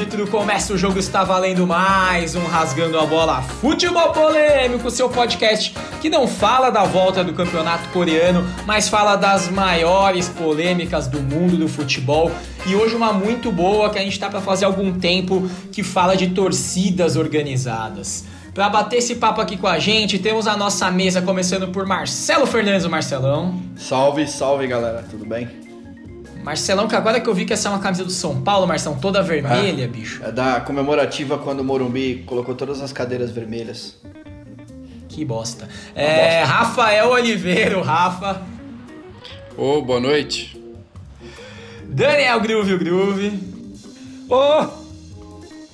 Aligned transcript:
árbitro, 0.00 0.26
começa 0.28 0.72
o 0.72 0.78
jogo, 0.78 0.98
está 0.98 1.24
valendo 1.24 1.66
mais 1.66 2.34
um 2.34 2.42
Rasgando 2.46 2.98
a 2.98 3.04
Bola 3.04 3.42
Futebol 3.42 4.12
Polêmico, 4.12 4.90
seu 4.90 5.10
podcast 5.10 5.74
que 6.00 6.08
não 6.08 6.26
fala 6.26 6.70
da 6.70 6.84
volta 6.84 7.22
do 7.22 7.34
campeonato 7.34 7.86
coreano, 7.90 8.42
mas 8.64 8.88
fala 8.88 9.14
das 9.16 9.50
maiores 9.50 10.26
polêmicas 10.30 11.06
do 11.06 11.20
mundo 11.20 11.54
do 11.58 11.68
futebol. 11.68 12.32
E 12.66 12.74
hoje 12.74 12.94
uma 12.94 13.12
muito 13.12 13.52
boa 13.52 13.90
que 13.90 13.98
a 13.98 14.02
gente 14.02 14.14
está 14.14 14.30
para 14.30 14.40
fazer 14.40 14.64
algum 14.64 14.98
tempo, 14.98 15.46
que 15.70 15.82
fala 15.82 16.16
de 16.16 16.28
torcidas 16.28 17.16
organizadas. 17.16 18.24
Para 18.54 18.70
bater 18.70 18.96
esse 18.96 19.16
papo 19.16 19.42
aqui 19.42 19.58
com 19.58 19.66
a 19.66 19.78
gente, 19.78 20.18
temos 20.18 20.46
a 20.46 20.56
nossa 20.56 20.90
mesa 20.90 21.20
começando 21.20 21.68
por 21.68 21.84
Marcelo 21.84 22.46
Fernandes, 22.46 22.86
o 22.86 22.90
Marcelão. 22.90 23.60
Salve, 23.76 24.26
salve 24.26 24.66
galera, 24.66 25.04
tudo 25.10 25.26
bem? 25.26 25.59
Marcelão, 26.42 26.88
que 26.88 26.96
agora 26.96 27.20
que 27.20 27.28
eu 27.28 27.34
vi 27.34 27.44
que 27.44 27.52
essa 27.52 27.68
é 27.68 27.70
uma 27.70 27.80
camisa 27.80 28.04
do 28.04 28.10
São 28.10 28.40
Paulo, 28.40 28.66
Marcelão, 28.66 28.98
toda 28.98 29.22
vermelha, 29.22 29.84
é, 29.84 29.86
bicho. 29.86 30.22
É 30.24 30.32
da 30.32 30.60
comemorativa 30.60 31.38
quando 31.38 31.60
o 31.60 31.64
Morumbi 31.64 32.24
colocou 32.26 32.54
todas 32.54 32.80
as 32.80 32.92
cadeiras 32.92 33.30
vermelhas. 33.30 33.98
Que 35.08 35.24
bosta. 35.24 35.68
É, 35.94 36.40
bosta. 36.40 36.54
Rafael 36.54 37.10
Oliveira, 37.10 37.82
Rafa. 37.82 38.42
Ô, 39.56 39.78
oh, 39.78 39.82
boa 39.82 40.00
noite. 40.00 40.58
Daniel 41.84 42.40
Groove, 42.40 42.78
Groove. 42.78 43.32
Ô! 44.28 44.34
Oh! 44.34 44.80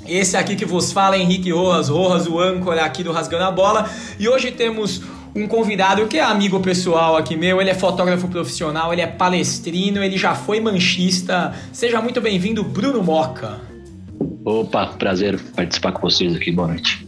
Esse 0.08 0.36
aqui 0.36 0.54
que 0.54 0.64
vos 0.64 0.92
fala, 0.92 1.18
Henrique 1.18 1.50
Rojas, 1.50 1.88
Rojas, 1.88 2.26
o 2.26 2.40
âncora 2.40 2.84
aqui 2.84 3.02
do 3.02 3.12
Rasgando 3.12 3.44
a 3.44 3.50
Bola. 3.50 3.90
E 4.18 4.28
hoje 4.28 4.52
temos 4.52 5.02
um 5.36 5.46
convidado 5.46 6.06
que 6.06 6.16
é 6.16 6.22
amigo 6.22 6.58
pessoal 6.60 7.16
aqui 7.16 7.36
meu, 7.36 7.60
ele 7.60 7.68
é 7.68 7.74
fotógrafo 7.74 8.26
profissional, 8.26 8.92
ele 8.92 9.02
é 9.02 9.06
palestrino, 9.06 10.02
ele 10.02 10.16
já 10.16 10.34
foi 10.34 10.60
manchista. 10.60 11.54
Seja 11.72 12.00
muito 12.00 12.20
bem-vindo, 12.22 12.64
Bruno 12.64 13.02
Moca. 13.02 13.60
Opa, 14.42 14.86
prazer 14.98 15.38
participar 15.54 15.92
com 15.92 16.00
vocês 16.00 16.34
aqui, 16.34 16.50
boa 16.50 16.68
noite. 16.68 17.06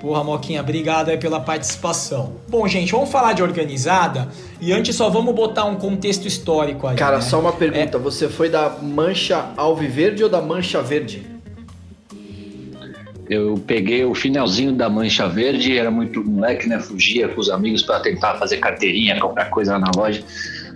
Porra, 0.00 0.22
Moquinha, 0.22 0.60
obrigado 0.60 1.08
aí 1.08 1.16
pela 1.16 1.40
participação. 1.40 2.34
Bom, 2.48 2.68
gente, 2.68 2.92
vamos 2.92 3.10
falar 3.10 3.32
de 3.32 3.42
organizada 3.42 4.28
e 4.60 4.70
antes 4.72 4.94
só 4.94 5.08
vamos 5.08 5.34
botar 5.34 5.64
um 5.64 5.76
contexto 5.76 6.28
histórico 6.28 6.86
aí. 6.86 6.94
Cara, 6.94 7.16
né? 7.16 7.22
só 7.22 7.40
uma 7.40 7.52
pergunta: 7.52 7.96
é... 7.96 8.00
você 8.00 8.28
foi 8.28 8.50
da 8.50 8.68
mancha 8.82 9.46
alviverde 9.56 10.22
ou 10.22 10.28
da 10.28 10.42
mancha 10.42 10.82
verde? 10.82 11.33
Eu 13.28 13.54
peguei 13.66 14.04
o 14.04 14.14
finalzinho 14.14 14.72
da 14.72 14.88
Mancha 14.90 15.26
Verde, 15.26 15.78
era 15.78 15.90
muito 15.90 16.22
moleque, 16.22 16.68
né? 16.68 16.78
Fugia 16.78 17.26
com 17.28 17.40
os 17.40 17.48
amigos 17.48 17.82
para 17.82 18.00
tentar 18.00 18.34
fazer 18.34 18.58
carteirinha, 18.58 19.18
comprar 19.18 19.46
coisa 19.46 19.78
na 19.78 19.90
loja. 19.96 20.22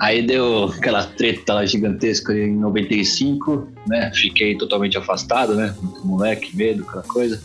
Aí 0.00 0.22
deu 0.22 0.64
aquela 0.64 1.04
treta 1.04 1.64
gigantesca 1.66 2.32
em 2.32 2.56
95, 2.56 3.68
né? 3.86 4.10
Fiquei 4.14 4.56
totalmente 4.56 4.96
afastado, 4.96 5.54
né? 5.54 5.74
Muito 5.82 6.06
moleque, 6.06 6.56
medo, 6.56 6.84
aquela 6.88 7.02
coisa. 7.02 7.42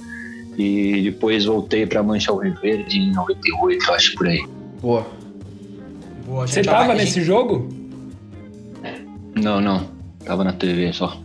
E 0.57 1.01
depois 1.01 1.45
voltei 1.45 1.85
para 1.85 2.01
Mancha 2.01 2.31
Verde 2.61 2.99
em 2.99 3.11
98, 3.11 3.91
acho 3.91 4.15
por 4.15 4.27
aí. 4.27 4.45
Boa. 4.81 5.05
Boa 6.25 6.47
Você 6.47 6.61
tava 6.61 6.93
nesse 6.93 7.21
jogo? 7.21 7.67
Não, 9.35 9.59
não. 9.59 9.89
Tava 10.23 10.45
na 10.45 10.53
TV 10.53 10.93
só 10.93 11.19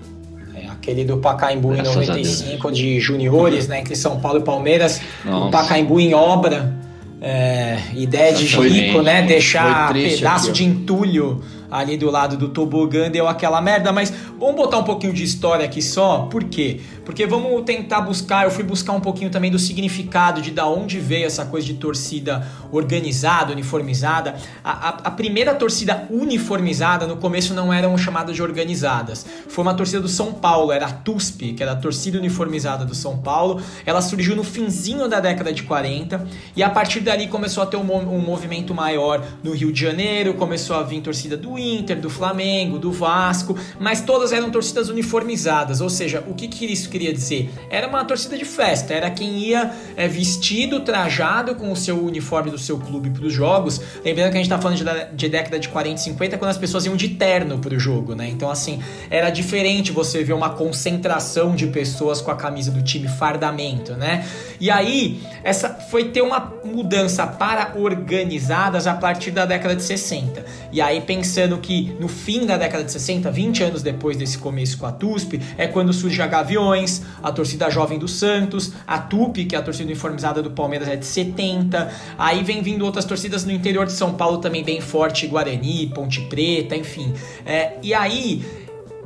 aquele 0.89 1.05
do 1.05 1.19
Pacaembu 1.19 1.75
em 1.75 1.83
95 1.83 2.73
de 2.73 2.99
juniores, 2.99 3.69
né, 3.69 3.81
entre 3.81 3.95
São 3.95 4.19
Paulo 4.19 4.41
e 4.41 4.43
Palmeiras, 4.43 5.01
Nossa. 5.25 5.47
o 5.47 5.51
Pacaembu 5.51 6.01
em 6.01 6.15
obra, 6.15 6.75
é, 7.21 7.79
ideia 7.95 8.33
de 8.33 8.47
Jico, 8.47 9.03
né, 9.03 9.23
deixar 9.23 9.93
pedaço 9.93 10.51
aqui, 10.51 10.59
de 10.59 10.65
entulho 10.65 11.43
ali 11.71 11.99
do 11.99 12.11
lado 12.11 12.39
do 12.39 12.49
tobogã 12.49 13.11
deu 13.11 13.29
aquela 13.29 13.61
merda, 13.61 13.93
mas 13.93 14.11
vamos 14.39 14.57
botar 14.57 14.79
um 14.79 14.85
pouquinho 14.85 15.13
de 15.13 15.25
história 15.25 15.65
aqui 15.65 15.83
só, 15.83 16.29
por 16.31 16.45
quê? 16.45 16.81
Porque 17.05 17.27
vamos 17.27 17.63
tentar 17.65 18.01
buscar, 18.03 18.45
eu 18.45 18.51
fui 18.51 18.63
buscar 18.63 18.93
um 18.93 19.01
pouquinho 19.01 19.31
também 19.31 19.51
do 19.51 19.59
significado 19.59 20.41
de 20.41 20.51
da 20.51 20.67
onde 20.67 21.01
veio 21.01 21.27
essa 21.27 21.45
coisa 21.45 21.67
de 21.67 21.75
torcida 21.75 22.47
organizada, 22.71 23.53
uniformizada. 23.53 24.37
A, 24.63 24.71
a, 24.71 24.89
a 25.05 25.11
primeira 25.11 25.55
torcida 25.55 26.07
uniformizada 26.11 27.07
no 27.07 27.17
começo 27.17 27.55
não 27.55 27.73
eram 27.73 27.97
chamadas 27.97 28.37
de 28.37 28.43
organizadas. 28.43 29.25
Foi 29.49 29.63
uma 29.63 29.75
torcida 29.75 30.01
do 30.01 30.09
São 30.09 30.33
Paulo, 30.35 30.71
era 30.71 30.87
a 30.87 30.93
TUSP, 30.93 31.55
que 31.55 31.63
era 31.63 31.73
a 31.73 31.77
torcida 31.77 32.19
uniformizada 32.19 32.85
do 32.85 32.95
São 32.95 33.19
Paulo. 33.19 33.61
Ela 33.85 34.01
surgiu 34.01 34.37
no 34.37 34.45
finzinho 34.45 35.09
da 35.09 35.19
década 35.19 35.53
de 35.53 35.63
40 35.63 36.27
e 36.55 36.63
a 36.63 36.71
partir 36.71 37.01
dali 37.01 37.27
começou 37.27 37.63
a 37.63 37.67
ter 37.67 37.77
um, 37.77 37.93
um 37.93 38.21
movimento 38.21 38.75
maior 38.75 39.25
no 39.43 39.53
Rio 39.53 39.73
de 39.73 39.81
Janeiro, 39.81 40.35
começou 40.35 40.77
a 40.77 40.83
vir 40.83 41.01
torcida 41.01 41.37
do 41.37 41.59
Inter, 41.59 41.99
do 41.99 42.11
Flamengo, 42.11 42.79
do 42.79 42.93
Vasco, 42.93 43.57
mas 43.81 44.01
todas 44.03 44.28
eram 44.33 44.51
torcidas 44.51 44.89
uniformizadas, 44.89 45.81
ou 45.81 45.89
seja, 45.89 46.25
o 46.27 46.35
que, 46.35 46.49
que 46.49 46.67
isso 46.67 46.89
queria 46.89 47.13
dizer? 47.13 47.51
Era 47.71 47.89
uma 47.89 48.05
torcida 48.05 48.37
de 48.37 48.45
festa, 48.45 48.93
era 48.93 49.11
quem 49.11 49.39
ia 49.39 49.73
é, 49.97 50.07
vestido, 50.09 50.81
trajado 50.81 51.55
com 51.55 51.71
o 51.71 51.77
seu 51.77 52.05
uniforme 52.05 52.51
do 52.51 52.59
seu 52.59 52.79
clube 52.79 53.11
para 53.11 53.25
os 53.25 53.33
jogos. 53.33 53.81
Lembrando 54.05 54.31
que 54.31 54.39
a 54.39 54.43
gente 54.43 54.51
está 54.51 54.59
falando 54.59 54.79
de, 54.79 55.17
de, 55.17 55.29
década 55.29 55.59
de 55.59 55.69
40 55.69 56.01
e 56.01 56.05
50, 56.05 56.39
quando 56.39 56.51
as 56.51 56.59
pessoas 56.59 56.85
iam 56.87 56.97
de 56.97 57.11
terno 57.11 57.59
para 57.59 57.75
o 57.75 57.79
jogo, 57.79 58.15
né? 58.15 58.29
Então, 58.29 58.51
assim, 58.51 58.83
era 59.11 59.31
diferente 59.31 59.93
você 59.93 60.23
ver 60.23 60.33
uma 60.33 60.51
concentração 60.51 61.55
de 61.55 61.67
pessoas 61.69 62.21
com 62.21 62.31
a 62.31 62.37
camisa 62.37 62.71
do 62.71 62.83
time 62.83 63.09
fardamento, 63.09 63.93
né? 63.95 64.27
E 64.61 64.71
aí, 64.71 65.21
essa 65.43 65.71
foi 65.71 66.11
ter 66.11 66.23
uma 66.23 66.53
mudança 66.65 67.27
para 67.27 67.73
organizadas 67.77 68.87
a 68.87 68.95
partir 68.95 69.31
da 69.31 69.47
década 69.47 69.75
de 69.75 69.83
60. 69.83 70.45
E 70.73 70.81
aí, 70.81 71.01
pensando 71.01 71.59
que 71.59 71.97
no 71.99 72.09
fim 72.09 72.45
da 72.45 72.57
década 72.57 72.85
de 72.85 72.93
60, 72.93 73.31
20 73.31 73.63
anos 73.63 73.83
depois 73.83 74.17
desse 74.19 74.39
começo 74.39 74.77
com 74.79 74.87
a 74.87 74.93
TUSP, 74.93 75.41
é 75.57 75.67
quando 75.67 75.93
surge 75.93 76.21
a 76.21 76.27
Gaviões 76.27 77.03
a 77.23 77.33
torcida 77.33 77.71
jovem 77.71 77.99
do 77.99 78.09
Santos, 78.09 78.73
a 78.87 78.99
Tupi, 78.99 79.45
que 79.45 79.55
é 79.55 79.59
a 79.59 79.63
torcida 79.63 79.87
uniformizada 79.87 80.43
do 80.43 80.51
Palmeiras, 80.51 80.89
é 80.89 80.97
de 80.97 81.07
70. 81.07 81.91
Aí 82.19 82.43
vem 82.43 82.63
vindo 82.63 82.85
outras 82.85 83.05
torcidas 83.05 83.45
no 83.45 83.53
interior 83.53 83.87
de 83.87 83.93
São 83.93 84.15
Paulo 84.15 84.39
também 84.39 84.65
bem 84.65 84.81
forte, 84.81 85.27
Guarani, 85.27 85.87
Ponte 85.95 86.21
Preta, 86.23 86.77
enfim. 86.77 87.13
É, 87.45 87.75
e 87.83 87.95
aí 87.95 88.45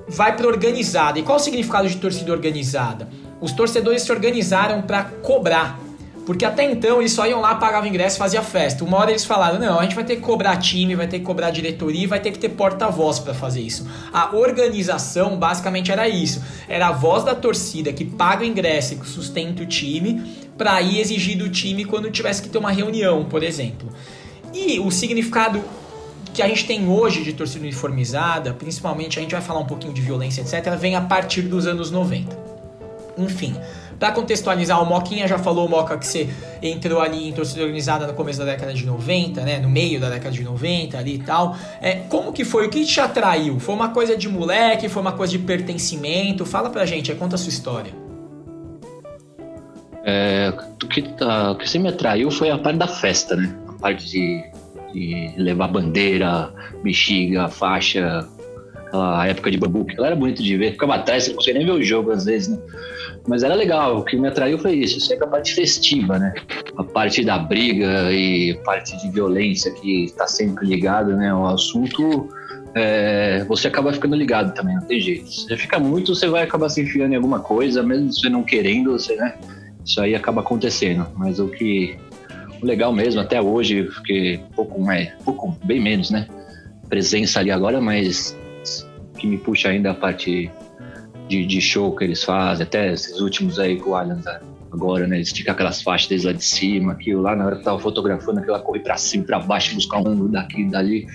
vai 0.09 0.37
para 0.37 0.47
organizada. 0.47 1.19
E 1.19 1.23
qual 1.23 1.39
o 1.39 1.41
significado 1.41 1.89
de 1.89 1.97
torcida 1.97 2.33
organizada? 2.33 3.09
Os 3.41 3.53
torcedores 3.53 4.03
se 4.03 4.13
organizaram 4.13 4.83
para 4.83 5.05
cobrar 5.05 5.79
porque 6.25 6.45
até 6.45 6.71
então 6.71 7.01
eles 7.01 7.13
só 7.13 7.27
iam 7.27 7.41
lá, 7.41 7.55
pagavam 7.57 7.89
ingresso 7.89 8.17
e 8.17 8.19
fazia 8.19 8.43
festa. 8.43 8.85
Uma 8.85 8.99
hora 8.99 9.11
eles 9.11 9.25
falaram: 9.25 9.59
não, 9.59 9.79
a 9.79 9.83
gente 9.83 9.95
vai 9.95 10.05
ter 10.05 10.17
que 10.17 10.23
cobrar 10.23 10.57
time, 10.57 10.95
vai 10.95 11.09
ter 11.09 11.19
que 11.19 11.25
cobrar 11.25 11.51
diretoria, 11.51 12.07
vai 12.07 12.21
ter 12.21 12.31
que 12.31 12.39
ter 12.39 12.51
porta-voz 12.51 13.19
para 13.19 13.35
fazer 13.35 13.61
isso. 13.61 13.89
A 14.13 14.35
organização 14.37 15.37
basicamente 15.37 15.91
era 15.91 16.09
isso: 16.09 16.43
era 16.69 16.89
a 16.89 16.93
voz 16.93 17.25
da 17.25 17.35
torcida 17.35 17.93
que 17.93 18.05
paga 18.05 18.43
o 18.43 18.47
ingresso 18.47 18.95
e 18.95 18.97
que 18.97 19.09
sustenta 19.09 19.63
o 19.63 19.67
time 19.67 20.23
para 20.57 20.81
ir 20.81 21.01
exigir 21.01 21.37
do 21.37 21.49
time 21.49 21.85
quando 21.85 22.11
tivesse 22.11 22.41
que 22.43 22.49
ter 22.49 22.59
uma 22.59 22.71
reunião, 22.71 23.25
por 23.25 23.43
exemplo. 23.43 23.89
E 24.55 24.79
o 24.79 24.91
significado 24.91 25.63
que 26.33 26.41
a 26.41 26.49
gente 26.49 26.67
tem 26.67 26.89
hoje 26.89 27.23
de 27.23 27.33
torcida 27.33 27.65
uniformizada, 27.65 28.55
principalmente 28.55 29.19
a 29.19 29.23
gente 29.23 29.33
vai 29.33 29.43
falar 29.43 29.61
um 29.61 29.67
pouquinho 29.67 29.93
de 29.93 30.01
violência, 30.01 30.41
etc., 30.41 30.77
vem 30.77 30.95
a 30.95 31.01
partir 31.01 31.43
dos 31.43 31.67
anos 31.67 31.91
90. 31.91 32.39
Enfim. 33.19 33.57
Para 33.99 34.13
contextualizar, 34.13 34.83
o 34.83 34.87
Moquinha 34.87 35.27
já 35.29 35.39
falou, 35.39 35.69
Moca, 35.69 35.97
que 35.97 36.07
você 36.07 36.29
entrou 36.63 37.01
ali 37.01 37.29
em 37.29 37.33
torcida 37.33 37.63
organizada 37.63 38.07
no 38.07 38.15
começo 38.15 38.39
da 38.39 38.45
década 38.45 38.73
de 38.73 38.85
90, 38.85 39.41
né? 39.43 39.59
No 39.59 39.69
meio 39.69 40.01
da 40.01 40.09
década 40.09 40.31
de 40.31 40.43
90 40.43 40.99
ali 40.99 41.15
e 41.15 41.19
tal. 41.19 41.57
É, 41.81 41.95
como 42.09 42.33
que 42.33 42.45
foi? 42.45 42.67
O 42.67 42.71
que 42.71 42.85
te 42.85 43.01
atraiu? 43.01 43.59
Foi 43.61 43.75
uma 43.75 43.91
coisa 43.91 44.17
de 44.17 44.29
moleque? 44.29 44.89
Foi 44.89 45.03
uma 45.03 45.13
coisa 45.13 45.33
de 45.33 45.39
pertencimento? 45.39 46.45
Fala 46.45 46.71
pra 46.71 46.85
gente, 46.85 47.15
conta 47.15 47.37
a 47.37 47.39
sua 47.39 47.51
história. 47.51 47.93
É, 50.05 50.53
o, 50.83 50.89
que, 50.89 51.03
tá, 51.03 51.53
o 51.53 51.57
que 51.57 51.79
me 51.79 51.89
atraiu 51.89 52.31
foi 52.31 52.51
a 52.51 52.59
parte 52.59 52.79
da 52.79 52.89
festa, 52.89 53.37
né? 53.37 53.55
A 53.69 53.73
parte 53.75 54.09
de, 54.09 54.45
de 54.93 55.33
levar 55.37 55.69
bandeira, 55.69 56.53
bexiga, 56.83 57.49
faixa, 57.49 58.27
aquela 58.93 59.27
época 59.27 59.51
de 59.51 59.57
bambu, 59.57 59.87
que 59.87 60.01
era 60.01 60.15
bonito 60.15 60.43
de 60.43 60.57
ver. 60.57 60.73
Ficava 60.73 60.97
atrás, 60.97 61.25
você 61.25 61.31
não 61.31 61.37
conseguia 61.37 61.59
nem 61.59 61.67
ver 61.67 61.73
o 61.73 61.83
jogo 61.83 62.11
às 62.11 62.27
vezes, 62.27 62.49
né? 62.49 62.59
Mas 63.27 63.43
era 63.43 63.55
legal, 63.55 63.99
o 63.99 64.05
que 64.05 64.17
me 64.17 64.29
atraiu 64.29 64.59
foi 64.59 64.73
isso, 64.75 65.01
sempre 65.01 65.25
a 65.25 65.29
parte 65.29 65.55
festiva, 65.55 66.19
né? 66.19 66.35
A 66.77 66.85
parte 66.85 67.25
da 67.25 67.39
briga 67.39 68.13
e 68.13 68.53
a 68.53 68.65
parte 68.65 68.97
de 69.01 69.11
violência 69.11 69.73
que 69.73 70.05
está 70.05 70.27
sempre 70.27 70.67
ligada 70.67 71.17
né, 71.17 71.31
ao 71.31 71.47
assunto, 71.47 72.29
é, 72.75 73.45
você 73.45 73.69
acaba 73.69 73.93
ficando 73.93 74.17
ligado 74.17 74.53
também, 74.55 74.75
não 74.75 74.83
tem 74.83 75.01
jeito. 75.01 75.31
Você 75.31 75.57
fica 75.57 75.79
muito, 75.79 76.15
você 76.15 76.27
vai 76.27 76.43
acabar 76.43 76.69
se 76.69 76.83
enfiando 76.83 77.13
em 77.13 77.17
alguma 77.17 77.41
coisa, 77.41 77.83
mesmo 77.83 78.13
você 78.13 78.29
não 78.29 78.43
querendo, 78.43 78.93
você, 78.93 79.15
né? 79.17 79.35
Isso 79.85 80.01
aí 80.01 80.15
acaba 80.15 80.41
acontecendo. 80.43 81.07
Mas 81.17 81.39
o 81.39 81.49
que. 81.49 81.97
O 82.61 82.67
legal 82.67 82.93
mesmo, 82.93 83.21
até 83.21 83.41
hoje, 83.41 83.85
porque 83.85 84.39
pouco 84.55 84.81
mais, 84.81 85.11
pouco, 85.25 85.57
bem 85.65 85.81
menos, 85.81 86.11
né? 86.11 86.29
Presença 86.89 87.41
ali 87.41 87.51
agora, 87.51 87.81
mas 87.81 88.37
que 89.23 89.27
me 89.29 89.39
puxa 89.39 89.69
ainda 89.69 89.93
a 89.93 89.95
parte 89.95 90.51
de, 91.29 91.47
de, 91.47 91.61
show 91.61 91.95
que 91.95 92.03
eles 92.03 92.25
fazem, 92.25 92.67
até 92.67 92.93
esses 92.93 93.21
últimos 93.21 93.61
aí 93.61 93.79
com 93.79 93.91
o 93.91 93.95
Allianz 93.95 94.25
agora, 94.73 95.07
né? 95.07 95.17
Eles 95.17 95.33
aquelas 95.49 95.81
faixas 95.81 96.09
deles 96.09 96.25
lá 96.25 96.33
de 96.33 96.45
cima, 96.45 96.93
aquilo 96.93 97.23
lá 97.23 97.37
na 97.37 97.47
hora 97.47 97.57
que 97.57 97.63
tava 97.63 97.79
fotografando, 97.79 98.41
aquela 98.41 98.59
correr 98.59 98.81
pra 98.81 98.97
cima, 98.97 99.25
pra 99.25 99.39
baixo, 99.39 99.77
buscar 99.77 99.99
um 99.99 100.29
daqui 100.29 100.63
e 100.63 100.69
dali. 100.69 101.07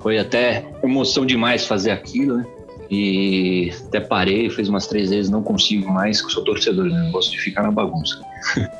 Foi 0.00 0.18
até 0.18 0.62
emoção 0.84 1.24
demais 1.24 1.66
fazer 1.66 1.90
aquilo, 1.90 2.36
né? 2.36 2.46
E 2.90 3.72
até 3.86 4.00
parei, 4.00 4.50
fiz 4.50 4.68
umas 4.68 4.86
três 4.86 5.08
vezes, 5.08 5.30
não 5.30 5.42
consigo 5.42 5.90
mais, 5.90 6.20
que 6.20 6.30
sou 6.30 6.44
torcedor, 6.44 6.84
né? 6.84 7.08
Gosto 7.10 7.30
de 7.32 7.38
ficar 7.38 7.62
na 7.62 7.70
bagunça. 7.70 8.20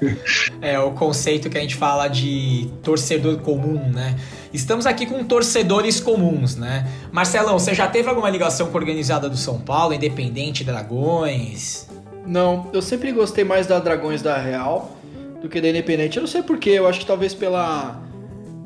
é 0.61 0.79
o 0.79 0.91
conceito 0.91 1.49
que 1.49 1.57
a 1.57 1.61
gente 1.63 1.77
fala 1.77 2.09
de 2.09 2.69
torcedor 2.83 3.39
comum, 3.39 3.81
né? 3.89 4.15
Estamos 4.53 4.85
aqui 4.85 5.07
com 5.07 5.25
torcedores 5.25 5.99
comuns, 5.99 6.57
né? 6.57 6.87
Marcelão, 7.11 7.59
você 7.59 7.75
já 7.75 7.89
teve 7.89 8.09
alguma 8.11 8.29
ligação 8.29 8.67
com 8.69 8.77
a 8.77 8.81
organizada 8.81 9.27
do 9.29 9.37
São 9.37 9.59
Paulo, 9.59 9.95
Independente 9.95 10.63
Dragões? 10.63 11.89
Não, 12.27 12.69
eu 12.71 12.83
sempre 12.83 13.13
gostei 13.13 13.45
mais 13.45 13.67
da 13.67 13.79
Dragões 13.79 14.21
da 14.21 14.37
Real 14.37 14.95
do 15.41 15.49
que 15.49 15.59
da 15.59 15.69
Independente. 15.69 16.19
Eu 16.19 16.21
não 16.21 16.29
sei 16.29 16.43
porquê, 16.43 16.71
eu 16.71 16.87
acho 16.87 17.01
que 17.01 17.07
talvez 17.07 17.33
pela 17.33 17.99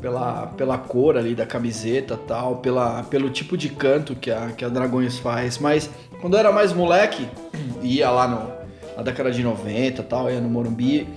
pela, 0.00 0.48
pela 0.48 0.76
cor 0.76 1.16
ali 1.16 1.34
da 1.34 1.46
camiseta 1.46 2.16
tal, 2.16 2.56
pela, 2.56 3.04
pelo 3.04 3.30
tipo 3.30 3.56
de 3.56 3.68
canto 3.68 4.14
que 4.16 4.30
a, 4.30 4.48
que 4.48 4.64
a 4.64 4.68
Dragões 4.68 5.18
faz. 5.18 5.56
Mas 5.58 5.88
quando 6.20 6.34
eu 6.34 6.40
era 6.40 6.50
mais 6.50 6.72
moleque, 6.72 7.28
ia 7.80 8.10
lá 8.10 8.26
no, 8.26 8.96
na 8.96 9.04
década 9.04 9.30
de 9.30 9.42
90 9.42 10.02
tal, 10.02 10.28
ia 10.30 10.40
no 10.40 10.48
Morumbi, 10.48 11.08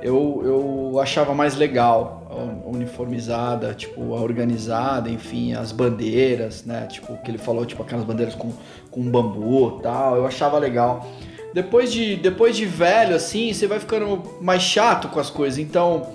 eu, 0.00 0.42
eu 0.44 1.00
achava 1.00 1.34
mais 1.34 1.56
legal 1.56 2.17
uniformizada, 2.64 3.74
tipo, 3.74 4.14
a 4.14 4.20
organizada, 4.20 5.08
enfim, 5.08 5.54
as 5.54 5.72
bandeiras, 5.72 6.64
né? 6.64 6.86
Tipo, 6.86 7.16
que 7.18 7.30
ele 7.30 7.38
falou, 7.38 7.64
tipo, 7.66 7.82
aquelas 7.82 8.04
bandeiras 8.04 8.34
com, 8.34 8.52
com 8.90 9.02
bambu 9.02 9.80
tal, 9.82 10.16
eu 10.16 10.26
achava 10.26 10.58
legal. 10.58 11.06
Depois 11.52 11.92
de, 11.92 12.16
depois 12.16 12.56
de 12.56 12.66
velho, 12.66 13.16
assim, 13.16 13.52
você 13.52 13.66
vai 13.66 13.80
ficando 13.80 14.22
mais 14.40 14.62
chato 14.62 15.08
com 15.08 15.18
as 15.18 15.30
coisas, 15.30 15.58
então 15.58 16.12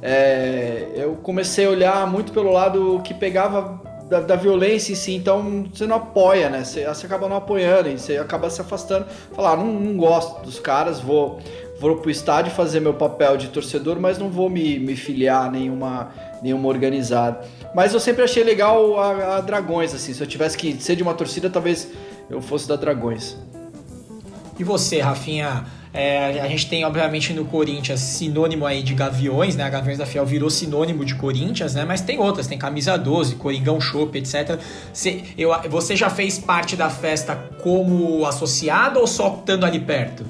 é, 0.00 0.88
eu 0.94 1.16
comecei 1.16 1.66
a 1.66 1.70
olhar 1.70 2.06
muito 2.06 2.32
pelo 2.32 2.52
lado 2.52 3.00
que 3.02 3.12
pegava 3.12 3.80
da, 4.08 4.20
da, 4.20 4.36
violência 4.36 4.92
em 4.92 4.94
si, 4.94 5.14
então 5.14 5.66
você 5.72 5.86
não 5.86 5.96
apoia, 5.96 6.48
né? 6.48 6.64
Você, 6.64 6.86
você 6.86 7.06
acaba 7.06 7.28
não 7.28 7.36
apoiando 7.36 7.90
você 7.90 8.16
acaba 8.16 8.48
se 8.48 8.60
afastando. 8.60 9.06
Falar, 9.34 9.52
ah, 9.52 9.56
não, 9.56 9.66
não 9.66 9.96
gosto 9.96 10.42
dos 10.42 10.58
caras, 10.58 11.00
vou, 11.00 11.40
vou 11.80 11.96
pro 11.96 12.10
estádio 12.10 12.52
fazer 12.52 12.80
meu 12.80 12.94
papel 12.94 13.36
de 13.36 13.48
torcedor, 13.48 14.00
mas 14.00 14.18
não 14.18 14.30
vou 14.30 14.50
me, 14.50 14.78
me 14.78 14.96
filiar 14.96 15.46
a 15.46 15.50
nenhuma, 15.50 16.10
nenhuma 16.42 16.68
organizada. 16.68 17.40
Mas 17.74 17.94
eu 17.94 18.00
sempre 18.00 18.22
achei 18.22 18.42
legal 18.42 18.98
a, 18.98 19.36
a 19.36 19.40
Dragões, 19.40 19.94
assim, 19.94 20.12
se 20.12 20.20
eu 20.20 20.26
tivesse 20.26 20.56
que 20.56 20.80
ser 20.82 20.96
de 20.96 21.02
uma 21.02 21.14
torcida, 21.14 21.48
talvez 21.48 21.88
eu 22.28 22.42
fosse 22.42 22.66
da 22.68 22.76
Dragões. 22.76 23.36
E 24.58 24.64
você, 24.64 25.00
Rafinha? 25.00 25.66
É, 25.94 26.40
a 26.40 26.48
gente 26.48 26.68
tem, 26.68 26.84
obviamente, 26.84 27.32
no 27.32 27.44
Corinthians 27.44 28.00
sinônimo 28.00 28.66
aí 28.66 28.82
de 28.82 28.92
Gaviões, 28.92 29.56
né? 29.56 29.64
A 29.64 29.70
Gaviões 29.70 29.98
da 29.98 30.04
Fiel 30.04 30.26
virou 30.26 30.50
sinônimo 30.50 31.04
de 31.04 31.14
Corinthians, 31.14 31.74
né? 31.74 31.84
Mas 31.84 32.00
tem 32.00 32.18
outras, 32.18 32.46
tem 32.46 32.58
Camisa 32.58 32.96
12, 32.98 33.36
Coringão 33.36 33.80
Chopp, 33.80 34.16
etc. 34.18 34.58
Você, 34.92 35.22
eu, 35.38 35.50
você 35.70 35.96
já 35.96 36.10
fez 36.10 36.38
parte 36.38 36.76
da 36.76 36.90
festa 36.90 37.36
como 37.62 38.26
associado 38.26 39.00
ou 39.00 39.06
só 39.06 39.38
estando 39.38 39.64
ali 39.64 39.80
perto? 39.80 40.26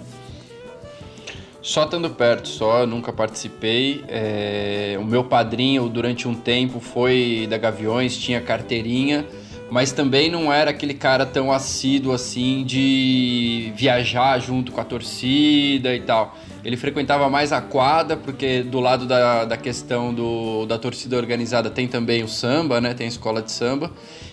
Só 1.61 1.85
estando 1.85 2.11
perto, 2.11 2.49
só, 2.49 2.87
nunca 2.87 3.13
participei. 3.13 4.05
É, 4.09 4.97
o 4.99 5.05
meu 5.05 5.25
padrinho, 5.25 5.89
durante 5.89 6.29
um 6.29 6.35
tempo, 6.35 6.81
foi 6.81 7.47
da 7.51 7.59
Gaviões, 7.59 8.17
tinha 8.17 8.41
carteirinha 8.41 9.27
mas 9.71 9.93
também 9.93 10.31
não 10.31 10.53
era 10.53 10.71
aquele 10.71 10.95
cara 10.95 11.27
tão 11.27 11.53
assíduo 11.53 12.13
assim 12.13 12.65
de 12.65 13.73
viajar 13.77 14.39
junto 14.39 14.73
com 14.73 14.81
a 14.81 14.85
torcida 14.85 15.95
e 15.95 16.01
tal. 16.01 16.37
Ele 16.65 16.77
frequentava 16.77 17.29
mais 17.31 17.53
a 17.53 17.61
quadra, 17.61 18.17
porque 18.17 18.63
do 18.63 18.81
lado 18.81 19.07
da, 19.07 19.45
da 19.45 19.57
questão 19.57 20.13
do, 20.13 20.67
da 20.67 20.77
torcida 20.77 21.17
organizada 21.17 21.71
tem 21.71 21.87
também 21.87 22.23
o 22.23 22.29
samba, 22.29 22.81
né? 22.81 22.95
Tem 22.95 23.07
a 23.07 23.09
escola 23.09 23.41
de 23.41 23.53
samba. 23.53 23.91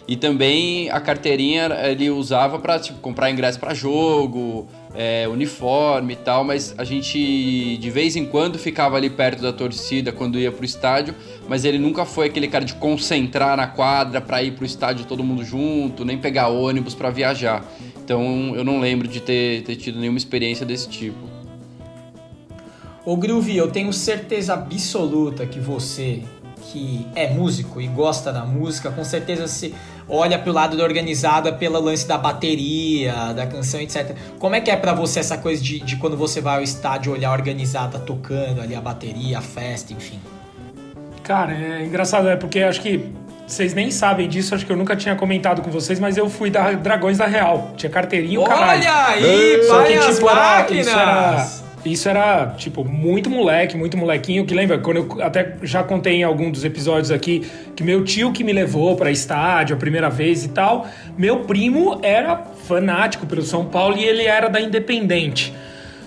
E 0.07 0.16
também 0.16 0.89
a 0.92 1.00
carteirinha 1.00 1.69
ele 1.83 2.10
usava 2.10 2.60
para 2.60 2.80
tipo, 2.80 3.00
comprar 3.00 3.31
ingresso 3.31 3.60
para 3.60 3.74
jogo, 3.74 4.68
é, 4.94 5.27
uniforme 5.27 6.13
e 6.13 6.16
tal, 6.16 6.44
mas 6.44 6.75
a 6.77 6.83
gente 6.83 7.77
de 7.77 7.89
vez 7.89 8.16
em 8.16 8.25
quando 8.25 8.57
ficava 8.57 8.98
ali 8.98 9.10
perto 9.10 9.42
da 9.42 9.51
torcida 9.51 10.12
quando 10.12 10.39
ia 10.39 10.51
pro 10.51 10.63
estádio, 10.63 11.16
mas 11.48 11.66
ele 11.66 11.80
nunca 11.80 12.06
foi 12.06 12.28
aquele 12.28 12.48
cara 12.48 12.63
de 12.63 12.75
concentrar 12.75 13.57
na 13.57 13.68
quadra 13.68 14.21
para 14.21 14.42
ir 14.44 14.51
pro 14.51 14.66
estádio 14.66 15.06
todo 15.06 15.24
mundo 15.24 15.44
junto, 15.44 16.06
nem 16.06 16.18
pegar 16.18 16.50
ônibus 16.50 16.94
para 16.94 17.10
viajar. 17.10 17.66
Então 18.04 18.54
eu 18.56 18.63
não 18.63 18.80
lembro 18.80 19.07
de 19.07 19.19
ter, 19.19 19.63
ter 19.63 19.75
tido 19.75 20.00
nenhuma 20.00 20.19
experiência 20.19 20.66
desse 20.66 20.88
tipo. 20.88 21.34
Ô 23.06 23.16
Groovy, 23.16 23.56
eu 23.56 23.69
tenho 23.69 23.94
certeza 23.94 24.56
absoluta 24.56 25.46
que 25.46 25.60
você, 25.60 26.24
que 26.63 27.06
é 27.16 27.30
músico 27.30 27.80
e 27.80 27.86
gosta 27.86 28.34
da 28.34 28.44
música, 28.44 28.90
com 28.90 29.04
certeza 29.04 29.48
se 29.48 29.75
olha 30.10 30.40
pro 30.40 30.52
lado 30.52 30.75
da 30.75 30.84
organizada 30.84 31.54
pelo 31.54 31.80
lance 31.80 32.07
da 32.07 32.18
bateria, 32.18 33.31
da 33.36 33.46
canção, 33.46 33.80
etc. 33.80 34.16
Como 34.40 34.56
é 34.56 34.62
que 34.62 34.72
é 34.72 34.75
para 34.75 34.92
você 34.94 35.19
essa 35.19 35.38
coisa 35.38 35.62
de, 35.62 35.80
de 35.81 35.98
quando 35.98 36.18
você 36.18 36.42
vai 36.42 36.57
ao 36.57 36.63
estádio 36.63 37.13
olhar 37.13 37.30
a 37.30 37.34
organizada 37.34 38.00
tocando 38.00 38.60
ali 38.60 38.74
a 38.74 38.81
bateria, 38.81 39.38
a 39.38 39.42
festa, 39.42 39.94
enfim? 39.94 40.19
Cara, 41.22 41.54
é 41.54 41.86
engraçado, 41.86 42.28
é 42.28 42.36
porque 42.36 42.62
acho 42.62 42.81
que 42.81 43.06
vocês 43.46 43.75
nem 43.75 43.92
sabem 43.92 44.28
disso, 44.28 44.56
acho 44.56 44.66
que 44.66 44.72
eu 44.72 44.78
nunca 44.78 44.96
tinha 44.96 45.16
comentado 45.16 45.62
com 45.62 45.69
vocês, 45.69 46.00
mas 46.00 46.18
eu 46.18 46.28
fui 46.28 46.50
da 46.50 46.72
Dragões 46.72 47.19
da 47.19 47.28
Real. 47.28 47.74
Tinha 47.78 47.92
carteirinha, 47.92 48.40
o 48.40 48.46
caralho. 48.46 48.81
Olha 48.81 49.06
aí, 49.06 49.63
Só 49.68 49.84
que, 49.84 50.00
tipo, 50.00 50.28
era, 50.28 50.72
isso 50.72 50.90
era 50.90 51.64
isso 51.85 52.09
era, 52.09 52.55
tipo, 52.57 52.83
muito 52.83 53.29
moleque, 53.29 53.77
muito 53.77 53.97
molequinho, 53.97 54.45
que 54.45 54.53
lembra, 54.53 54.79
quando 54.79 54.97
eu 54.97 55.21
até 55.21 55.55
já 55.63 55.83
contei 55.83 56.15
em 56.15 56.23
algum 56.23 56.49
dos 56.49 56.63
episódios 56.63 57.11
aqui, 57.11 57.45
que 57.75 57.83
meu 57.83 58.03
tio 58.03 58.31
que 58.31 58.43
me 58.43 58.51
levou 58.51 58.95
para 58.95 59.11
estádio 59.11 59.75
a 59.75 59.79
primeira 59.79 60.09
vez 60.09 60.43
e 60.43 60.49
tal, 60.49 60.87
meu 61.17 61.41
primo 61.41 61.99
era 62.01 62.37
fanático 62.37 63.25
pelo 63.25 63.41
São 63.41 63.65
Paulo 63.65 63.97
e 63.97 64.03
ele 64.03 64.23
era 64.23 64.47
da 64.47 64.59
Independente. 64.59 65.53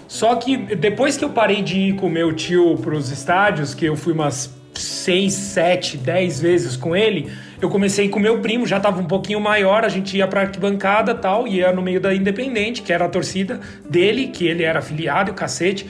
Só 0.08 0.34
que 0.36 0.56
depois 0.56 1.16
que 1.16 1.24
eu 1.24 1.30
parei 1.30 1.62
de 1.62 1.78
ir 1.78 1.94
com 1.94 2.08
meu 2.08 2.32
tio 2.32 2.76
pros 2.78 3.10
estádios, 3.10 3.74
que 3.74 3.84
eu 3.84 3.94
fui 3.94 4.12
umas 4.12 4.50
6, 4.74 5.32
7, 5.32 5.96
10 5.98 6.40
vezes 6.40 6.76
com 6.76 6.96
ele, 6.96 7.30
eu 7.60 7.68
comecei 7.68 8.08
com 8.08 8.20
meu 8.20 8.40
primo, 8.40 8.66
já 8.66 8.76
estava 8.76 9.00
um 9.00 9.06
pouquinho 9.06 9.40
maior, 9.40 9.84
a 9.84 9.88
gente 9.88 10.16
ia 10.16 10.26
para 10.28 10.42
arquibancada 10.42 11.14
tal, 11.14 11.46
ia 11.46 11.72
no 11.72 11.82
meio 11.82 12.00
da 12.00 12.14
Independente, 12.14 12.82
que 12.82 12.92
era 12.92 13.06
a 13.06 13.08
torcida 13.08 13.60
dele, 13.88 14.28
que 14.28 14.46
ele 14.46 14.62
era 14.62 14.78
afiliado, 14.78 15.32
o 15.32 15.34
cacete. 15.34 15.86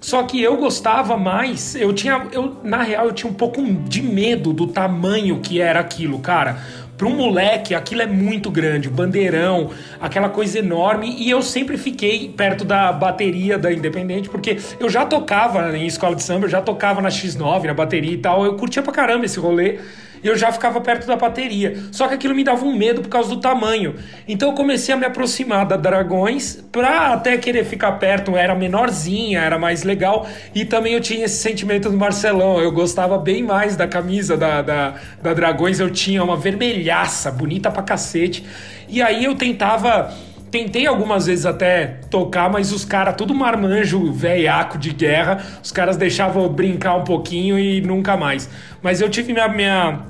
Só 0.00 0.22
que 0.22 0.40
eu 0.40 0.56
gostava 0.56 1.16
mais, 1.16 1.74
eu 1.74 1.92
tinha, 1.92 2.26
eu 2.32 2.56
na 2.62 2.82
real 2.82 3.06
eu 3.06 3.12
tinha 3.12 3.30
um 3.30 3.34
pouco 3.34 3.62
de 3.62 4.02
medo 4.02 4.52
do 4.52 4.66
tamanho 4.66 5.40
que 5.40 5.60
era 5.60 5.80
aquilo, 5.80 6.18
cara. 6.20 6.58
Para 6.96 7.08
um 7.08 7.14
moleque, 7.14 7.74
aquilo 7.74 8.00
é 8.00 8.06
muito 8.06 8.50
grande, 8.50 8.88
o 8.88 8.90
bandeirão, 8.90 9.70
aquela 10.00 10.30
coisa 10.30 10.58
enorme. 10.58 11.14
E 11.18 11.28
eu 11.28 11.42
sempre 11.42 11.76
fiquei 11.76 12.30
perto 12.30 12.64
da 12.64 12.90
bateria 12.90 13.58
da 13.58 13.70
Independente, 13.70 14.30
porque 14.30 14.56
eu 14.80 14.88
já 14.88 15.04
tocava 15.04 15.76
em 15.76 15.86
escola 15.86 16.16
de 16.16 16.22
samba, 16.22 16.46
eu 16.46 16.50
já 16.50 16.62
tocava 16.62 17.02
na 17.02 17.10
X9, 17.10 17.64
na 17.64 17.74
bateria 17.74 18.12
e 18.12 18.18
tal. 18.18 18.46
Eu 18.46 18.54
curtia 18.54 18.82
pra 18.82 18.94
caramba 18.94 19.26
esse 19.26 19.38
rolê 19.38 19.78
e 20.22 20.26
eu 20.26 20.36
já 20.36 20.52
ficava 20.52 20.80
perto 20.80 21.06
da 21.06 21.16
bateria. 21.16 21.76
Só 21.92 22.08
que 22.08 22.14
aquilo 22.14 22.34
me 22.34 22.44
dava 22.44 22.64
um 22.64 22.74
medo 22.74 23.02
por 23.02 23.08
causa 23.08 23.28
do 23.28 23.40
tamanho. 23.40 23.96
Então 24.26 24.50
eu 24.50 24.54
comecei 24.54 24.94
a 24.94 24.98
me 24.98 25.04
aproximar 25.04 25.66
da 25.66 25.76
Dragões 25.76 26.64
pra 26.70 27.12
até 27.12 27.36
querer 27.36 27.64
ficar 27.64 27.92
perto. 27.92 28.36
Era 28.36 28.54
menorzinha, 28.54 29.40
era 29.40 29.58
mais 29.58 29.82
legal. 29.82 30.26
E 30.54 30.64
também 30.64 30.94
eu 30.94 31.00
tinha 31.00 31.24
esse 31.24 31.36
sentimento 31.36 31.90
do 31.90 31.96
Marcelão. 31.96 32.60
Eu 32.60 32.72
gostava 32.72 33.18
bem 33.18 33.42
mais 33.42 33.76
da 33.76 33.86
camisa 33.86 34.36
da, 34.36 34.62
da, 34.62 34.94
da 35.22 35.34
Dragões. 35.34 35.80
Eu 35.80 35.90
tinha 35.90 36.22
uma 36.22 36.36
vermelhaça, 36.36 37.30
bonita 37.30 37.70
pra 37.70 37.82
cacete. 37.82 38.44
E 38.88 39.02
aí 39.02 39.24
eu 39.24 39.34
tentava 39.34 40.14
Tentei 40.56 40.86
algumas 40.86 41.26
vezes 41.26 41.44
até 41.44 41.98
tocar, 42.08 42.48
mas 42.48 42.72
os 42.72 42.82
caras, 42.82 43.14
tudo 43.14 43.34
marmanjo, 43.34 44.10
velhaco 44.10 44.78
de 44.78 44.90
guerra, 44.90 45.44
os 45.62 45.70
caras 45.70 45.98
deixavam 45.98 46.44
eu 46.44 46.48
brincar 46.48 46.96
um 46.96 47.04
pouquinho 47.04 47.58
e 47.58 47.82
nunca 47.82 48.16
mais. 48.16 48.48
Mas 48.80 49.02
eu 49.02 49.10
tive 49.10 49.34
minha, 49.34 49.46
minha, 49.48 50.00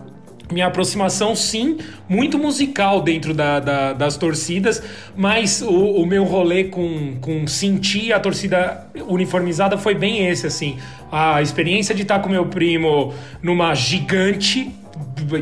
minha 0.52 0.68
aproximação, 0.68 1.34
sim, 1.34 1.78
muito 2.08 2.38
musical 2.38 3.02
dentro 3.02 3.34
da, 3.34 3.58
da, 3.58 3.92
das 3.92 4.16
torcidas, 4.16 4.80
mas 5.16 5.62
o, 5.62 5.68
o, 5.68 6.06
meu 6.06 6.22
rolê 6.22 6.62
com, 6.62 7.16
com 7.20 7.44
sentir 7.48 8.12
a 8.12 8.20
torcida 8.20 8.86
uniformizada 9.08 9.76
foi 9.76 9.96
bem 9.96 10.28
esse, 10.28 10.46
assim. 10.46 10.78
A 11.10 11.42
experiência 11.42 11.92
de 11.92 12.02
estar 12.02 12.20
com 12.20 12.28
meu 12.28 12.46
primo 12.46 13.12
numa 13.42 13.74
gigante 13.74 14.72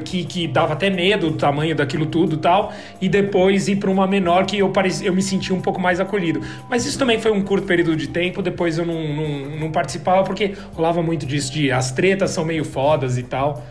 que, 0.05 0.25
que 0.25 0.49
dava 0.49 0.73
até 0.73 0.89
medo 0.89 1.31
do 1.31 1.37
tamanho 1.37 1.75
daquilo 1.75 2.07
tudo 2.07 2.37
tal, 2.37 2.73
e 3.01 3.09
depois 3.09 3.69
ir 3.69 3.77
para 3.77 3.91
uma 3.91 4.07
menor 4.07 4.47
que 4.47 4.59
eu, 4.59 4.71
pareci, 4.71 5.05
eu 5.05 5.13
me 5.13 5.23
senti 5.23 5.53
um 5.53 5.61
pouco 5.61 5.81
mais 5.81 6.01
acolhido. 6.01 6.41
Mas 6.69 6.87
isso 6.87 6.99
também 6.99 7.21
foi 7.21 7.31
um 7.33 7.43
curto 7.43 7.67
período 7.67 7.97
de 7.97 8.09
tempo, 8.09 8.43
depois 8.43 8.79
eu 8.79 8.87
não, 8.87 9.15
não, 9.15 9.59
não 9.59 9.73
participava 9.73 10.23
porque 10.25 10.55
rolava 10.73 11.03
muito 11.03 11.27
disso, 11.27 11.53
de 11.53 11.71
as 11.71 11.93
tretas 11.93 12.31
são 12.31 12.45
meio 12.45 12.65
fodas 12.65 13.19
e 13.19 13.23
tal. 13.23 13.65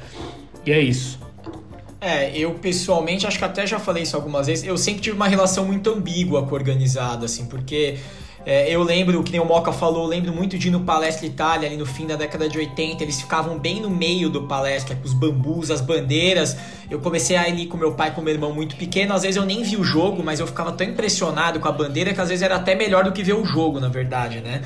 E 0.66 0.72
é 0.72 0.80
isso. 0.80 1.20
É, 2.00 2.38
eu 2.38 2.52
pessoalmente, 2.56 3.26
acho 3.26 3.38
que 3.38 3.46
até 3.46 3.66
já 3.66 3.80
falei 3.80 4.04
isso 4.04 4.16
algumas 4.16 4.48
vezes, 4.48 4.66
eu 4.66 4.78
sempre 4.78 5.02
tive 5.02 5.16
uma 5.16 5.28
relação 5.28 5.66
muito 5.66 5.90
ambígua 5.90 6.44
com 6.44 6.52
o 6.52 6.54
organizado, 6.54 7.24
assim, 7.24 7.46
porque 7.46 7.96
É, 8.46 8.70
eu 8.70 8.84
lembro, 8.84 9.24
que 9.24 9.32
nem 9.32 9.40
o 9.40 9.46
Moca 9.46 9.72
falou, 9.72 10.06
lembro 10.06 10.34
muito 10.34 10.58
de 10.58 10.68
ir 10.68 10.72
no 10.72 10.82
Palestra 10.82 11.26
Itália, 11.26 11.68
ali 11.68 11.78
no 11.78 11.86
fim 11.86 12.06
da 12.06 12.16
década 12.16 12.50
de 12.50 12.58
80, 12.58 13.02
eles 13.02 13.22
ficavam 13.22 13.58
bem 13.58 13.82
no 13.82 13.90
meio 13.90 14.30
do 14.30 14.44
palestra, 14.44 14.96
com 14.96 15.06
os 15.06 15.14
bambus, 15.14 15.72
as 15.72 15.80
bandeiras. 15.80 16.58
Eu 16.90 17.00
comecei 17.00 17.38
a 17.38 17.48
ir 17.48 17.68
com 17.68 17.78
meu 17.78 17.94
pai 17.94 18.10
e 18.10 18.12
com 18.12 18.22
meu 18.22 18.34
irmão 18.34 18.54
muito 18.54 18.76
pequeno, 18.76 19.14
às 19.14 19.22
vezes 19.22 19.38
eu 19.38 19.46
nem 19.46 19.64
vi 19.64 19.78
o 19.78 19.84
jogo, 19.84 20.22
mas 20.24 20.42
eu 20.42 20.48
ficava 20.48 20.74
tão 20.74 20.86
impressionado 20.86 21.60
com 21.60 21.68
a 21.70 21.72
bandeira 21.72 22.14
que 22.14 22.20
às 22.20 22.28
vezes 22.28 22.44
era 22.44 22.58
até 22.58 22.76
melhor 22.76 23.06
do 23.06 23.14
que 23.14 23.24
ver 23.24 23.34
o 23.34 23.46
jogo, 23.46 23.80
na 23.80 23.88
verdade, 23.88 24.42
né? 24.42 24.62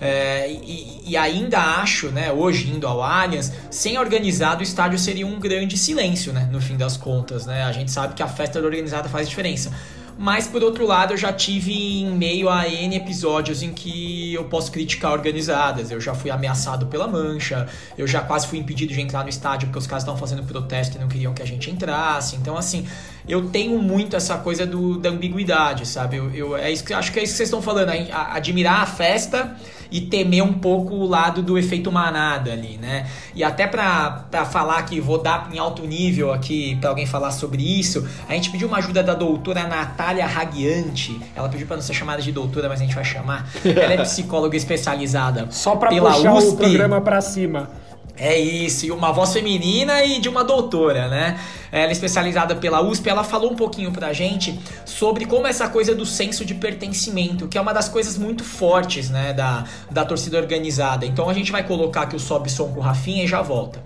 É, 0.00 0.50
e, 0.50 1.02
e, 1.08 1.16
ainda 1.16 1.58
acho, 1.58 2.08
né, 2.10 2.32
hoje 2.32 2.70
indo 2.70 2.86
ao 2.86 3.02
Allianz, 3.02 3.52
sem 3.68 3.98
organizado 3.98 4.60
o 4.60 4.62
estádio 4.62 4.96
seria 4.96 5.26
um 5.26 5.40
grande 5.40 5.76
silêncio, 5.76 6.32
né, 6.32 6.48
no 6.52 6.60
fim 6.60 6.76
das 6.76 6.96
contas, 6.96 7.46
né? 7.46 7.64
A 7.64 7.72
gente 7.72 7.90
sabe 7.90 8.14
que 8.14 8.22
a 8.22 8.28
festa 8.28 8.60
organizada 8.60 9.08
faz 9.08 9.28
diferença. 9.28 9.72
Mas 10.20 10.48
por 10.48 10.64
outro 10.64 10.84
lado, 10.84 11.14
eu 11.14 11.16
já 11.16 11.32
tive 11.32 12.00
em 12.00 12.10
meio 12.10 12.48
a 12.48 12.68
N 12.68 12.96
episódios 12.96 13.62
em 13.62 13.72
que 13.72 14.34
eu 14.34 14.44
posso 14.46 14.72
criticar 14.72 15.12
organizadas. 15.12 15.92
Eu 15.92 16.00
já 16.00 16.12
fui 16.12 16.28
ameaçado 16.28 16.86
pela 16.86 17.06
mancha, 17.06 17.68
eu 17.96 18.04
já 18.04 18.20
quase 18.20 18.48
fui 18.48 18.58
impedido 18.58 18.92
de 18.92 19.00
entrar 19.00 19.22
no 19.22 19.28
estádio 19.28 19.68
porque 19.68 19.78
os 19.78 19.86
caras 19.86 20.02
estavam 20.02 20.18
fazendo 20.18 20.42
protesto 20.42 20.96
e 20.96 21.00
não 21.00 21.06
queriam 21.06 21.32
que 21.32 21.40
a 21.40 21.46
gente 21.46 21.70
entrasse. 21.70 22.34
Então, 22.34 22.56
assim, 22.56 22.84
eu 23.28 23.48
tenho 23.50 23.80
muito 23.80 24.16
essa 24.16 24.36
coisa 24.38 24.66
do, 24.66 24.98
da 24.98 25.08
ambiguidade, 25.08 25.86
sabe? 25.86 26.16
Eu, 26.16 26.34
eu 26.34 26.56
é 26.56 26.68
isso, 26.68 26.82
acho 26.92 27.12
que 27.12 27.20
é 27.20 27.22
isso 27.22 27.34
que 27.34 27.36
vocês 27.36 27.48
estão 27.48 27.62
falando, 27.62 27.90
a, 27.90 28.34
admirar 28.34 28.80
a 28.80 28.86
festa 28.86 29.56
e 29.90 30.00
temer 30.00 30.42
um 30.42 30.52
pouco 30.52 30.94
o 30.94 31.06
lado 31.06 31.42
do 31.42 31.58
efeito 31.58 31.90
manada 31.90 32.52
ali, 32.52 32.78
né? 32.80 33.06
E 33.34 33.42
até 33.42 33.66
para 33.66 34.44
falar 34.50 34.82
que 34.82 35.00
vou 35.00 35.18
dar 35.18 35.48
em 35.52 35.58
alto 35.58 35.86
nível 35.86 36.32
aqui 36.32 36.76
para 36.76 36.90
alguém 36.90 37.06
falar 37.06 37.30
sobre 37.30 37.62
isso, 37.62 38.06
a 38.28 38.34
gente 38.34 38.50
pediu 38.50 38.68
uma 38.68 38.78
ajuda 38.78 39.02
da 39.02 39.14
doutora 39.14 39.66
Natália 39.66 40.26
Raguiante. 40.26 41.20
Ela 41.34 41.48
pediu 41.48 41.66
para 41.66 41.76
não 41.76 41.82
ser 41.82 41.94
chamada 41.94 42.20
de 42.22 42.32
doutora, 42.32 42.68
mas 42.68 42.80
a 42.80 42.84
gente 42.84 42.94
vai 42.94 43.04
chamar. 43.04 43.48
Ela 43.64 43.94
é 43.94 43.98
psicóloga 44.02 44.56
especializada 44.56 45.48
Só 45.50 45.76
para 45.76 45.90
puxar 45.90 46.34
USP. 46.34 46.48
o 46.48 46.56
programa 46.56 47.00
para 47.00 47.20
cima. 47.20 47.70
É 48.18 48.36
isso, 48.36 48.84
e 48.84 48.90
uma 48.90 49.12
voz 49.12 49.32
feminina 49.32 50.02
e 50.04 50.20
de 50.20 50.28
uma 50.28 50.42
doutora, 50.42 51.08
né? 51.08 51.38
Ela 51.70 51.88
é 51.88 51.92
especializada 51.92 52.56
pela 52.56 52.82
USP, 52.82 53.08
ela 53.08 53.22
falou 53.22 53.52
um 53.52 53.54
pouquinho 53.54 53.92
pra 53.92 54.12
gente 54.12 54.58
sobre 54.84 55.24
como 55.24 55.46
essa 55.46 55.68
coisa 55.68 55.94
do 55.94 56.04
senso 56.04 56.44
de 56.44 56.54
pertencimento, 56.54 57.46
que 57.46 57.56
é 57.56 57.60
uma 57.60 57.72
das 57.72 57.88
coisas 57.88 58.18
muito 58.18 58.42
fortes, 58.42 59.08
né, 59.08 59.32
da, 59.32 59.64
da 59.90 60.04
torcida 60.04 60.36
organizada. 60.36 61.06
Então 61.06 61.28
a 61.30 61.34
gente 61.34 61.52
vai 61.52 61.62
colocar 61.64 62.02
aqui 62.02 62.16
o 62.16 62.20
sobe 62.20 62.50
som 62.50 62.72
com 62.72 62.80
o 62.80 62.82
Rafinha 62.82 63.22
e 63.22 63.26
já 63.26 63.40
volta. 63.40 63.82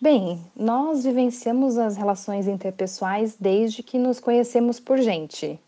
Bem, 0.00 0.38
nós 0.54 1.02
vivenciamos 1.02 1.78
as 1.78 1.96
relações 1.96 2.46
interpessoais 2.46 3.36
desde 3.40 3.82
que 3.82 3.98
nos 3.98 4.20
conhecemos 4.20 4.78
por 4.78 4.98
gente. 4.98 5.58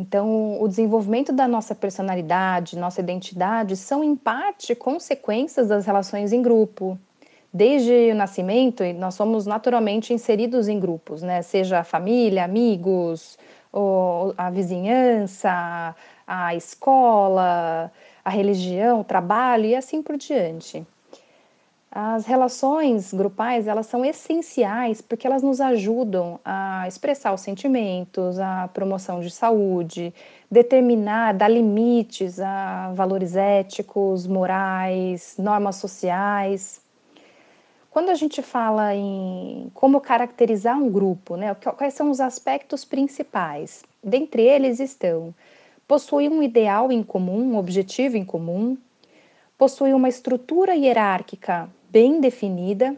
Então, 0.00 0.62
o 0.62 0.68
desenvolvimento 0.68 1.32
da 1.32 1.48
nossa 1.48 1.74
personalidade, 1.74 2.78
nossa 2.78 3.00
identidade, 3.00 3.76
são 3.76 4.04
em 4.04 4.14
parte 4.14 4.72
consequências 4.72 5.66
das 5.66 5.86
relações 5.86 6.32
em 6.32 6.40
grupo. 6.40 6.96
Desde 7.52 8.12
o 8.12 8.14
nascimento, 8.14 8.84
nós 8.94 9.14
somos 9.14 9.44
naturalmente 9.44 10.14
inseridos 10.14 10.68
em 10.68 10.78
grupos, 10.78 11.20
né? 11.20 11.42
Seja 11.42 11.80
a 11.80 11.84
família, 11.84 12.44
amigos, 12.44 13.36
a 14.36 14.50
vizinhança, 14.50 15.96
a 16.24 16.54
escola, 16.54 17.90
a 18.24 18.30
religião, 18.30 19.00
o 19.00 19.04
trabalho 19.04 19.64
e 19.64 19.74
assim 19.74 20.00
por 20.00 20.16
diante. 20.16 20.86
As 21.90 22.26
relações 22.26 23.14
grupais, 23.14 23.66
elas 23.66 23.86
são 23.86 24.04
essenciais 24.04 25.00
porque 25.00 25.26
elas 25.26 25.42
nos 25.42 25.58
ajudam 25.58 26.38
a 26.44 26.86
expressar 26.86 27.32
os 27.32 27.40
sentimentos, 27.40 28.38
a 28.38 28.68
promoção 28.68 29.20
de 29.20 29.30
saúde, 29.30 30.12
determinar, 30.50 31.32
dar 31.32 31.48
limites 31.48 32.40
a 32.40 32.92
valores 32.94 33.36
éticos, 33.36 34.26
morais, 34.26 35.34
normas 35.38 35.76
sociais. 35.76 36.78
Quando 37.90 38.10
a 38.10 38.14
gente 38.14 38.42
fala 38.42 38.94
em 38.94 39.70
como 39.72 39.98
caracterizar 39.98 40.76
um 40.76 40.90
grupo, 40.90 41.36
né, 41.36 41.54
quais 41.54 41.94
são 41.94 42.10
os 42.10 42.20
aspectos 42.20 42.84
principais? 42.84 43.82
Dentre 44.04 44.42
eles 44.42 44.78
estão 44.78 45.34
possuir 45.86 46.30
um 46.30 46.42
ideal 46.42 46.92
em 46.92 47.02
comum, 47.02 47.54
um 47.54 47.56
objetivo 47.56 48.18
em 48.18 48.26
comum, 48.26 48.76
possuir 49.56 49.96
uma 49.96 50.10
estrutura 50.10 50.74
hierárquica 50.76 51.70
bem 51.90 52.20
definida 52.20 52.96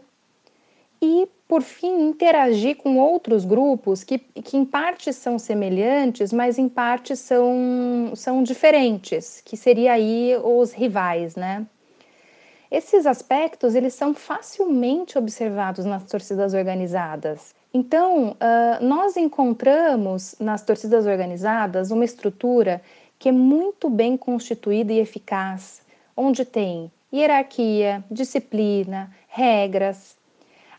e, 1.01 1.27
por 1.47 1.61
fim, 1.61 2.09
interagir 2.09 2.77
com 2.77 2.97
outros 2.97 3.43
grupos 3.43 4.03
que, 4.03 4.19
que 4.19 4.55
em 4.55 4.63
parte 4.63 5.11
são 5.11 5.39
semelhantes, 5.39 6.31
mas 6.31 6.59
em 6.59 6.69
parte 6.69 7.15
são, 7.15 8.11
são 8.15 8.43
diferentes, 8.43 9.41
que 9.43 9.57
seria 9.57 9.93
aí 9.93 10.37
os 10.43 10.71
rivais, 10.71 11.35
né? 11.35 11.65
Esses 12.69 13.05
aspectos, 13.05 13.75
eles 13.75 13.93
são 13.93 14.13
facilmente 14.13 15.17
observados 15.17 15.83
nas 15.83 16.05
torcidas 16.05 16.53
organizadas. 16.53 17.53
Então, 17.73 18.31
uh, 18.31 18.85
nós 18.85 19.17
encontramos 19.17 20.35
nas 20.39 20.63
torcidas 20.63 21.05
organizadas 21.05 21.91
uma 21.91 22.05
estrutura 22.05 22.81
que 23.19 23.29
é 23.29 23.31
muito 23.31 23.89
bem 23.89 24.15
constituída 24.15 24.93
e 24.93 24.99
eficaz, 24.99 25.81
onde 26.15 26.45
tem 26.45 26.91
hierarquia, 27.13 28.03
disciplina, 28.09 29.11
regras. 29.27 30.17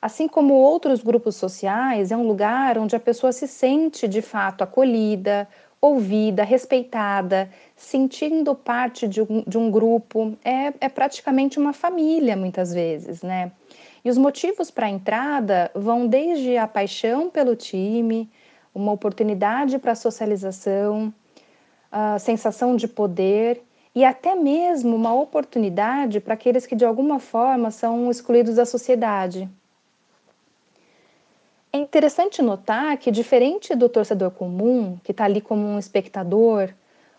Assim 0.00 0.26
como 0.26 0.54
outros 0.54 1.02
grupos 1.02 1.36
sociais, 1.36 2.10
é 2.10 2.16
um 2.16 2.26
lugar 2.26 2.76
onde 2.78 2.96
a 2.96 3.00
pessoa 3.00 3.32
se 3.32 3.46
sente 3.46 4.08
de 4.08 4.20
fato 4.20 4.62
acolhida, 4.62 5.48
ouvida, 5.80 6.44
respeitada, 6.44 7.50
sentindo 7.76 8.54
parte 8.54 9.06
de 9.06 9.20
um, 9.20 9.42
de 9.46 9.58
um 9.58 9.70
grupo. 9.70 10.36
É, 10.44 10.72
é 10.80 10.88
praticamente 10.88 11.58
uma 11.58 11.72
família, 11.72 12.36
muitas 12.36 12.72
vezes, 12.72 13.22
né? 13.22 13.52
E 14.04 14.10
os 14.10 14.18
motivos 14.18 14.70
para 14.70 14.86
a 14.86 14.90
entrada 14.90 15.70
vão 15.74 16.06
desde 16.06 16.56
a 16.56 16.66
paixão 16.66 17.30
pelo 17.30 17.54
time, 17.54 18.28
uma 18.74 18.90
oportunidade 18.92 19.78
para 19.78 19.94
socialização, 19.94 21.12
a 21.90 22.18
sensação 22.18 22.74
de 22.74 22.88
poder 22.88 23.62
e 23.94 24.04
até 24.04 24.34
mesmo 24.34 24.96
uma 24.96 25.14
oportunidade 25.14 26.20
para 26.20 26.34
aqueles 26.34 26.66
que 26.66 26.74
de 26.74 26.84
alguma 26.84 27.18
forma 27.18 27.70
são 27.70 28.10
excluídos 28.10 28.56
da 28.56 28.64
sociedade. 28.64 29.48
É 31.72 31.78
interessante 31.78 32.42
notar 32.42 32.96
que, 32.98 33.10
diferente 33.10 33.74
do 33.74 33.88
torcedor 33.88 34.30
comum, 34.30 34.98
que 35.02 35.10
está 35.10 35.24
ali 35.24 35.40
como 35.40 35.66
um 35.66 35.78
espectador, 35.78 36.68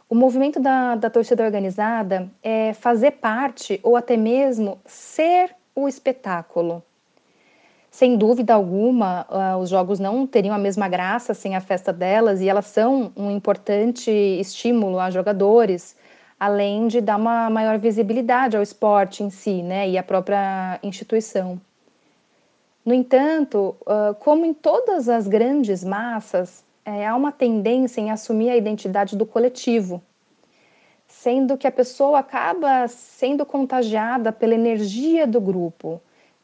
o 0.07 0.13
movimento 0.13 0.59
da, 0.59 0.95
da 0.95 1.09
torcida 1.09 1.43
organizada 1.43 2.29
é 2.43 2.71
fazer 2.73 3.13
parte 3.13 3.79
ou 3.81 3.95
até 3.95 4.15
mesmo 4.15 4.79
ser 4.85 5.55
o 5.75 5.87
espetáculo. 5.87 6.83
Sem 7.89 8.17
dúvida 8.17 8.53
alguma, 8.53 9.25
uh, 9.29 9.57
os 9.57 9.69
jogos 9.69 9.99
não 9.99 10.27
teriam 10.27 10.53
a 10.53 10.59
mesma 10.59 10.87
graça 10.87 11.33
sem 11.33 11.55
a 11.55 11.61
festa 11.61 11.91
delas 11.91 12.41
e 12.41 12.49
elas 12.49 12.65
são 12.65 13.11
um 13.15 13.31
importante 13.31 14.11
estímulo 14.11 14.99
a 14.99 15.09
jogadores, 15.09 15.95
além 16.45 16.88
de 16.88 17.00
dar 17.00 17.15
uma 17.15 17.50
maior 17.50 17.79
visibilidade 17.79 18.57
ao 18.57 18.62
esporte 18.62 19.23
em 19.23 19.29
si, 19.29 19.63
né, 19.63 19.89
e 19.89 19.97
à 19.97 20.03
própria 20.03 20.77
instituição. 20.83 21.57
No 22.85 22.93
entanto, 22.93 23.73
como 24.19 24.43
em 24.43 24.53
todas 24.53 25.07
as 25.07 25.25
grandes 25.25 25.85
massas, 25.85 26.65
há 26.85 27.15
uma 27.15 27.31
tendência 27.31 28.01
em 28.01 28.12
assumir 28.12 28.50
a 28.50 28.57
identidade 28.57 29.15
do 29.15 29.25
coletivo, 29.25 30.01
sendo 31.07 31.57
que 31.57 31.65
a 31.65 31.71
pessoa 31.71 32.19
acaba 32.19 32.89
sendo 32.89 33.45
contagiada 33.45 34.29
pela 34.33 34.53
energia 34.53 35.25
do 35.25 35.39
grupo, 35.39 36.01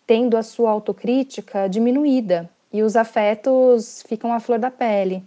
tendo 0.07 0.37
a 0.37 0.43
sua 0.43 0.71
autocrítica 0.71 1.67
diminuída 1.67 2.49
e 2.71 2.81
os 2.83 2.95
afetos 2.95 4.01
ficam 4.07 4.31
à 4.31 4.39
flor 4.39 4.59
da 4.59 4.71
pele. 4.71 5.25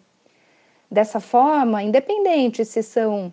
Dessa 0.91 1.21
forma, 1.21 1.83
independente 1.83 2.65
se 2.65 2.83
são 2.83 3.31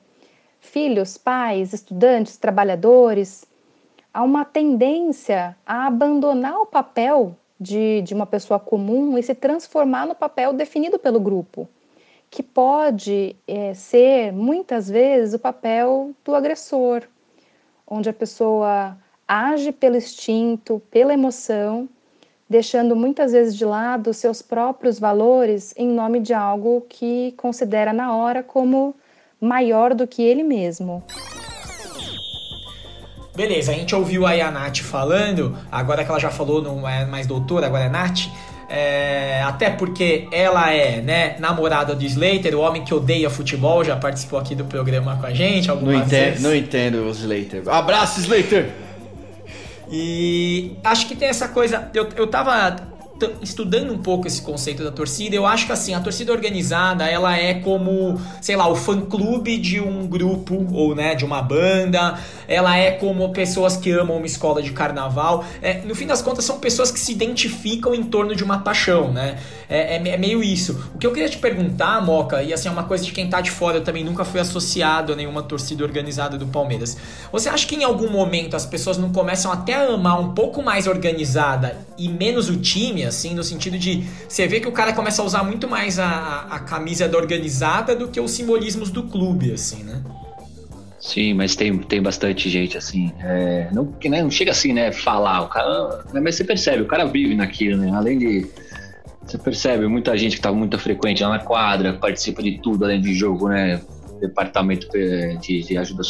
filhos, 0.60 1.18
pais, 1.18 1.74
estudantes, 1.74 2.38
trabalhadores, 2.38 3.46
há 4.14 4.24
uma 4.24 4.46
tendência 4.46 5.56
a 5.66 5.88
abandonar 5.88 6.60
o 6.60 6.66
papel 6.66 7.36
de, 7.60 8.02
de 8.02 8.14
uma 8.14 8.26
pessoa 8.26 8.60
comum 8.60 9.18
e 9.18 9.24
se 9.24 9.36
transformar 9.36 10.08
no 10.08 10.16
papel 10.16 10.54
definido 10.54 10.98
pelo 10.98 11.20
grupo, 11.20 11.68
que 12.30 12.44
pode 12.44 13.36
é, 13.48 13.74
ser, 13.74 14.32
muitas 14.32 14.88
vezes, 14.88 15.34
o 15.34 15.40
papel 15.40 16.12
do 16.24 16.36
agressor, 16.36 17.04
onde 17.88 18.10
a 18.10 18.14
pessoa 18.14 18.98
age 19.28 19.72
pelo 19.72 19.98
instinto, 19.98 20.82
pela 20.92 21.14
emoção, 21.14 21.90
deixando 22.50 22.96
muitas 22.96 23.32
vezes 23.32 23.56
de 23.56 23.66
lado 23.66 24.14
seus 24.14 24.42
próprios 24.42 25.00
valores 25.00 25.74
em 25.78 25.88
nome 25.88 26.20
de 26.20 26.34
algo 26.34 26.86
que 26.90 27.34
considera 27.34 27.94
na 27.94 28.16
hora 28.16 28.42
como 28.42 28.96
maior 29.40 29.94
do 29.94 30.08
que 30.08 30.22
ele 30.22 30.44
mesmo. 30.44 31.04
Beleza, 33.36 33.72
a 33.72 33.76
gente 33.76 33.96
ouviu 33.96 34.26
aí 34.26 34.42
a 34.42 34.52
Nath 34.52 34.80
falando, 34.80 35.58
agora 35.72 36.04
que 36.04 36.12
ela 36.12 36.20
já 36.20 36.30
falou, 36.30 36.62
não 36.62 36.88
é 36.88 37.06
mais 37.06 37.26
doutora, 37.26 37.68
agora 37.68 37.86
é 37.86 37.90
Nath. 37.90 38.28
É, 38.72 39.42
até 39.44 39.72
porque 39.72 40.28
ela 40.32 40.72
é 40.72 41.02
né, 41.02 41.38
namorada 41.40 41.96
do 41.96 42.06
Slater, 42.06 42.54
o 42.54 42.60
homem 42.60 42.84
que 42.84 42.94
odeia 42.94 43.30
futebol, 43.30 43.84
já 43.84 43.96
participou 43.96 44.38
aqui 44.38 44.54
do 44.54 44.66
programa 44.66 45.16
com 45.16 45.26
a 45.26 45.34
gente 45.34 45.72
algumas 45.72 45.96
não 45.96 46.04
entendo, 46.06 46.26
vezes. 46.26 46.44
Não 46.44 46.56
entendo 46.56 46.96
o 47.04 47.10
Slater. 47.10 47.64
Abraço, 47.68 48.20
Slater! 48.20 48.70
E 49.92 50.78
acho 50.84 51.08
que 51.08 51.16
tem 51.16 51.30
essa 51.30 51.48
coisa. 51.48 51.90
Eu, 51.94 52.10
eu 52.16 52.28
tava 52.28 52.76
estudando 53.42 53.92
um 53.92 53.98
pouco 53.98 54.28
esse 54.28 54.42
conceito 54.42 54.84
da 54.84 54.92
torcida, 54.92 55.36
eu 55.36 55.46
acho 55.46 55.66
que 55.66 55.72
assim, 55.72 55.94
a 55.94 56.00
torcida 56.00 56.32
organizada, 56.32 57.06
ela 57.06 57.38
é 57.38 57.56
como, 57.56 58.20
sei 58.42 58.56
lá, 58.56 58.68
o 58.68 58.76
fã-clube 58.76 59.58
de 59.58 59.80
um 59.80 60.08
grupo 60.08 60.68
ou, 60.72 60.96
né, 60.96 61.16
de 61.16 61.26
uma 61.26 61.42
banda, 61.42 62.20
ela 62.48 62.78
é 62.78 62.92
como 62.92 63.30
pessoas 63.32 63.78
que 63.78 63.92
amam 63.92 64.18
uma 64.18 64.26
escola 64.26 64.62
de 64.62 64.72
carnaval. 64.72 65.44
É, 65.62 65.82
no 65.82 65.96
fim 65.96 66.08
das 66.08 66.22
contas, 66.22 66.46
são 66.46 66.60
pessoas 66.60 66.92
que 66.92 67.00
se 67.00 67.12
identificam 67.12 67.94
em 67.94 68.04
torno 68.04 68.36
de 68.36 68.44
uma 68.44 68.60
paixão, 68.60 69.12
né? 69.12 69.38
É, 69.70 69.98
é, 69.98 70.08
é, 70.10 70.18
meio 70.18 70.44
isso. 70.44 70.84
O 70.96 70.98
que 70.98 71.06
eu 71.06 71.12
queria 71.12 71.30
te 71.30 71.38
perguntar, 71.38 72.04
Moca, 72.04 72.42
e 72.42 72.52
assim, 72.52 72.68
é 72.68 72.72
uma 72.72 72.86
coisa 72.86 73.04
de 73.04 73.12
quem 73.12 73.30
tá 73.30 73.40
de 73.40 73.52
fora, 73.52 73.78
eu 73.78 73.84
também 73.84 74.04
nunca 74.04 74.26
fui 74.26 74.40
associado 74.40 75.14
a 75.14 75.16
nenhuma 75.16 75.44
torcida 75.44 75.84
organizada 75.84 76.38
do 76.38 76.48
Palmeiras. 76.48 76.98
Você 77.32 77.50
acha 77.50 77.68
que 77.68 77.76
em 77.76 77.84
algum 77.84 78.10
momento 78.10 78.56
as 78.56 78.66
pessoas 78.66 78.98
não 78.98 79.12
começam 79.12 79.52
até 79.52 79.76
a 79.76 79.94
amar 79.94 80.20
um 80.20 80.34
pouco 80.34 80.64
mais 80.64 80.88
organizada 80.88 81.78
e 81.98 82.10
menos 82.10 82.50
o 82.50 82.58
time, 82.58 83.04
assim, 83.10 83.36
no 83.36 83.44
sentido 83.44 83.78
de 83.78 84.04
você 84.28 84.48
vê 84.48 84.60
que 84.60 84.68
o 84.68 84.72
cara 84.72 84.94
começa 84.94 85.22
a 85.22 85.26
usar 85.26 85.44
muito 85.44 85.68
mais 85.68 86.00
a, 86.00 86.48
a 86.50 86.60
camisa 86.60 87.08
da 87.08 87.18
organizada 87.18 87.96
do 87.96 88.08
que 88.08 88.20
os 88.20 88.32
simbolismos 88.32 88.90
do 88.90 89.04
clube, 89.04 89.52
assim, 89.52 89.84
né? 89.84 90.02
Sim, 91.00 91.34
mas 91.34 91.56
tem, 91.56 91.78
tem 91.78 92.02
bastante 92.02 92.50
gente 92.50 92.78
assim. 92.78 93.12
É, 93.20 93.70
não, 93.72 93.86
que, 93.86 94.10
né, 94.10 94.22
não 94.22 94.30
chega 94.30 94.52
assim, 94.52 94.74
né? 94.74 94.92
Falar, 94.92 95.42
o 95.42 95.48
cara. 95.48 96.04
Né, 96.14 96.20
mas 96.20 96.36
você 96.36 96.44
percebe, 96.44 96.84
o 96.84 96.88
cara 96.88 97.06
vive 97.06 97.36
naquilo, 97.36 97.78
né? 97.78 97.92
Além 97.94 98.20
de. 98.20 98.48
Você 99.26 99.38
percebe 99.38 99.88
muita 99.88 100.18
gente 100.18 100.36
que 100.36 100.42
tá 100.42 100.52
muito 100.52 100.78
frequente 100.78 101.24
lá 101.24 101.30
na 101.30 101.40
quadra, 101.40 101.94
participa 101.94 102.42
de 102.42 102.60
tudo 102.62 102.84
além 102.84 103.00
de 103.00 103.14
jogo, 103.14 103.48
né? 103.48 103.82
Departamento 104.20 104.88
é, 104.94 105.36
de, 105.36 105.62
de 105.62 105.78
ajuda 105.78 106.04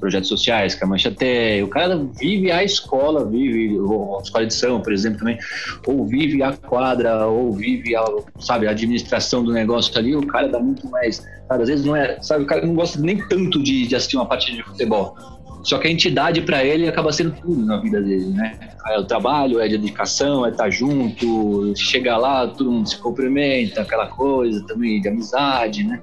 projetos 0.00 0.28
sociais, 0.28 0.74
que 0.74 0.82
a 0.82 0.86
Mancha 0.86 1.10
tem. 1.10 1.62
O 1.62 1.68
cara 1.68 1.96
vive 2.18 2.50
a 2.50 2.64
escola, 2.64 3.24
vive 3.24 3.78
a 3.78 4.22
escola 4.22 4.46
de 4.46 4.54
samba, 4.54 4.80
por 4.80 4.92
exemplo, 4.92 5.18
também, 5.18 5.38
ou 5.86 6.06
vive 6.06 6.42
a 6.42 6.52
quadra, 6.52 7.26
ou 7.26 7.52
vive 7.52 7.94
a, 7.94 8.04
sabe, 8.40 8.66
a 8.66 8.70
administração 8.70 9.44
do 9.44 9.52
negócio 9.52 9.96
ali. 9.98 10.16
O 10.16 10.26
cara 10.26 10.48
dá 10.48 10.58
muito 10.58 10.88
mais. 10.90 11.22
Sabe, 11.46 11.62
às 11.62 11.68
vezes 11.68 11.84
não 11.84 11.94
é. 11.94 12.20
Sabe, 12.22 12.44
o 12.44 12.46
cara 12.46 12.66
não 12.66 12.74
gosta 12.74 12.98
nem 12.98 13.16
tanto 13.28 13.62
de, 13.62 13.86
de 13.86 13.94
assistir 13.94 14.16
uma 14.16 14.26
partida 14.26 14.56
de 14.56 14.62
futebol. 14.64 15.16
Só 15.62 15.78
que 15.78 15.86
a 15.86 15.90
entidade 15.90 16.40
para 16.40 16.64
ele 16.64 16.88
acaba 16.88 17.12
sendo 17.12 17.32
tudo 17.32 17.64
na 17.66 17.78
vida 17.80 18.00
dele, 18.00 18.26
né? 18.26 18.58
É 18.88 18.98
o 18.98 19.04
trabalho, 19.04 19.60
é 19.60 19.68
de 19.68 19.76
dedicação, 19.76 20.46
é 20.46 20.50
estar 20.50 20.64
tá 20.64 20.70
junto, 20.70 21.74
chega 21.76 22.16
lá, 22.16 22.46
todo 22.46 22.70
mundo 22.70 22.88
se 22.88 22.96
cumprimenta, 22.96 23.82
aquela 23.82 24.06
coisa 24.06 24.64
também 24.66 25.00
de 25.00 25.08
amizade, 25.08 25.84
né? 25.84 26.00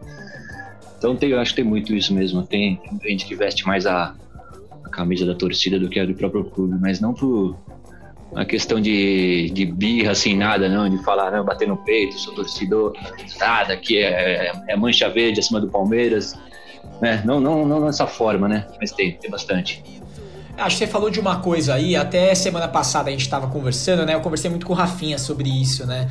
Então 0.97 1.15
tem, 1.15 1.29
eu 1.29 1.39
acho 1.39 1.51
que 1.51 1.57
tem 1.61 1.65
muito 1.65 1.93
isso 1.93 2.13
mesmo. 2.13 2.43
Tem, 2.43 2.79
gente 3.03 3.25
que 3.25 3.35
veste 3.35 3.65
mais 3.65 3.85
a, 3.85 4.15
a, 4.83 4.89
camisa 4.89 5.25
da 5.25 5.35
torcida 5.35 5.79
do 5.79 5.89
que 5.89 5.99
a 5.99 6.05
do 6.05 6.13
próprio 6.13 6.43
clube, 6.45 6.77
mas 6.79 6.99
não 6.99 7.13
por 7.13 7.55
uma 8.31 8.45
questão 8.45 8.81
de, 8.81 9.49
de 9.51 9.65
birra, 9.65 10.11
assim, 10.11 10.35
nada, 10.35 10.67
não, 10.67 10.89
de 10.89 11.01
falar, 11.03 11.31
não, 11.31 11.45
bater 11.45 11.67
no 11.67 11.77
peito, 11.77 12.19
sou 12.19 12.33
torcedor, 12.33 12.93
nada, 13.39 13.77
que 13.77 13.99
é, 13.99 14.51
é, 14.67 14.75
mancha 14.75 15.09
verde 15.09 15.39
acima 15.39 15.61
do 15.61 15.69
Palmeiras. 15.69 16.37
Né? 17.01 17.21
Não, 17.23 17.39
não, 17.39 17.65
não 17.65 17.85
dessa 17.85 18.07
forma, 18.07 18.47
né? 18.47 18.67
Mas 18.79 18.91
tem, 18.91 19.13
tem 19.13 19.29
bastante. 19.29 19.83
Acho 20.57 20.77
que 20.77 20.85
você 20.85 20.87
falou 20.87 21.11
de 21.11 21.19
uma 21.19 21.39
coisa 21.39 21.75
aí, 21.75 21.95
até 21.95 22.33
semana 22.33 22.67
passada 22.67 23.09
a 23.09 23.11
gente 23.11 23.21
estava 23.21 23.47
conversando, 23.47 24.03
né? 24.03 24.15
Eu 24.15 24.21
conversei 24.21 24.49
muito 24.49 24.65
com 24.65 24.73
o 24.73 24.75
Rafinha 24.75 25.19
sobre 25.19 25.49
isso, 25.49 25.85
né? 25.85 26.09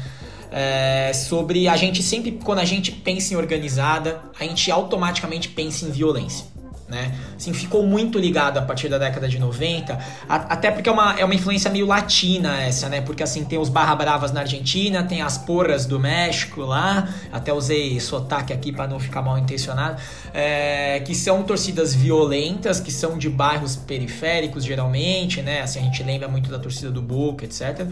É, 0.50 1.12
sobre 1.12 1.68
a 1.68 1.76
gente 1.76 2.02
sempre, 2.02 2.32
quando 2.44 2.58
a 2.58 2.64
gente 2.64 2.92
pensa 2.92 3.34
em 3.34 3.36
organizada, 3.36 4.22
a 4.38 4.44
gente 4.44 4.70
automaticamente 4.70 5.48
pensa 5.48 5.84
em 5.84 5.90
violência 5.90 6.55
né? 6.88 7.12
Assim, 7.36 7.52
ficou 7.52 7.84
muito 7.84 8.18
ligado 8.18 8.58
a 8.58 8.62
partir 8.62 8.88
da 8.88 8.96
década 8.96 9.28
de 9.28 9.38
90, 9.38 9.98
a, 10.28 10.34
até 10.34 10.70
porque 10.70 10.88
é 10.88 10.92
uma, 10.92 11.18
é 11.18 11.24
uma 11.24 11.34
influência 11.34 11.70
meio 11.70 11.86
latina 11.86 12.62
essa, 12.62 12.88
né? 12.88 13.00
Porque 13.00 13.22
assim, 13.22 13.44
tem 13.44 13.58
os 13.58 13.68
barra 13.68 13.94
bravas 13.94 14.32
na 14.32 14.40
Argentina, 14.40 15.02
tem 15.02 15.20
as 15.20 15.36
porras 15.36 15.84
do 15.84 15.98
México 15.98 16.62
lá, 16.62 17.08
até 17.32 17.52
usei 17.52 17.98
sotaque 17.98 18.52
aqui 18.52 18.70
para 18.70 18.86
não 18.86 19.00
ficar 19.00 19.20
mal 19.22 19.36
intencionado, 19.36 20.00
é, 20.32 21.00
que 21.00 21.14
são 21.14 21.42
torcidas 21.42 21.94
violentas, 21.94 22.78
que 22.78 22.92
são 22.92 23.18
de 23.18 23.28
bairros 23.28 23.74
periféricos 23.74 24.64
geralmente, 24.64 25.42
né? 25.42 25.62
Assim, 25.62 25.80
a 25.80 25.82
gente 25.82 26.02
lembra 26.02 26.28
muito 26.28 26.50
da 26.50 26.58
torcida 26.58 26.90
do 26.90 27.02
Boca, 27.02 27.44
etc. 27.44 27.86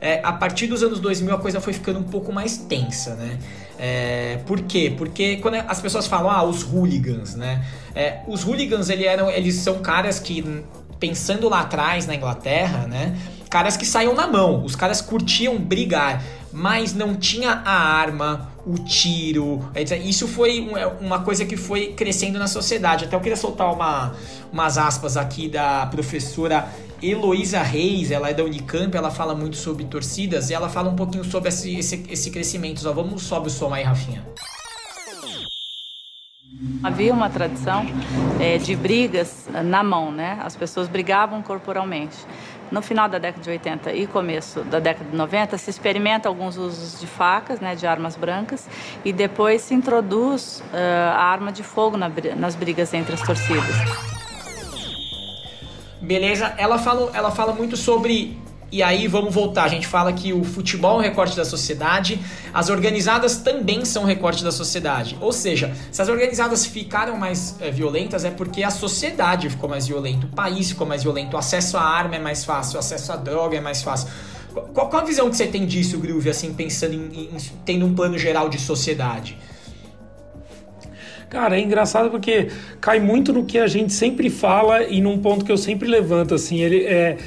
É, 0.00 0.20
a 0.22 0.32
partir 0.32 0.68
dos 0.68 0.82
anos 0.82 1.00
2000 1.00 1.34
a 1.34 1.38
coisa 1.38 1.60
foi 1.60 1.72
ficando 1.72 1.98
um 1.98 2.04
pouco 2.04 2.32
mais 2.32 2.56
tensa, 2.56 3.14
né? 3.14 3.38
É, 3.78 4.40
por 4.44 4.60
quê? 4.62 4.92
Porque 4.96 5.36
quando 5.36 5.54
as 5.54 5.80
pessoas 5.80 6.06
falam, 6.06 6.30
ah, 6.30 6.42
os 6.42 6.62
hooligans, 6.62 7.36
né? 7.36 7.64
É, 7.98 8.20
os 8.28 8.44
hooligans, 8.44 8.88
ele 8.90 9.04
eram, 9.04 9.28
eles 9.28 9.56
são 9.56 9.80
caras 9.80 10.20
que, 10.20 10.62
pensando 11.00 11.48
lá 11.48 11.62
atrás 11.62 12.06
na 12.06 12.14
Inglaterra, 12.14 12.86
né? 12.86 13.18
Caras 13.50 13.76
que 13.76 13.84
saíam 13.84 14.14
na 14.14 14.24
mão, 14.28 14.64
os 14.64 14.76
caras 14.76 15.00
curtiam 15.00 15.58
brigar, 15.58 16.22
mas 16.52 16.94
não 16.94 17.16
tinha 17.16 17.50
a 17.50 17.72
arma, 17.72 18.52
o 18.64 18.78
tiro. 18.78 19.68
Isso 20.04 20.28
foi 20.28 20.64
uma 21.00 21.22
coisa 21.22 21.44
que 21.44 21.56
foi 21.56 21.88
crescendo 21.94 22.38
na 22.38 22.46
sociedade. 22.46 23.06
Até 23.06 23.16
eu 23.16 23.20
queria 23.20 23.36
soltar 23.36 23.72
uma, 23.72 24.14
umas 24.52 24.78
aspas 24.78 25.16
aqui 25.16 25.48
da 25.48 25.84
professora 25.86 26.68
Heloísa 27.02 27.62
Reis, 27.62 28.12
ela 28.12 28.30
é 28.30 28.34
da 28.34 28.44
Unicamp, 28.44 28.96
ela 28.96 29.10
fala 29.10 29.34
muito 29.34 29.56
sobre 29.56 29.84
torcidas 29.86 30.50
e 30.50 30.54
ela 30.54 30.68
fala 30.68 30.88
um 30.88 30.94
pouquinho 30.94 31.24
sobre 31.24 31.48
esse, 31.48 31.76
esse, 31.76 32.04
esse 32.08 32.30
crescimento. 32.30 32.78
Só 32.78 32.92
vamos 32.92 33.24
sobe 33.24 33.48
o 33.48 33.50
som 33.50 33.74
aí, 33.74 33.82
Rafinha. 33.82 34.24
Havia 36.82 37.12
uma 37.12 37.30
tradição 37.30 37.86
é, 38.40 38.58
de 38.58 38.74
brigas 38.74 39.48
na 39.64 39.82
mão, 39.84 40.10
né? 40.10 40.38
As 40.42 40.56
pessoas 40.56 40.88
brigavam 40.88 41.40
corporalmente. 41.40 42.16
No 42.70 42.82
final 42.82 43.08
da 43.08 43.18
década 43.18 43.42
de 43.42 43.48
80 43.48 43.92
e 43.92 44.06
começo 44.06 44.62
da 44.62 44.80
década 44.80 45.08
de 45.08 45.16
90 45.16 45.56
se 45.56 45.70
experimenta 45.70 46.28
alguns 46.28 46.56
usos 46.56 47.00
de 47.00 47.06
facas, 47.06 47.60
né, 47.60 47.74
de 47.74 47.86
armas 47.86 48.16
brancas, 48.16 48.68
e 49.04 49.12
depois 49.12 49.62
se 49.62 49.72
introduz 49.72 50.62
uh, 50.72 50.76
a 51.14 51.22
arma 51.22 51.50
de 51.50 51.62
fogo 51.62 51.96
na, 51.96 52.10
nas 52.36 52.54
brigas 52.54 52.92
entre 52.92 53.14
as 53.14 53.22
torcidas. 53.22 53.74
Beleza? 56.00 56.54
Ela 56.58 56.76
ela 57.14 57.30
fala 57.30 57.52
muito 57.52 57.76
sobre. 57.76 58.36
E 58.70 58.82
aí 58.82 59.08
vamos 59.08 59.34
voltar. 59.34 59.64
A 59.64 59.68
gente 59.68 59.86
fala 59.86 60.12
que 60.12 60.32
o 60.32 60.44
futebol 60.44 60.96
é 60.96 60.98
um 60.98 61.02
recorte 61.02 61.34
da 61.34 61.44
sociedade, 61.44 62.20
as 62.52 62.68
organizadas 62.68 63.38
também 63.38 63.84
são 63.84 64.02
um 64.02 64.06
recorte 64.06 64.44
da 64.44 64.52
sociedade. 64.52 65.16
Ou 65.20 65.32
seja, 65.32 65.74
se 65.90 66.02
as 66.02 66.08
organizadas 66.08 66.66
ficaram 66.66 67.16
mais 67.16 67.56
é, 67.60 67.70
violentas 67.70 68.24
é 68.24 68.30
porque 68.30 68.62
a 68.62 68.70
sociedade 68.70 69.48
ficou 69.48 69.70
mais 69.70 69.86
violenta, 69.86 70.26
o 70.26 70.28
país 70.28 70.68
ficou 70.68 70.86
mais 70.86 71.02
violento, 71.02 71.34
o 71.34 71.38
acesso 71.38 71.78
à 71.78 71.82
arma 71.82 72.16
é 72.16 72.18
mais 72.18 72.44
fácil, 72.44 72.76
o 72.76 72.78
acesso 72.78 73.10
à 73.10 73.16
droga 73.16 73.56
é 73.56 73.60
mais 73.60 73.82
fácil. 73.82 74.08
Qual, 74.74 74.88
qual 74.88 75.02
a 75.02 75.04
visão 75.04 75.30
que 75.30 75.36
você 75.36 75.46
tem 75.46 75.64
disso, 75.64 75.98
Groove, 75.98 76.28
assim, 76.28 76.52
pensando 76.52 76.94
em, 76.94 77.30
em 77.34 77.36
tendo 77.64 77.86
um 77.86 77.94
plano 77.94 78.18
geral 78.18 78.50
de 78.50 78.58
sociedade? 78.58 79.38
Cara, 81.30 81.58
é 81.58 81.60
engraçado 81.60 82.10
porque 82.10 82.48
cai 82.80 83.00
muito 83.00 83.32
no 83.32 83.44
que 83.44 83.58
a 83.58 83.66
gente 83.66 83.92
sempre 83.92 84.30
fala 84.30 84.82
e 84.84 85.00
num 85.00 85.18
ponto 85.18 85.44
que 85.44 85.52
eu 85.52 85.58
sempre 85.58 85.86
levanto, 85.86 86.34
assim, 86.34 86.60
ele 86.60 86.84
é 86.84 87.18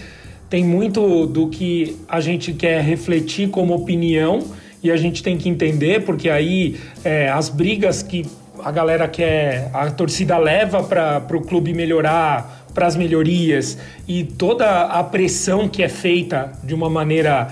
tem 0.52 0.66
muito 0.66 1.26
do 1.26 1.48
que 1.48 1.98
a 2.10 2.20
gente 2.20 2.52
quer 2.52 2.84
refletir 2.84 3.50
como 3.50 3.74
opinião 3.74 4.44
e 4.84 4.92
a 4.92 4.98
gente 4.98 5.24
tem 5.24 5.38
que 5.38 5.48
entender, 5.48 6.04
porque 6.04 6.30
aí 6.30 6.76
é, 7.06 7.30
as 7.30 7.48
brigas 7.48 8.04
que 8.04 8.26
a 8.62 8.70
galera 8.70 9.08
quer, 9.08 9.72
a 9.74 9.90
torcida 9.90 10.38
leva 10.38 10.84
para 10.84 11.26
o 11.38 11.40
clube 11.40 11.74
melhorar, 11.74 12.66
para 12.74 12.86
as 12.86 12.98
melhorias 12.98 13.78
e 14.06 14.26
toda 14.26 14.82
a 14.88 15.02
pressão 15.06 15.70
que 15.70 15.82
é 15.84 15.88
feita 15.88 16.52
de 16.66 16.76
uma 16.76 16.90
maneira 16.90 17.48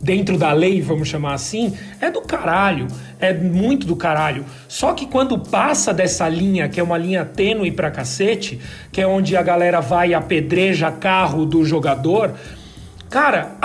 dentro 0.00 0.38
da 0.38 0.52
lei, 0.52 0.80
vamos 0.80 1.08
chamar 1.08 1.34
assim, 1.34 1.76
é 2.00 2.10
do 2.10 2.22
caralho, 2.22 2.86
é 3.20 3.34
muito 3.34 3.86
do 3.86 3.94
caralho. 3.94 4.46
Só 4.66 4.94
que 4.94 5.06
quando 5.06 5.38
passa 5.38 5.92
dessa 5.92 6.28
linha, 6.28 6.68
que 6.68 6.80
é 6.80 6.82
uma 6.82 6.96
linha 6.96 7.24
tênue 7.24 7.70
pra 7.70 7.90
cacete, 7.90 8.58
que 8.90 9.00
é 9.00 9.06
onde 9.06 9.36
a 9.36 9.42
galera 9.42 9.80
vai 9.80 10.10
e 10.10 10.14
apedreja 10.14 10.90
carro 10.90 11.44
do 11.44 11.64
jogador, 11.64 12.34
Cara, 13.10 13.56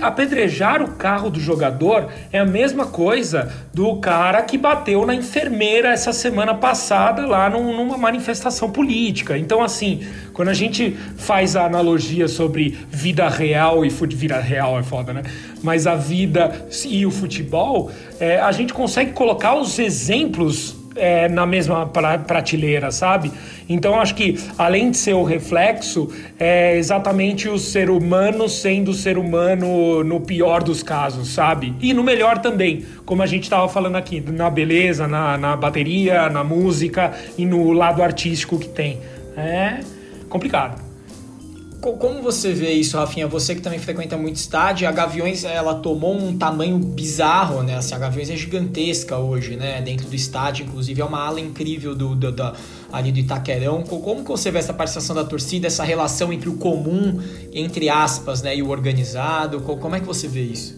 apedrejar 0.00 0.82
o 0.82 0.92
carro 0.92 1.28
do 1.28 1.38
jogador 1.38 2.08
é 2.32 2.38
a 2.38 2.46
mesma 2.46 2.86
coisa 2.86 3.52
do 3.74 3.96
cara 3.96 4.40
que 4.40 4.56
bateu 4.56 5.04
na 5.04 5.14
enfermeira 5.14 5.90
essa 5.90 6.14
semana 6.14 6.54
passada 6.54 7.26
lá 7.26 7.50
numa 7.50 7.98
manifestação 7.98 8.70
política. 8.70 9.36
Então, 9.36 9.62
assim, 9.62 10.06
quando 10.32 10.48
a 10.48 10.54
gente 10.54 10.96
faz 11.18 11.56
a 11.56 11.66
analogia 11.66 12.26
sobre 12.26 12.70
vida 12.88 13.28
real 13.28 13.84
e 13.84 13.90
futebol. 13.90 14.16
Vida 14.16 14.40
real 14.40 14.78
é 14.78 14.82
foda, 14.82 15.12
né? 15.12 15.22
Mas 15.62 15.86
a 15.86 15.94
vida 15.94 16.66
e 16.86 17.04
o 17.04 17.10
futebol, 17.10 17.90
é, 18.18 18.40
a 18.40 18.50
gente 18.52 18.72
consegue 18.72 19.12
colocar 19.12 19.56
os 19.56 19.78
exemplos 19.78 20.75
é, 20.96 21.28
na 21.28 21.46
mesma 21.46 21.86
prateleira, 21.86 22.90
sabe? 22.90 23.32
Então 23.68 24.00
acho 24.00 24.14
que 24.14 24.38
além 24.56 24.90
de 24.90 24.96
ser 24.96 25.14
o 25.14 25.22
reflexo, 25.22 26.08
é 26.38 26.76
exatamente 26.76 27.48
o 27.48 27.58
ser 27.58 27.90
humano 27.90 28.48
sendo 28.48 28.90
o 28.90 28.94
ser 28.94 29.18
humano 29.18 30.04
no 30.04 30.20
pior 30.20 30.62
dos 30.62 30.82
casos, 30.82 31.28
sabe? 31.28 31.74
E 31.80 31.92
no 31.92 32.02
melhor 32.02 32.38
também, 32.38 32.84
como 33.04 33.22
a 33.22 33.26
gente 33.26 33.44
estava 33.44 33.68
falando 33.68 33.96
aqui, 33.96 34.20
na 34.20 34.48
beleza, 34.48 35.06
na, 35.06 35.36
na 35.36 35.56
bateria, 35.56 36.28
na 36.28 36.44
música 36.44 37.12
e 37.36 37.44
no 37.44 37.72
lado 37.72 38.02
artístico 38.02 38.58
que 38.58 38.68
tem. 38.68 38.98
É 39.36 39.80
complicado. 40.28 40.85
Como 41.94 42.20
você 42.20 42.52
vê 42.52 42.72
isso, 42.72 42.96
Rafinha? 42.96 43.28
Você 43.28 43.54
que 43.54 43.60
também 43.60 43.78
frequenta 43.78 44.16
muito 44.16 44.34
estádio, 44.34 44.88
a 44.88 44.92
Gaviões 44.92 45.44
ela 45.44 45.76
tomou 45.76 46.16
um 46.16 46.36
tamanho 46.36 46.78
bizarro, 46.78 47.62
né? 47.62 47.76
Assim, 47.76 47.94
a 47.94 47.98
Gaviões 47.98 48.28
é 48.28 48.36
gigantesca 48.36 49.16
hoje, 49.18 49.54
né? 49.54 49.80
Dentro 49.80 50.08
do 50.08 50.14
estádio, 50.16 50.66
inclusive 50.66 51.00
é 51.00 51.04
uma 51.04 51.24
ala 51.24 51.40
incrível 51.40 51.94
do, 51.94 52.16
do, 52.16 52.52
ali 52.92 53.12
do 53.12 53.20
Itaquerão. 53.20 53.84
Como 53.84 54.24
que 54.24 54.28
você 54.28 54.50
vê 54.50 54.58
essa 54.58 54.74
participação 54.74 55.14
da 55.14 55.24
torcida, 55.24 55.68
essa 55.68 55.84
relação 55.84 56.32
entre 56.32 56.48
o 56.48 56.56
comum, 56.56 57.22
entre 57.52 57.88
aspas, 57.88 58.42
né, 58.42 58.56
e 58.56 58.62
o 58.62 58.70
organizado? 58.70 59.60
Como 59.60 59.94
é 59.94 60.00
que 60.00 60.06
você 60.06 60.26
vê 60.26 60.42
isso? 60.42 60.74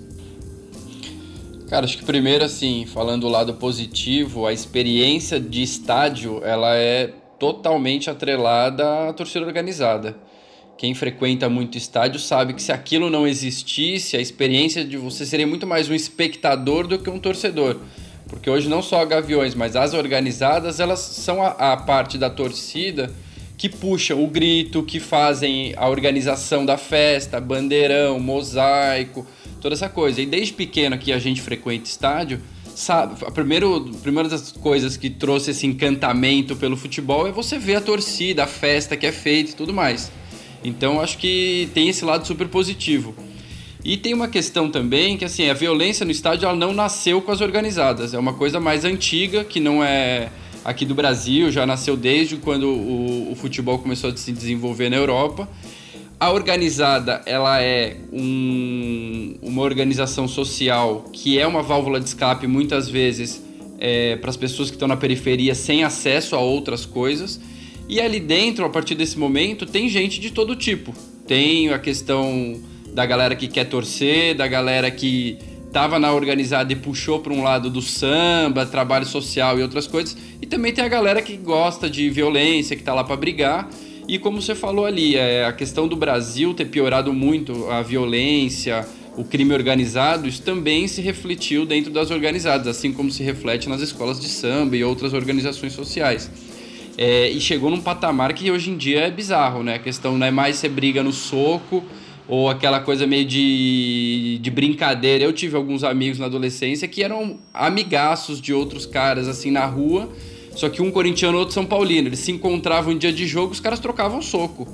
Cara, 1.71 1.87
acho 1.87 1.97
que 1.97 2.05
primeiro, 2.05 2.45
assim, 2.45 2.85
falando 2.85 3.23
do 3.23 3.29
lado 3.29 3.55
positivo, 3.55 4.47
a 4.47 4.53
experiência 4.53 5.41
de 5.41 5.63
estádio, 5.63 6.43
ela 6.45 6.77
é 6.77 7.15
totalmente 7.39 8.11
atrelada 8.11 9.09
à 9.09 9.13
torcida 9.15 9.47
organizada 9.47 10.29
quem 10.79 10.95
frequenta 10.95 11.49
muito 11.49 11.77
estádio 11.77 12.21
sabe 12.21 12.55
que 12.55 12.63
se 12.63 12.71
aquilo 12.71 13.11
não 13.11 13.27
existisse, 13.27 14.17
a 14.17 14.21
experiência 14.21 14.85
de 14.85 14.97
você 14.97 15.27
seria 15.27 15.47
muito 15.47 15.67
mais 15.67 15.91
um 15.91 15.95
espectador 15.95 16.87
do 16.87 17.01
que 17.01 17.11
um 17.11 17.19
torcedor. 17.19 17.81
Porque 18.29 18.49
hoje 18.49 18.69
não 18.69 18.81
só 18.81 19.03
a 19.03 19.05
Gaviões, 19.05 19.57
mas 19.57 19.75
as 19.75 19.93
organizadas, 19.93 20.79
elas 20.79 21.01
são 21.01 21.43
a, 21.43 21.73
a 21.73 21.77
parte 21.77 22.17
da 22.17 22.31
torcida 22.31 23.13
que 23.57 23.69
puxam 23.69 24.23
o 24.23 24.29
grito, 24.29 24.85
que 24.85 25.01
fazem 25.01 25.75
a 25.77 25.89
organização 25.89 26.65
da 26.65 26.79
festa, 26.79 27.41
bandeirão, 27.41 28.21
mosaico, 28.21 29.27
toda 29.61 29.75
essa 29.75 29.89
coisa. 29.89 30.23
E 30.23 30.27
desde 30.27 30.53
pequeno 30.53 30.97
que 30.97 31.11
a 31.13 31.19
gente 31.19 31.43
frequenta 31.43 31.89
estádio, 31.89 32.41
sabe, 32.73 33.17
a, 33.27 33.33
primeiro, 33.33 33.91
a 33.97 34.01
primeira 34.01 34.29
das 34.29 34.53
coisas 34.53 34.97
que 34.97 35.11
trouxe 35.11 35.51
esse 35.51 35.67
encantamento 35.67 36.55
pelo 36.55 36.77
futebol 36.77 37.27
é 37.27 37.33
você 37.33 37.59
ver 37.59 37.75
a 37.75 37.81
torcida, 37.81 38.45
a 38.45 38.47
festa 38.47 38.97
que 38.97 39.07
é 39.07 39.13
feita 39.13 39.51
e 39.51 39.55
tudo 39.55 39.75
mais. 39.75 40.13
Então 40.63 41.01
acho 41.01 41.19
que 41.19 41.69
tem 41.75 41.89
esse 41.89 42.05
lado 42.05 42.27
super 42.27 42.49
positivo. 42.49 43.15
E 43.85 43.97
tem 43.97 44.13
uma 44.13 44.29
questão 44.29 44.71
também 44.71 45.17
que 45.17 45.25
assim, 45.25 45.49
a 45.49 45.55
violência 45.55 46.05
no 46.05 46.11
estádio 46.11 46.47
ela 46.47 46.57
não 46.57 46.73
nasceu 46.73 47.23
com 47.23 47.31
as 47.31 47.41
organizadas, 47.41 48.13
é 48.13 48.19
uma 48.19 48.35
coisa 48.35 48.59
mais 48.59 48.85
antiga 48.85 49.45
que 49.45 49.61
não 49.61 49.83
é 49.83 50.31
aqui 50.65 50.85
do 50.85 50.95
Brasil, 50.95 51.51
já 51.51 51.65
nasceu 51.65 51.97
desde 51.97 52.37
quando 52.37 52.69
o, 52.69 53.33
o 53.33 53.35
futebol 53.37 53.79
começou 53.79 54.11
a 54.11 54.17
se 54.17 54.33
desenvolver 54.33 54.91
na 54.91 54.97
Europa. 54.97 55.49
A 56.21 56.33
organizada 56.33 57.23
ela 57.25 57.63
é 57.63 57.97
um, 58.13 59.37
uma 59.41 59.63
organização 59.63 60.27
social 60.27 61.05
que 61.13 61.39
é 61.39 61.47
uma 61.47 61.63
válvula 61.63 62.01
de 62.01 62.07
escape 62.07 62.47
muitas 62.49 62.89
vezes 62.91 63.41
é, 63.79 64.17
para 64.17 64.29
as 64.29 64.37
pessoas 64.37 64.69
que 64.69 64.75
estão 64.75 64.89
na 64.89 64.97
periferia 64.97 65.55
sem 65.55 65.85
acesso 65.85 66.35
a 66.35 66.41
outras 66.41 66.85
coisas. 66.85 67.41
E 67.89 68.01
ali 68.01 68.21
dentro, 68.21 68.65
a 68.67 68.69
partir 68.69 68.95
desse 68.95 69.19
momento, 69.19 69.65
tem 69.65 69.89
gente 69.89 70.21
de 70.21 70.31
todo 70.31 70.55
tipo. 70.55 70.95
Tem 71.27 71.71
a 71.73 71.79
questão 71.79 72.61
da 72.93 73.07
galera 73.07 73.35
que 73.35 73.49
quer 73.49 73.65
torcer, 73.65 74.35
da 74.35 74.47
galera 74.47 74.91
que 74.91 75.39
estava 75.67 75.99
na 75.99 76.13
organizada 76.13 76.73
e 76.73 76.77
puxou 76.77 77.21
para 77.21 77.33
um 77.33 77.43
lado 77.43 77.71
do 77.71 77.81
samba, 77.81 78.67
trabalho 78.67 79.07
social 79.07 79.59
e 79.59 79.63
outras 79.63 79.87
coisas. 79.87 80.17
E 80.41 80.47
também 80.47 80.73
tem 80.73 80.85
a 80.85 80.89
galera 80.89 81.23
que 81.23 81.37
gosta 81.37 81.89
de 81.89 82.11
violência, 82.11 82.77
que 82.77 82.83
está 82.83 82.93
lá 82.93 83.05
para 83.05 83.17
brigar. 83.17 83.69
E 84.07 84.19
como 84.19 84.41
você 84.41 84.55
falou 84.55 84.85
ali, 84.85 85.17
é, 85.17 85.45
a 85.45 85.53
questão 85.53 85.87
do 85.87 85.97
Brasil 85.97 86.53
ter 86.55 86.67
piorado 86.67 87.13
muito 87.13 87.71
a 87.71 87.83
violência, 87.83 88.87
o 89.17 89.25
crime 89.25 89.53
organizado, 89.53 90.29
isso 90.29 90.43
também 90.43 90.89
se 90.89 91.03
refletiu 91.03 91.67
dentro 91.67 91.91
das 91.91 92.11
organizadas, 92.11 92.67
assim 92.67 92.93
como 92.93 93.11
se 93.11 93.23
reflete 93.23 93.69
nas 93.69 93.81
escolas 93.81 94.21
de 94.21 94.29
samba 94.29 94.77
e 94.77 94.85
outras 94.85 95.13
organizações 95.13 95.73
sociais. 95.73 96.31
É, 97.01 97.31
e 97.31 97.41
chegou 97.41 97.71
num 97.71 97.81
patamar 97.81 98.33
que 98.33 98.51
hoje 98.51 98.73
em 98.73 98.77
dia 98.77 99.03
é 99.03 99.11
bizarro, 99.11 99.63
né? 99.63 99.77
A 99.77 99.79
questão 99.79 100.19
não 100.19 100.27
é 100.27 100.33
mais 100.33 100.57
você 100.57 100.69
briga 100.69 101.01
no 101.01 101.13
soco 101.13 101.85
ou 102.27 102.51
aquela 102.51 102.81
coisa 102.81 103.07
meio 103.07 103.25
de, 103.25 104.41
de 104.43 104.51
brincadeira. 104.51 105.23
Eu 105.23 105.33
tive 105.33 105.55
alguns 105.55 105.85
amigos 105.85 106.19
na 106.19 106.27
adolescência 106.27 106.89
que 106.89 107.05
eram 107.05 107.39
amigaços 107.55 108.41
de 108.41 108.53
outros 108.53 108.85
caras 108.85 109.29
assim 109.29 109.53
na 109.53 109.65
rua, 109.65 110.11
só 110.57 110.69
que 110.69 110.83
um 110.83 110.91
corintiano 110.91 111.37
e 111.37 111.39
outro 111.39 111.55
São 111.55 111.65
Paulino. 111.65 112.09
Eles 112.09 112.19
se 112.19 112.33
encontravam 112.33 112.93
em 112.93 112.99
dia 112.99 113.13
de 113.13 113.29
jogo, 113.29 113.53
os 113.53 113.61
caras 113.61 113.79
trocavam 113.79 114.21
soco. 114.21 114.67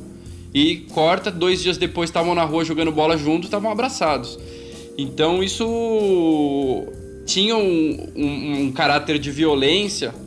E 0.55 0.77
corta, 0.95 1.31
dois 1.31 1.63
dias 1.63 1.77
depois 1.77 2.09
estavam 2.09 2.35
na 2.35 2.45
rua 2.45 2.65
jogando 2.65 2.91
bola 2.91 3.19
juntos, 3.19 3.49
estavam 3.49 3.71
abraçados. 3.71 4.39
Então 4.97 5.43
isso 5.43 6.87
tinha 7.27 7.55
um, 7.55 8.13
um, 8.17 8.63
um 8.63 8.73
caráter 8.73 9.19
de 9.19 9.31
violência 9.31 10.24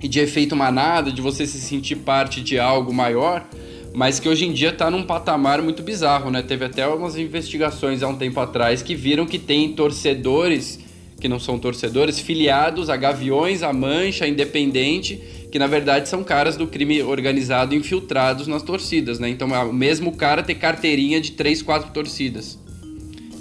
de 0.00 0.20
efeito 0.20 0.54
manada, 0.54 1.10
de 1.10 1.20
você 1.20 1.46
se 1.46 1.60
sentir 1.60 1.96
parte 1.96 2.40
de 2.40 2.58
algo 2.58 2.92
maior, 2.92 3.48
mas 3.94 4.20
que 4.20 4.28
hoje 4.28 4.46
em 4.46 4.52
dia 4.52 4.68
está 4.68 4.90
num 4.90 5.02
patamar 5.02 5.60
muito 5.60 5.82
bizarro, 5.82 6.30
né? 6.30 6.42
Teve 6.42 6.66
até 6.66 6.82
algumas 6.82 7.16
investigações 7.16 8.02
há 8.02 8.08
um 8.08 8.16
tempo 8.16 8.38
atrás 8.38 8.82
que 8.82 8.94
viram 8.94 9.26
que 9.26 9.38
tem 9.38 9.72
torcedores 9.72 10.78
que 11.20 11.28
não 11.28 11.40
são 11.40 11.58
torcedores, 11.58 12.20
filiados 12.20 12.88
a 12.88 12.96
Gaviões, 12.96 13.62
a 13.62 13.72
Mancha, 13.72 14.24
a 14.24 14.28
Independente, 14.28 15.20
que 15.50 15.58
na 15.58 15.66
verdade 15.66 16.08
são 16.08 16.22
caras 16.22 16.56
do 16.56 16.66
crime 16.66 17.02
organizado 17.02 17.74
infiltrados 17.74 18.46
nas 18.46 18.62
torcidas, 18.62 19.18
né? 19.18 19.28
Então 19.28 19.54
é 19.54 19.58
o 19.58 19.72
mesmo 19.72 20.16
cara 20.16 20.42
ter 20.42 20.54
carteirinha 20.54 21.20
de 21.20 21.32
três, 21.32 21.60
quatro 21.60 21.90
torcidas. 21.90 22.58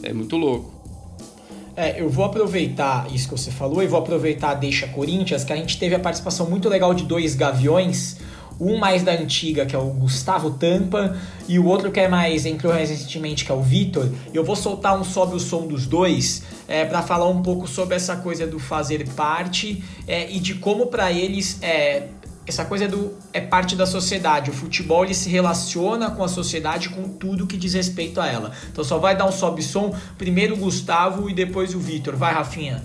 É 0.02 0.12
muito 0.12 0.38
louco. 0.38 0.77
É, 1.80 2.02
eu 2.02 2.10
vou 2.10 2.26
aproveitar 2.26 3.06
isso 3.13 3.30
que 3.30 3.38
você 3.40 3.52
falou 3.52 3.84
e 3.84 3.88
vou 3.88 4.00
aproveitar 4.00 4.50
a 4.50 4.54
Deixa 4.56 4.88
Corinthians, 4.88 5.44
que 5.44 5.54
a 5.54 5.56
gente 5.56 5.78
teve 5.78 5.94
a 5.94 6.00
participação 6.00 6.50
muito 6.50 6.68
legal 6.68 6.92
de 6.92 7.04
dois 7.04 7.36
gaviões. 7.36 8.18
Um 8.60 8.80
mais 8.80 9.04
da 9.04 9.12
antiga, 9.12 9.63
que 9.63 9.76
é 9.76 9.78
o 9.78 9.86
Gustavo 9.92 10.50
Tampa, 10.50 11.16
e 11.48 11.60
o 11.60 11.66
outro 11.68 11.92
que 11.92 12.00
é 12.00 12.08
mais, 12.08 12.48
entrou 12.48 12.74
recentemente, 12.74 13.46
que 13.46 13.52
é 13.52 13.54
o 13.54 13.62
Vitor. 13.62 14.10
Eu 14.34 14.44
vou 14.44 14.56
soltar 14.56 15.00
um 15.00 15.04
sobe 15.04 15.36
o 15.36 15.40
som 15.40 15.68
dos 15.68 15.86
dois 15.86 16.42
é, 16.68 16.84
para 16.84 17.04
falar 17.04 17.30
um 17.30 17.44
pouco 17.44 17.68
sobre 17.68 17.96
essa 17.96 18.16
coisa 18.16 18.48
do 18.48 18.58
fazer 18.58 19.08
parte 19.10 19.84
é, 20.08 20.32
e 20.32 20.40
de 20.40 20.56
como 20.56 20.88
para 20.88 21.12
eles 21.12 21.60
é, 21.62 22.08
essa 22.48 22.64
coisa 22.64 22.88
do 22.88 23.14
é 23.34 23.42
parte 23.42 23.76
da 23.76 23.86
sociedade. 23.86 24.50
O 24.50 24.54
futebol 24.54 25.04
ele 25.04 25.14
se 25.14 25.30
relaciona 25.30 26.10
com 26.10 26.24
a 26.24 26.28
sociedade 26.30 26.90
com 26.90 27.10
tudo 27.10 27.46
que 27.46 27.58
diz 27.58 27.74
respeito 27.74 28.22
a 28.22 28.28
ela. 28.28 28.54
Então 28.72 28.84
só 28.84 28.98
vai 28.98 29.18
dar 29.18 29.26
um 29.26 29.32
sobe 29.32 29.62
som, 29.62 29.94
primeiro 30.18 30.56
o 30.56 30.58
Gustavo 30.58 31.30
e 31.30 31.34
depois 31.34 31.76
o 31.76 31.80
Vitor. 31.80 32.16
Vai, 32.16 32.34
Rafinha. 32.34 32.82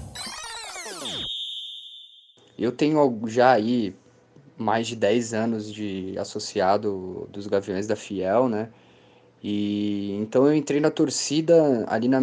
Eu 2.59 2.72
tenho 2.72 3.20
já 3.27 3.53
aí 3.53 3.94
mais 4.59 4.87
de 4.88 4.96
10 4.96 5.33
anos 5.33 5.72
de 5.72 6.16
associado 6.18 7.29
dos 7.33 7.46
Gaviões 7.46 7.87
da 7.87 7.96
Fiel, 7.96 8.48
né? 8.48 8.68
E 9.42 10.12
então 10.20 10.46
eu 10.46 10.55
entrei 10.55 10.81
na 10.81 10.90
torcida 10.90 11.85
ali 11.88 12.07
na, 12.09 12.20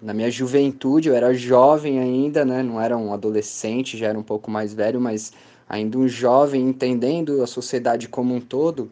na 0.00 0.14
minha 0.14 0.30
juventude, 0.30 1.08
eu 1.08 1.14
era 1.14 1.34
jovem 1.34 1.98
ainda, 2.00 2.44
né? 2.44 2.62
Não 2.62 2.80
era 2.80 2.96
um 2.96 3.12
adolescente, 3.12 3.98
já 3.98 4.08
era 4.08 4.18
um 4.18 4.22
pouco 4.22 4.50
mais 4.50 4.72
velho, 4.72 5.00
mas 5.00 5.32
ainda 5.68 5.98
um 5.98 6.08
jovem 6.08 6.62
entendendo 6.62 7.42
a 7.42 7.46
sociedade 7.46 8.08
como 8.08 8.34
um 8.34 8.40
todo 8.40 8.90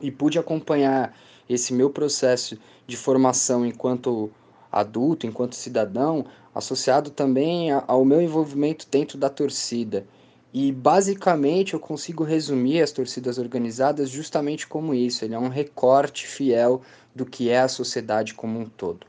e 0.00 0.10
pude 0.10 0.38
acompanhar 0.38 1.14
esse 1.48 1.74
meu 1.74 1.90
processo 1.90 2.58
de 2.86 2.96
formação 2.96 3.66
enquanto 3.66 4.30
adulto, 4.70 5.26
enquanto 5.26 5.56
cidadão, 5.56 6.24
associado 6.54 7.10
também 7.10 7.70
ao 7.70 8.04
meu 8.04 8.20
envolvimento 8.20 8.86
dentro 8.90 9.18
da 9.18 9.28
torcida. 9.28 10.06
E 10.52 10.72
basicamente 10.72 11.74
eu 11.74 11.80
consigo 11.80 12.24
resumir 12.24 12.82
as 12.82 12.90
torcidas 12.90 13.38
organizadas 13.38 14.10
justamente 14.10 14.66
como 14.66 14.94
isso, 14.94 15.24
ele 15.24 15.34
é 15.34 15.38
um 15.38 15.48
recorte 15.48 16.26
fiel 16.26 16.82
do 17.14 17.24
que 17.24 17.50
é 17.50 17.60
a 17.60 17.68
sociedade 17.68 18.34
como 18.34 18.58
um 18.58 18.66
todo. 18.66 19.06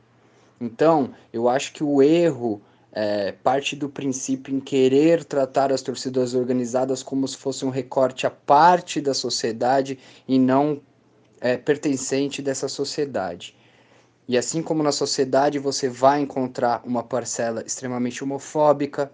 Então, 0.60 1.12
eu 1.34 1.50
acho 1.50 1.74
que 1.74 1.84
o 1.84 2.02
erro 2.02 2.62
é, 2.92 3.32
parte 3.32 3.76
do 3.76 3.88
princípio 3.88 4.54
em 4.54 4.60
querer 4.60 5.24
tratar 5.24 5.72
as 5.72 5.82
torcidas 5.82 6.34
organizadas 6.34 7.02
como 7.02 7.28
se 7.28 7.38
fosse 7.38 7.66
um 7.66 7.70
recorte 7.70 8.28
à 8.28 8.30
parte 8.30 9.00
da 9.00 9.14
sociedade 9.14 9.98
e 10.28 10.38
não 10.38 10.82
é, 11.40 11.58
pertencente 11.58 12.42
dessa 12.42 12.68
sociedade. 12.68 13.56
E 14.28 14.38
assim 14.38 14.62
como 14.62 14.84
na 14.84 14.92
sociedade 14.92 15.58
você 15.58 15.90
vai 15.90 16.22
encontrar 16.22 16.82
uma 16.86 17.04
parcela 17.04 17.64
extremamente 17.66 18.24
homofóbica, 18.24 19.12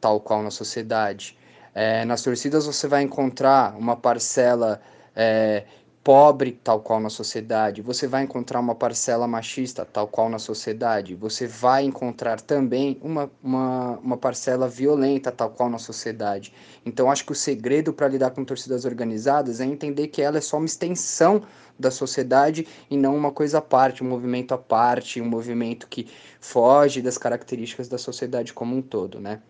tal 0.00 0.20
qual 0.20 0.42
na 0.42 0.50
sociedade, 0.50 1.36
é, 1.74 2.04
nas 2.04 2.22
torcidas 2.22 2.64
você 2.66 2.88
vai 2.88 3.02
encontrar 3.02 3.76
uma 3.76 3.96
parcela 3.96 4.80
é, 5.14 5.64
pobre, 6.06 6.52
tal 6.62 6.78
qual 6.78 7.00
na 7.00 7.10
sociedade, 7.10 7.82
você 7.82 8.06
vai 8.06 8.22
encontrar 8.22 8.60
uma 8.60 8.76
parcela 8.76 9.26
machista, 9.26 9.84
tal 9.84 10.06
qual 10.06 10.28
na 10.28 10.38
sociedade, 10.38 11.16
você 11.16 11.48
vai 11.48 11.82
encontrar 11.82 12.40
também 12.40 12.96
uma, 13.02 13.28
uma, 13.42 13.98
uma 13.98 14.16
parcela 14.16 14.68
violenta, 14.68 15.32
tal 15.32 15.50
qual 15.50 15.68
na 15.68 15.78
sociedade. 15.78 16.52
Então, 16.84 17.10
acho 17.10 17.26
que 17.26 17.32
o 17.32 17.34
segredo 17.34 17.92
para 17.92 18.06
lidar 18.06 18.30
com 18.30 18.44
torcidas 18.44 18.84
organizadas 18.84 19.60
é 19.60 19.64
entender 19.64 20.06
que 20.06 20.22
ela 20.22 20.38
é 20.38 20.40
só 20.40 20.58
uma 20.58 20.66
extensão 20.66 21.42
da 21.76 21.90
sociedade 21.90 22.68
e 22.88 22.96
não 22.96 23.16
uma 23.16 23.32
coisa 23.32 23.58
à 23.58 23.60
parte, 23.60 24.04
um 24.04 24.08
movimento 24.08 24.54
à 24.54 24.58
parte, 24.58 25.20
um 25.20 25.28
movimento 25.28 25.88
que 25.88 26.06
foge 26.38 27.02
das 27.02 27.18
características 27.18 27.88
da 27.88 27.98
sociedade 27.98 28.52
como 28.52 28.76
um 28.76 28.80
todo, 28.80 29.18
né? 29.18 29.40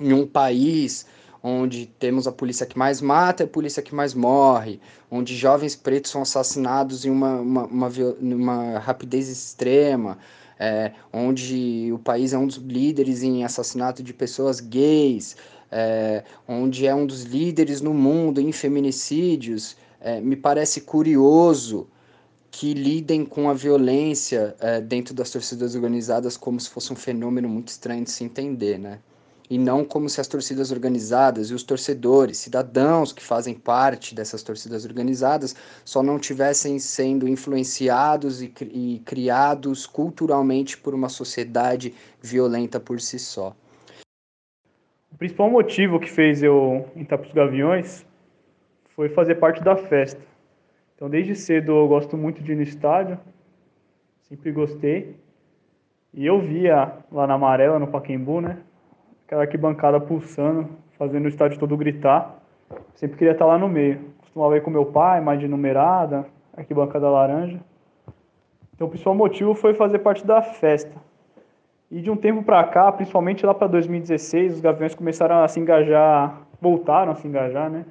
Em 0.00 0.12
um 0.12 0.24
país 0.24 1.04
onde 1.42 1.86
temos 1.98 2.26
a 2.26 2.32
polícia 2.32 2.66
que 2.66 2.78
mais 2.78 3.00
mata 3.00 3.42
e 3.42 3.46
a 3.46 3.48
polícia 3.48 3.82
que 3.82 3.94
mais 3.94 4.14
morre, 4.14 4.80
onde 5.10 5.36
jovens 5.36 5.74
pretos 5.74 6.10
são 6.10 6.22
assassinados 6.22 7.04
em 7.04 7.10
uma, 7.10 7.40
uma, 7.40 7.64
uma, 7.64 7.88
uma 8.20 8.78
rapidez 8.78 9.28
extrema, 9.28 10.18
é, 10.58 10.92
onde 11.12 11.90
o 11.92 11.98
país 11.98 12.32
é 12.32 12.38
um 12.38 12.46
dos 12.46 12.56
líderes 12.56 13.22
em 13.22 13.44
assassinato 13.44 14.02
de 14.02 14.12
pessoas 14.12 14.60
gays, 14.60 15.36
é, 15.70 16.24
onde 16.46 16.86
é 16.86 16.94
um 16.94 17.06
dos 17.06 17.22
líderes 17.22 17.80
no 17.80 17.94
mundo 17.94 18.40
em 18.40 18.52
feminicídios, 18.52 19.76
é, 20.00 20.20
me 20.20 20.36
parece 20.36 20.82
curioso 20.82 21.88
que 22.50 22.74
lidem 22.74 23.24
com 23.24 23.48
a 23.48 23.54
violência 23.54 24.56
é, 24.60 24.80
dentro 24.80 25.14
das 25.14 25.30
torcidas 25.30 25.74
organizadas 25.74 26.36
como 26.36 26.58
se 26.58 26.68
fosse 26.68 26.92
um 26.92 26.96
fenômeno 26.96 27.48
muito 27.48 27.68
estranho 27.68 28.04
de 28.04 28.10
se 28.10 28.24
entender, 28.24 28.78
né? 28.78 28.98
E 29.50 29.58
não 29.58 29.84
como 29.84 30.08
se 30.08 30.20
as 30.20 30.28
torcidas 30.28 30.70
organizadas 30.70 31.50
e 31.50 31.54
os 31.54 31.64
torcedores, 31.64 32.38
cidadãos 32.38 33.12
que 33.12 33.22
fazem 33.22 33.52
parte 33.52 34.14
dessas 34.14 34.44
torcidas 34.44 34.84
organizadas, 34.84 35.56
só 35.84 36.04
não 36.04 36.20
tivessem 36.20 36.78
sendo 36.78 37.26
influenciados 37.26 38.40
e, 38.40 38.54
e 38.72 39.02
criados 39.04 39.86
culturalmente 39.86 40.78
por 40.78 40.94
uma 40.94 41.08
sociedade 41.08 41.92
violenta 42.22 42.78
por 42.78 43.00
si 43.00 43.18
só. 43.18 43.56
O 45.12 45.18
principal 45.18 45.50
motivo 45.50 45.98
que 45.98 46.08
fez 46.08 46.44
eu 46.44 46.88
entrar 46.94 47.18
para 47.18 47.26
os 47.26 47.34
Gaviões 47.34 48.06
foi 48.94 49.08
fazer 49.08 49.34
parte 49.34 49.62
da 49.64 49.76
festa. 49.76 50.20
Então, 50.94 51.10
desde 51.10 51.34
cedo 51.34 51.72
eu 51.72 51.88
gosto 51.88 52.16
muito 52.16 52.40
de 52.40 52.52
ir 52.52 52.54
no 52.54 52.62
estádio, 52.62 53.18
sempre 54.28 54.52
gostei. 54.52 55.16
E 56.14 56.24
eu 56.24 56.40
via 56.40 56.98
lá 57.10 57.26
na 57.26 57.34
Amarela, 57.34 57.78
no 57.78 57.88
Paquembu, 57.88 58.40
né? 58.40 58.58
Aquela 59.30 59.42
arquibancada 59.42 60.00
pulsando, 60.00 60.68
fazendo 60.98 61.26
o 61.26 61.28
estádio 61.28 61.56
todo 61.56 61.76
gritar. 61.76 62.42
Sempre 62.96 63.16
queria 63.16 63.30
estar 63.30 63.46
lá 63.46 63.56
no 63.56 63.68
meio. 63.68 64.00
Costumava 64.18 64.56
ir 64.56 64.60
com 64.60 64.70
meu 64.70 64.86
pai, 64.86 65.20
mais 65.20 65.38
de 65.38 65.46
numerada, 65.46 66.26
arquibancada 66.56 67.08
laranja. 67.08 67.60
Então 68.74 68.88
o 68.88 68.90
principal 68.90 69.14
motivo 69.14 69.54
foi 69.54 69.72
fazer 69.72 70.00
parte 70.00 70.26
da 70.26 70.42
festa. 70.42 71.00
E 71.92 72.00
de 72.00 72.10
um 72.10 72.16
tempo 72.16 72.42
para 72.42 72.64
cá, 72.64 72.90
principalmente 72.90 73.46
lá 73.46 73.54
para 73.54 73.68
2016, 73.68 74.54
os 74.54 74.60
Gaviões 74.60 74.96
começaram 74.96 75.44
a 75.44 75.46
se 75.46 75.60
engajar, 75.60 76.40
voltaram 76.60 77.12
a 77.12 77.14
se 77.14 77.28
engajar, 77.28 77.70
né? 77.70 77.84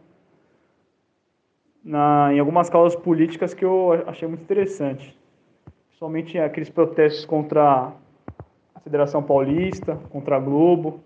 Na, 1.82 2.34
em 2.34 2.40
algumas 2.40 2.70
causas 2.70 3.00
políticas 3.00 3.54
que 3.54 3.64
eu 3.64 4.04
achei 4.08 4.28
muito 4.28 4.42
interessante. 4.42 5.18
Principalmente 5.88 6.38
aqueles 6.38 6.70
protestos 6.70 7.24
contra 7.24 7.94
a 8.76 8.80
Federação 8.82 9.24
Paulista, 9.24 9.98
contra 10.12 10.36
a 10.36 10.40
Globo, 10.40 11.00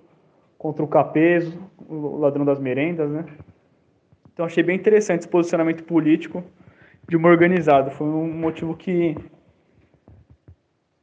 contra 0.63 0.81
o 0.81 0.87
Capeso, 0.87 1.59
o 1.89 2.17
ladrão 2.19 2.45
das 2.45 2.57
merendas, 2.57 3.11
né? 3.11 3.25
Então 4.31 4.45
achei 4.45 4.63
bem 4.63 4.77
interessante 4.77 5.19
esse 5.19 5.27
posicionamento 5.27 5.83
político 5.83 6.41
de 7.05 7.17
uma 7.17 7.27
organizada. 7.27 7.91
Foi 7.91 8.07
um 8.07 8.31
motivo 8.31 8.73
que, 8.73 9.13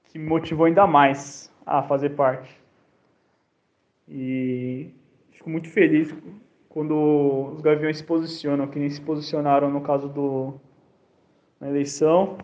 que 0.05 0.19
me 0.19 0.27
motivou 0.27 0.65
ainda 0.65 0.87
mais 0.87 1.53
a 1.67 1.83
fazer 1.83 2.17
parte. 2.17 2.59
E 4.09 4.95
fico 5.31 5.51
muito 5.51 5.69
feliz 5.69 6.11
quando 6.71 7.53
os 7.55 7.61
Gaviões 7.61 7.99
se 7.99 8.05
posicionam, 8.05 8.67
que 8.67 8.79
nem 8.79 8.89
se 8.89 9.03
posicionaram 9.03 9.71
no 9.71 9.83
caso 9.83 10.09
do 10.09 10.55
na 11.61 11.69
eleição, 11.69 12.39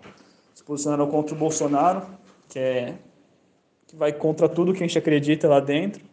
se 0.53 0.63
posicionaram 0.63 1.09
contra 1.09 1.35
o 1.35 1.39
Bolsonaro, 1.39 2.03
que 2.47 2.59
é 2.59 2.95
que 3.87 3.97
vai 3.97 4.13
contra 4.13 4.51
tudo 4.51 4.75
que 4.75 4.85
a 4.85 4.87
gente 4.87 4.99
acredita 4.99 5.49
lá 5.49 5.61
dentro 5.61 6.05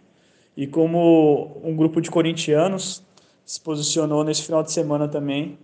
e 0.55 0.67
como 0.67 1.61
um 1.63 1.75
grupo 1.75 1.99
de 1.99 2.11
corintianos 2.11 3.03
se 3.45 3.59
posicionou 3.59 4.23
nesse 4.23 4.43
final 4.43 4.63
de 4.63 4.71
semana 4.71 5.07
também 5.07 5.57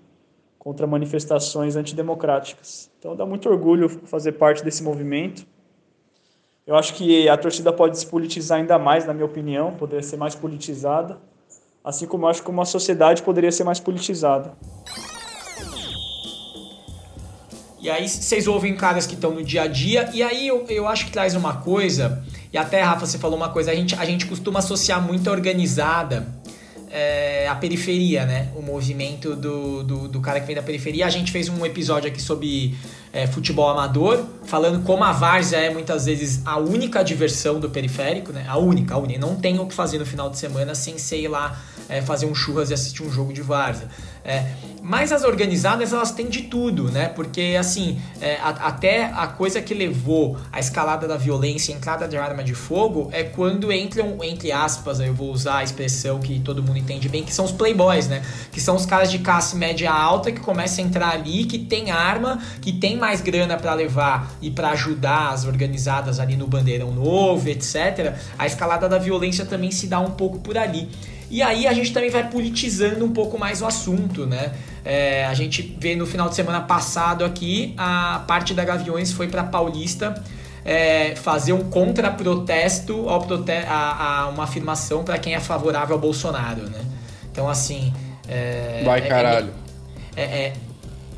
contra 0.58 0.86
manifestações 0.86 1.76
antidemocráticas. 1.76 2.92
Então 3.00 3.16
dá 3.16 3.26
muito 3.26 3.50
orgulho 3.50 3.88
fazer 3.88 4.34
parte 4.34 4.64
desse 4.64 4.84
movimento. 4.84 5.46
Eu 6.68 6.76
acho 6.76 6.94
que 6.94 7.28
a 7.30 7.38
torcida 7.38 7.72
pode 7.72 7.98
se 7.98 8.06
politizar 8.06 8.60
ainda 8.60 8.78
mais, 8.78 9.06
na 9.06 9.14
minha 9.14 9.26
opinião, 9.26 9.74
poderia 9.74 10.04
ser 10.04 10.18
mais 10.18 10.36
politizada, 10.36 11.18
assim 11.84 12.06
como 12.06 12.26
eu 12.26 12.30
acho 12.30 12.44
que 12.44 12.50
uma 12.50 12.66
sociedade 12.66 13.24
poderia 13.24 13.52
ser 13.52 13.64
mais 13.64 13.80
politizada. 13.80 14.54
E 17.82 17.90
aí 17.90 18.08
vocês 18.08 18.46
ouvem 18.46 18.76
caras 18.76 19.08
que 19.08 19.16
estão 19.16 19.32
no 19.32 19.42
dia 19.42 19.64
a 19.64 19.68
dia, 19.68 20.10
e 20.14 20.22
aí 20.22 20.48
eu, 20.48 20.66
eu 20.68 20.88
acho 20.88 21.06
que 21.06 21.12
traz 21.12 21.34
uma 21.34 21.62
coisa 21.62 22.22
e 22.52 22.58
até, 22.58 22.82
Rafa, 22.82 23.06
você 23.06 23.18
falou 23.18 23.38
uma 23.38 23.50
coisa, 23.50 23.72
a 23.72 23.76
gente, 23.76 23.96
a 23.96 24.06
gente 24.06 24.26
costuma 24.26 24.60
associar 24.60 25.02
muito 25.02 25.30
organizada 25.30 26.28
é, 26.90 27.48
a 27.48 27.54
periferia, 27.54 28.26
né? 28.26 28.52
O 28.56 28.62
movimento 28.62 29.36
do, 29.36 29.84
do, 29.84 30.08
do, 30.08 30.20
cara 30.20 30.40
que 30.40 30.48
vem 30.48 30.56
da 30.56 30.62
periferia. 30.64 31.06
A 31.06 31.10
gente 31.10 31.32
fez 31.32 31.48
um 31.48 31.64
episódio 31.66 32.10
aqui 32.10 32.20
sobre 32.20 32.76
é, 33.14 33.28
futebol 33.28 33.70
amador, 33.70 34.26
falando 34.46 34.84
como 34.84 35.04
a 35.04 35.12
várzea 35.12 35.58
é 35.58 35.70
muitas 35.70 36.06
vezes 36.06 36.42
a 36.46 36.58
única 36.58 37.04
diversão 37.04 37.60
do 37.60 37.70
periférico, 37.70 38.34
né? 38.34 38.46
A 38.48 38.58
única, 38.58 38.96
a 38.96 38.98
única. 38.98 39.20
Não 39.20 39.36
tem 39.36 39.60
o 39.60 39.68
que 39.68 39.74
fazer 39.74 40.00
no 40.00 40.06
final 40.06 40.30
de 40.30 40.40
semana 40.40 40.74
sem 40.74 40.98
ser 40.98 41.22
ir 41.22 41.28
lá 41.28 41.62
é, 41.90 42.02
fazer 42.02 42.28
um 42.28 42.36
churras 42.36 42.70
e 42.70 42.74
assistir 42.74 43.04
um 43.04 43.12
jogo 43.12 43.34
de 43.34 43.42
várzea. 43.42 43.88
É, 44.24 44.46
mas 44.82 45.12
as 45.12 45.24
organizadas 45.24 45.92
elas 45.92 46.12
têm 46.12 46.28
de 46.28 46.44
tudo, 46.44 46.92
né? 46.92 47.08
Porque 47.10 47.56
assim, 47.60 48.00
é, 48.22 48.36
a, 48.36 48.50
até 48.50 49.06
a 49.06 49.28
coisa 49.28 49.62
que 49.62 49.74
levou 49.74 50.38
a 50.52 50.60
escalada 50.60 51.08
da 51.08 51.18
violência, 51.18 51.74
a 51.74 51.78
entrada 51.78 52.08
de 52.08 52.18
arma 52.18 52.44
de 52.44 52.54
fogo, 52.54 53.10
é 53.12 53.24
quando 53.24 53.72
entram, 53.72 54.18
entre 54.24 54.52
aspas, 54.52 55.00
eu 55.00 55.14
vou 55.14 55.32
usar 55.32 55.58
a 55.58 55.64
expressão 55.64 56.20
que 56.20 56.40
todo 56.40 56.62
mundo 56.62 56.78
entende 56.78 57.10
bem, 57.10 57.24
que 57.24 57.34
são 57.34 57.46
os 57.46 57.52
playboys, 57.52 58.08
né? 58.08 58.22
Que 58.52 58.62
são 58.62 58.76
os 58.76 58.86
caras 58.86 59.10
de 59.10 59.20
classe 59.20 59.56
média 59.56 59.92
alta 59.92 60.32
que 60.32 60.40
começam 60.40 60.84
a 60.84 60.88
entrar 60.88 61.10
ali, 61.10 61.46
que 61.46 61.58
tem 61.58 61.90
arma, 61.90 62.40
que 62.62 62.72
tem 62.72 62.98
mais 62.98 63.22
grana 63.22 63.58
para 63.58 63.74
levar 63.74 64.32
e 64.42 64.52
para 64.52 64.70
ajudar 64.72 65.30
as 65.30 65.46
organizadas 65.46 66.20
ali 66.20 66.36
no 66.36 66.46
bandeirão 66.46 66.92
novo, 66.92 67.50
etc. 67.50 68.16
A 68.38 68.46
escalada 68.46 68.88
da 68.88 68.98
violência 68.98 69.46
também 69.46 69.72
se 69.72 69.88
dá 69.88 70.00
um 70.00 70.12
pouco 70.12 70.40
por 70.40 70.58
ali. 70.58 70.90
E 71.30 71.42
aí 71.42 71.68
a 71.68 71.74
gente 71.74 71.94
também 71.94 72.10
vai 72.10 72.28
politizando 72.30 73.06
um 73.06 73.12
pouco 73.14 73.38
mais 73.38 73.62
o 73.62 73.66
assunto, 73.66 74.26
né? 74.26 74.54
É, 74.84 75.26
a 75.26 75.34
gente 75.34 75.78
vê 75.80 75.96
no 75.96 76.06
final 76.06 76.28
de 76.28 76.36
semana 76.36 76.62
passado 76.62 77.24
aqui, 77.24 77.74
a 77.78 78.24
parte 78.28 78.54
da 78.54 78.66
Gaviões 78.66 79.12
foi 79.12 79.28
para 79.28 79.44
Paulista 79.44 80.24
é, 80.66 81.16
fazer 81.16 81.54
um 81.54 81.70
contra-protesto 81.70 83.08
ao 83.10 83.22
prote 83.22 83.52
a, 83.52 84.24
a 84.24 84.28
uma 84.30 84.44
afirmação 84.44 85.04
para 85.04 85.18
quem 85.18 85.36
é 85.36 85.40
favorável 85.40 85.96
ao 85.96 86.02
Bolsonaro, 86.02 86.64
né? 86.64 86.82
Então, 87.32 87.48
assim... 87.50 87.94
É, 88.28 88.84
vai, 88.84 89.00
é, 89.00 89.02
caralho. 89.08 89.54
É, 90.16 90.24
é, 90.24 90.54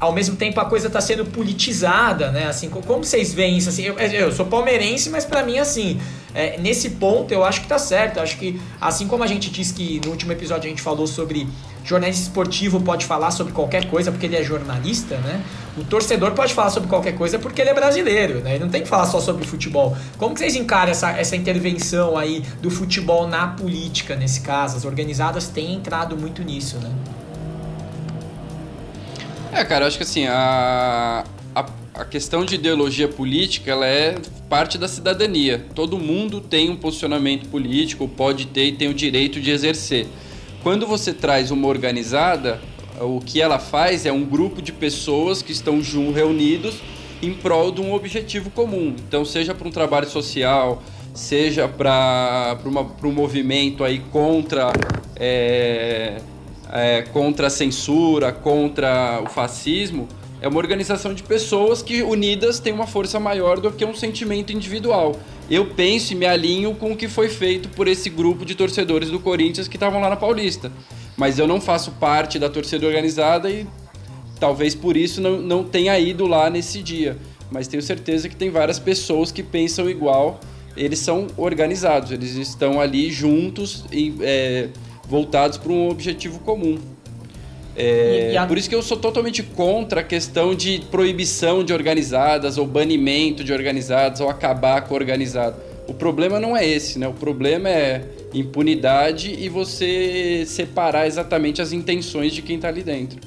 ao 0.02 0.12
mesmo 0.12 0.36
tempo 0.36 0.60
a 0.60 0.66
coisa 0.66 0.88
está 0.88 1.00
sendo 1.00 1.24
politizada, 1.26 2.32
né? 2.32 2.48
Assim, 2.48 2.72
como 2.72 3.04
vocês 3.04 3.36
veem 3.36 3.60
isso? 3.60 3.70
Assim, 3.70 3.84
eu, 3.84 3.94
eu 3.96 4.32
sou 4.32 4.48
palmeirense, 4.48 5.12
mas 5.12 5.26
para 5.26 5.44
mim, 5.44 5.60
assim, 5.60 6.02
é, 6.34 6.58
nesse 6.58 6.90
ponto 6.92 7.32
eu 7.32 7.46
acho 7.46 7.62
que 7.62 7.68
tá 7.68 7.78
certo. 7.78 8.18
Eu 8.18 8.24
acho 8.24 8.36
que, 8.40 8.60
assim 8.82 9.08
como 9.08 9.24
a 9.24 9.28
gente 9.28 9.52
disse 9.52 9.72
que 9.72 10.02
no 10.04 10.10
último 10.10 10.32
episódio 10.32 10.66
a 10.66 10.70
gente 10.70 10.82
falou 10.82 11.06
sobre 11.06 11.48
jornalista 11.84 12.24
esportivo 12.24 12.82
pode 12.82 13.06
falar 13.06 13.30
sobre 13.30 13.54
qualquer 13.54 13.88
coisa 13.92 14.12
porque 14.12 14.26
ele 14.26 14.38
é 14.38 14.44
jornalista, 14.44 15.18
né? 15.18 15.44
O 15.78 15.84
torcedor 15.84 16.32
pode 16.32 16.56
falar 16.56 16.72
sobre 16.72 16.90
qualquer 16.90 17.16
coisa 17.16 17.38
porque 17.38 17.62
ele 17.62 17.70
é 17.70 17.74
brasileiro, 17.76 18.40
né? 18.40 18.56
Ele 18.56 18.64
não 18.64 18.72
tem 18.72 18.82
que 18.82 18.90
falar 18.90 19.06
só 19.06 19.20
sobre 19.20 19.46
futebol. 19.46 19.96
Como 20.18 20.36
vocês 20.36 20.56
encaram 20.56 20.90
essa, 20.90 21.12
essa 21.12 21.36
intervenção 21.36 22.18
aí 22.18 22.44
do 22.60 22.72
futebol 22.72 23.28
na 23.28 23.50
política, 23.50 24.16
nesse 24.16 24.42
caso? 24.42 24.78
As 24.78 24.84
organizadas 24.84 25.48
têm 25.48 25.76
entrado 25.76 26.18
muito 26.18 26.42
nisso, 26.42 26.80
né? 26.80 26.90
É, 29.54 29.66
cara, 29.66 29.84
eu 29.84 29.88
acho 29.88 29.98
que 29.98 30.04
assim, 30.04 30.26
a, 30.28 31.26
a, 31.54 31.66
a 31.94 32.06
questão 32.06 32.46
de 32.46 32.56
ideologia 32.56 33.08
política, 33.08 33.72
ela 33.72 33.86
é 33.86 34.16
parte 34.50 34.78
da 34.78 34.88
cidadania. 34.88 35.66
Todo 35.76 35.98
mundo 35.98 36.40
tem 36.40 36.70
um 36.70 36.76
posicionamento 36.76 37.50
político, 37.50 38.08
pode 38.08 38.48
ter 38.48 38.68
e 38.68 38.72
tem 38.72 38.88
o 38.88 38.94
direito 38.94 39.42
de 39.42 39.52
exercer. 39.52 40.08
Quando 40.64 40.88
você 40.88 41.12
traz 41.14 41.52
uma 41.52 41.68
organizada, 41.68 42.62
o 43.00 43.20
que 43.20 43.42
ela 43.42 43.60
faz 43.60 44.06
é 44.06 44.12
um 44.12 44.24
grupo 44.24 44.62
de 44.62 44.72
pessoas 44.72 45.42
que 45.42 45.52
estão 45.52 45.82
juntos, 45.82 46.16
reunidos 46.16 46.76
em 47.22 47.34
prol 47.34 47.72
de 47.72 47.82
um 47.82 47.94
objetivo 47.94 48.50
comum. 48.50 48.96
Então, 49.08 49.26
seja 49.26 49.54
para 49.54 49.68
um 49.68 49.72
trabalho 49.72 50.10
social, 50.10 50.82
seja 51.14 51.68
para 51.68 52.58
um 53.04 53.12
movimento 53.12 53.84
aí 53.84 54.00
contra, 54.12 54.72
é, 55.16 56.18
é, 56.72 57.02
contra 57.14 57.48
a 57.48 57.50
censura, 57.50 58.32
contra 58.32 59.22
o 59.24 59.30
fascismo, 59.30 60.08
É 60.44 60.48
uma 60.48 60.58
organização 60.58 61.14
de 61.14 61.22
pessoas 61.22 61.84
que 61.84 62.02
unidas 62.02 62.60
têm 62.60 62.74
uma 62.74 62.88
força 62.88 63.20
maior 63.20 63.60
do 63.60 63.72
que 63.72 63.86
um 63.86 63.94
sentimento 63.94 64.52
individual. 64.52 65.16
Eu 65.48 65.68
penso 65.68 66.14
e 66.14 66.16
me 66.16 66.26
alinho 66.26 66.74
com 66.74 66.94
o 66.94 66.98
que 66.98 67.08
foi 67.08 67.30
feito 67.30 67.70
por 67.70 67.88
esse 67.88 68.10
grupo 68.10 68.44
de 68.44 68.56
torcedores 68.56 69.12
do 69.12 69.20
Corinthians 69.20 69.68
que 69.68 69.76
estavam 69.76 70.02
lá 70.02 70.10
na 70.10 70.16
Paulista. 70.16 70.72
Mas 71.16 71.38
eu 71.38 71.46
não 71.46 71.62
faço 71.62 71.92
parte 71.92 72.40
da 72.40 72.50
torcida 72.50 72.88
organizada 72.88 73.52
e 73.52 73.68
talvez 74.40 74.74
por 74.74 74.98
isso 74.98 75.22
não, 75.22 75.40
não 75.40 75.64
tenha 75.64 76.00
ido 76.00 76.26
lá 76.26 76.50
nesse 76.50 76.82
dia. 76.82 77.16
Mas 77.52 77.68
tenho 77.68 77.84
certeza 77.84 78.28
que 78.28 78.36
tem 78.36 78.50
várias 78.50 78.80
pessoas 78.80 79.32
que 79.32 79.44
pensam 79.44 79.88
igual. 79.88 80.40
Eles 80.76 80.98
são 80.98 81.28
organizados, 81.38 82.12
eles 82.12 82.34
estão 82.36 82.82
ali 82.82 83.12
juntos 83.12 83.86
e 83.92 84.16
é, 84.22 84.70
voltados 85.12 85.58
para 85.58 85.74
um 85.74 85.90
objetivo 85.90 86.40
comum. 86.40 86.80
É, 87.76 88.36
a... 88.38 88.48
Por 88.48 88.58
isso 88.58 88.70
que 88.70 88.76
eu 88.76 88.82
sou 88.82 88.96
totalmente 88.96 89.44
contra 89.44 90.00
a 90.00 90.04
questão 90.04 90.56
de 90.56 90.82
proibição 90.90 91.66
de 91.66 91.74
organizadas, 91.74 92.58
ou 92.58 92.66
banimento 92.66 93.44
de 93.44 93.52
organizadas, 93.52 94.22
ou 94.22 94.30
acabar 94.30 94.82
com 94.88 94.96
organizado. 94.96 95.58
O 95.86 95.94
problema 95.94 96.40
não 96.40 96.56
é 96.56 96.66
esse, 96.66 96.98
né? 96.98 97.10
O 97.10 97.14
problema 97.14 97.68
é 97.68 98.06
impunidade 98.34 99.36
e 99.38 99.50
você 99.50 100.46
separar 100.48 101.08
exatamente 101.08 101.62
as 101.62 101.74
intenções 101.74 102.32
de 102.34 102.42
quem 102.42 102.56
está 102.56 102.70
ali 102.70 102.82
dentro. 102.82 103.20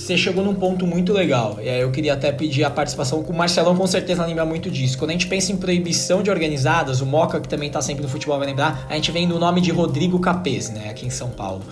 Você 0.00 0.16
chegou 0.16 0.42
num 0.42 0.54
ponto 0.54 0.86
muito 0.86 1.12
legal, 1.12 1.58
e 1.62 1.68
aí 1.68 1.80
eu 1.82 1.90
queria 1.90 2.14
até 2.14 2.32
pedir 2.32 2.64
a 2.64 2.70
participação, 2.70 3.20
o 3.20 3.32
Marcelão 3.34 3.76
com 3.76 3.86
certeza 3.86 4.24
lembra 4.24 4.46
muito 4.46 4.70
disso. 4.70 4.96
Quando 4.96 5.10
a 5.10 5.12
gente 5.12 5.26
pensa 5.26 5.52
em 5.52 5.56
proibição 5.56 6.22
de 6.22 6.30
organizadas, 6.30 7.02
o 7.02 7.06
Moca, 7.06 7.38
que 7.38 7.46
também 7.46 7.68
está 7.68 7.82
sempre 7.82 8.02
no 8.02 8.08
futebol, 8.08 8.38
vai 8.38 8.48
lembrar, 8.48 8.86
a 8.88 8.94
gente 8.94 9.12
vem 9.12 9.28
do 9.28 9.38
nome 9.38 9.60
de 9.60 9.70
Rodrigo 9.70 10.18
Capês, 10.18 10.70
né, 10.70 10.88
aqui 10.88 11.06
em 11.06 11.10
São 11.10 11.28
Paulo. 11.28 11.62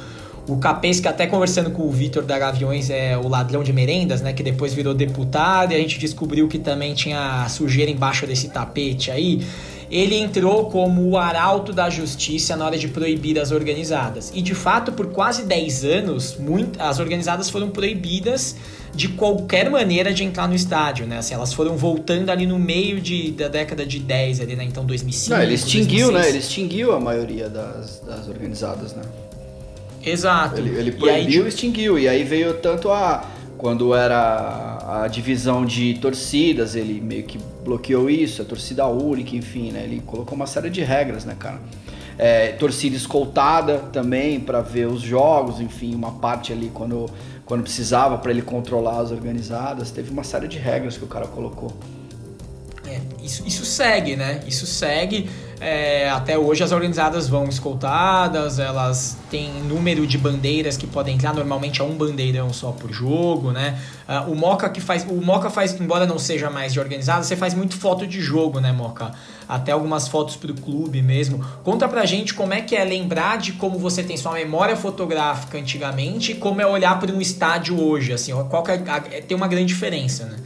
O 0.47 0.59
Capês, 0.59 1.01
que 1.01 1.09
até 1.09 1.27
conversando 1.27 1.71
com 1.71 1.83
o 1.83 1.91
Vitor 1.91 2.23
da 2.23 2.38
Gaviões, 2.38 2.91
é 2.91 3.19
o 3.19 3.29
ladrão 3.29 3.62
de 3.62 3.71
merendas, 3.71 4.23
né? 4.23 4.33
Que 4.33 4.43
depois 4.43 4.73
virou 4.73 4.95
deputado 4.95 5.73
e 5.73 5.75
a 5.75 5.79
gente 5.79 5.99
descobriu 5.99 6.49
que 6.49 6.59
também 6.59 6.95
tinha 6.95 7.47
sujeira 7.51 7.91
embaixo 7.91 8.27
desse 8.27 8.49
tapete 8.49 9.11
aí. 9.11 9.43
Ele 9.90 10.14
entrou 10.14 10.66
como 10.66 11.09
o 11.09 11.16
arauto 11.16 11.72
da 11.72 11.88
justiça 11.88 12.55
na 12.57 12.66
hora 12.66 12.77
de 12.77 12.88
proibir 12.88 13.38
as 13.38 13.51
organizadas. 13.51 14.31
E 14.35 14.42
de 14.42 14.55
fato, 14.55 14.92
por 14.92 15.07
quase 15.07 15.44
10 15.44 15.85
anos, 15.85 16.37
muito, 16.38 16.81
as 16.81 16.98
organizadas 16.98 17.48
foram 17.48 17.70
proibidas 17.70 18.55
de 18.94 19.09
qualquer 19.09 19.70
maneira 19.70 20.12
de 20.12 20.24
entrar 20.24 20.48
no 20.48 20.55
estádio, 20.55 21.07
né? 21.07 21.18
Assim, 21.18 21.35
elas 21.35 21.53
foram 21.53 21.77
voltando 21.77 22.31
ali 22.31 22.46
no 22.46 22.59
meio 22.59 23.01
de, 23.01 23.31
da 23.33 23.48
década 23.48 23.87
de 23.87 23.98
10, 23.98 24.40
ali, 24.40 24.57
né? 24.57 24.64
Então 24.64 24.85
2005. 24.85 25.35
Não, 25.37 25.42
ele 25.42 25.55
extinguiu, 25.55 26.11
2006. 26.11 26.12
né? 26.12 26.29
Ele 26.29 26.38
extinguiu 26.38 26.92
a 26.92 27.01
maioria 27.01 27.48
das, 27.48 28.01
das 28.01 28.29
organizadas, 28.29 28.94
né? 28.94 29.03
Exato. 30.05 30.61
Ele, 30.61 30.79
ele 30.79 30.92
proibiu 30.92 31.44
e 31.44 31.48
extinguiu. 31.48 31.98
E 31.98 32.09
aí 32.09 32.24
veio 32.24 32.55
tanto 32.55 32.90
a. 32.90 33.24
Quando 33.59 33.92
era 33.92 35.03
a 35.03 35.09
divisão 35.09 35.66
de 35.66 35.94
torcidas, 35.94 36.77
ele 36.77 37.01
meio 37.01 37.25
que 37.25 37.38
bloqueou 37.64 38.09
isso, 38.09 38.40
a 38.40 38.44
torcida 38.44 38.87
única, 38.87 39.35
enfim, 39.35 39.73
né? 39.73 39.83
Ele 39.83 40.01
colocou 40.07 40.37
uma 40.37 40.47
série 40.47 40.71
de 40.71 40.81
regras, 40.81 41.25
né, 41.25 41.37
cara? 41.37 41.61
É, 42.16 42.53
torcida 42.53 42.97
escoltada 42.97 43.79
também 43.92 44.38
para 44.38 44.61
ver 44.61 44.87
os 44.87 45.01
jogos, 45.01 45.61
enfim, 45.61 45.94
uma 45.94 46.12
parte 46.12 46.53
ali 46.53 46.71
quando, 46.73 47.11
quando 47.44 47.62
precisava 47.62 48.16
para 48.18 48.31
ele 48.31 48.42
controlar 48.42 49.01
as 49.01 49.11
organizadas. 49.11 49.90
Teve 49.90 50.11
uma 50.11 50.23
série 50.23 50.47
de 50.47 50.59
regras 50.59 50.97
que 50.97 51.05
o 51.05 51.09
cara 51.09 51.27
colocou. 51.27 51.73
É, 52.87 53.01
isso, 53.23 53.47
isso 53.47 53.64
segue, 53.64 54.14
né? 54.14 54.40
Isso 54.47 54.66
segue. 54.66 55.29
É, 55.61 56.09
até 56.09 56.38
hoje 56.38 56.62
as 56.62 56.71
organizadas 56.71 57.29
vão 57.29 57.49
escoltadas, 57.49 58.61
elas 58.61 59.16
têm 59.29 59.51
número 59.64 60.07
de 60.07 60.16
bandeiras 60.16 60.77
que 60.77 60.87
podem 60.87 61.16
entrar, 61.16 61.35
normalmente 61.35 61.81
é 61.81 61.85
um 61.85 61.97
bandeirão 61.97 62.53
só 62.53 62.71
por 62.71 62.92
jogo, 62.92 63.51
né? 63.51 63.81
Uh, 64.09 64.31
o 64.31 64.37
Moca 64.37 64.68
que 64.71 64.81
faz. 64.81 65.05
O 65.09 65.21
Moca 65.21 65.51
faz, 65.51 65.79
embora 65.81 66.07
não 66.07 66.18
seja 66.18 66.49
mais 66.49 66.73
de 66.73 66.79
organizada, 66.79 67.25
você 67.25 67.35
faz 67.35 67.55
muito 67.55 67.77
foto 67.77 68.07
de 68.07 68.21
jogo, 68.21 68.61
né, 68.61 68.71
Moca? 68.71 69.11
Até 69.49 69.73
algumas 69.73 70.07
fotos 70.07 70.37
pro 70.37 70.55
clube 70.55 71.03
mesmo. 71.03 71.44
Conta 71.64 71.88
pra 71.88 72.07
gente 72.07 72.35
como 72.35 72.55
é 72.55 72.61
que 72.61 72.77
é 72.77 72.85
lembrar 72.85 73.38
de 73.38 73.53
como 73.53 73.79
você 73.79 74.03
tem 74.03 74.16
sua 74.16 74.35
memória 74.35 74.77
fotográfica 74.77 75.59
antigamente 75.59 76.33
e 76.33 76.35
como 76.37 76.61
é 76.61 76.66
olhar 76.66 77.01
para 77.01 77.12
um 77.12 77.21
estádio 77.21 77.83
hoje, 77.83 78.12
assim, 78.12 78.33
qual 78.49 78.64
é, 78.68 79.21
tem 79.21 79.37
uma 79.37 79.49
grande 79.49 79.66
diferença, 79.66 80.25
né? 80.25 80.37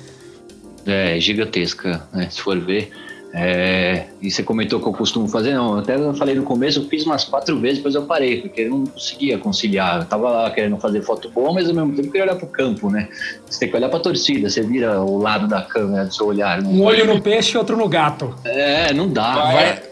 É, 0.87 1.21
gigantesca, 1.21 2.03
né? 2.13 2.29
Se 2.31 2.41
for 2.41 2.59
ver. 2.59 2.91
É, 3.35 4.09
e 4.21 4.31
você 4.31 4.43
comentou 4.43 4.79
que 4.79 4.87
eu 4.87 4.93
costumo 4.93 5.27
fazer, 5.27 5.55
não. 5.55 5.79
Até 5.79 5.97
eu 5.97 6.13
falei 6.15 6.35
no 6.35 6.43
começo, 6.43 6.81
eu 6.81 6.85
fiz 6.85 7.07
umas 7.07 7.25
quatro 7.25 7.59
vezes, 7.59 7.79
depois 7.79 7.95
eu 7.95 8.03
parei, 8.03 8.43
porque 8.43 8.61
eu 8.61 8.71
não 8.71 8.85
conseguia 8.85 9.39
conciliar. 9.39 10.01
Eu 10.01 10.05
tava 10.05 10.29
lá 10.31 10.51
querendo 10.51 10.77
fazer 10.77 11.01
foto 11.01 11.31
boa, 11.31 11.51
mas 11.53 11.67
ao 11.67 11.75
mesmo 11.75 11.97
tempo 11.97 12.09
queria 12.09 12.25
olhar 12.25 12.37
pro 12.37 12.47
campo, 12.47 12.91
né? 12.91 13.09
Você 13.49 13.61
tem 13.61 13.71
que 13.71 13.77
olhar 13.77 13.89
pra 13.89 14.01
torcida, 14.01 14.51
você 14.51 14.61
vira 14.63 15.01
o 15.01 15.17
lado 15.17 15.49
da 15.49 15.63
câmera 15.63 16.05
do 16.05 16.15
seu 16.15 16.27
olhar. 16.27 16.61
Né? 16.61 16.69
Um 16.69 16.83
olho 16.83 17.07
no 17.07 17.23
peixe 17.23 17.55
e 17.55 17.59
outro 17.59 17.75
no 17.75 17.89
gato. 17.89 18.35
É, 18.45 18.93
não 18.93 19.09
dá. 19.09 19.33
Vai, 19.35 19.55
vai, 19.55 19.83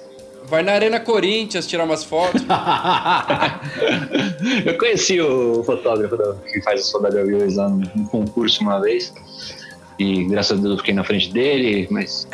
vai 0.47 0.63
na 0.63 0.73
Arena 0.73 1.01
Corinthians 1.01 1.67
tirar 1.67 1.85
umas 1.85 2.05
fotos. 2.05 2.43
eu 4.67 4.77
conheci 4.77 5.19
o 5.19 5.65
fotógrafo 5.65 6.19
que 6.53 6.61
faz 6.61 6.83
as 6.83 6.91
fotografias 6.91 7.57
lá 7.57 7.71
num 7.71 8.05
concurso 8.05 8.61
uma 8.63 8.79
vez. 8.81 9.15
E 10.01 10.25
graças 10.25 10.59
a 10.59 10.63
Deus 10.63 10.73
eu 10.73 10.79
fiquei 10.79 10.95
na 10.95 11.05
frente 11.05 11.31
dele, 11.31 11.87
mas. 11.91 12.27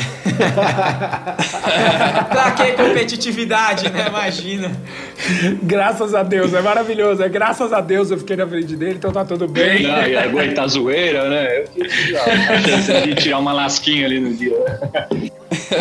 pra 2.30 2.52
que 2.52 2.72
competitividade, 2.74 3.90
né? 3.90 4.06
Imagina. 4.06 4.70
graças 5.64 6.14
a 6.14 6.22
Deus, 6.22 6.54
é 6.54 6.62
maravilhoso. 6.62 7.24
É 7.24 7.28
graças 7.28 7.72
a 7.72 7.80
Deus 7.80 8.12
eu 8.12 8.18
fiquei 8.18 8.36
na 8.36 8.46
frente 8.46 8.76
dele, 8.76 8.94
então 8.98 9.10
tá 9.10 9.24
tudo 9.24 9.48
bem. 9.48 9.82
Não, 9.82 10.06
e 10.06 10.16
aguentar 10.16 10.66
a 10.66 10.68
zoeira, 10.68 11.28
né? 11.28 11.64
A 12.52 12.60
chance 12.60 12.92
de 13.02 13.16
tirar 13.16 13.40
uma 13.40 13.52
lasquinha 13.52 14.06
ali 14.06 14.20
no 14.20 14.32
dia. 14.32 14.54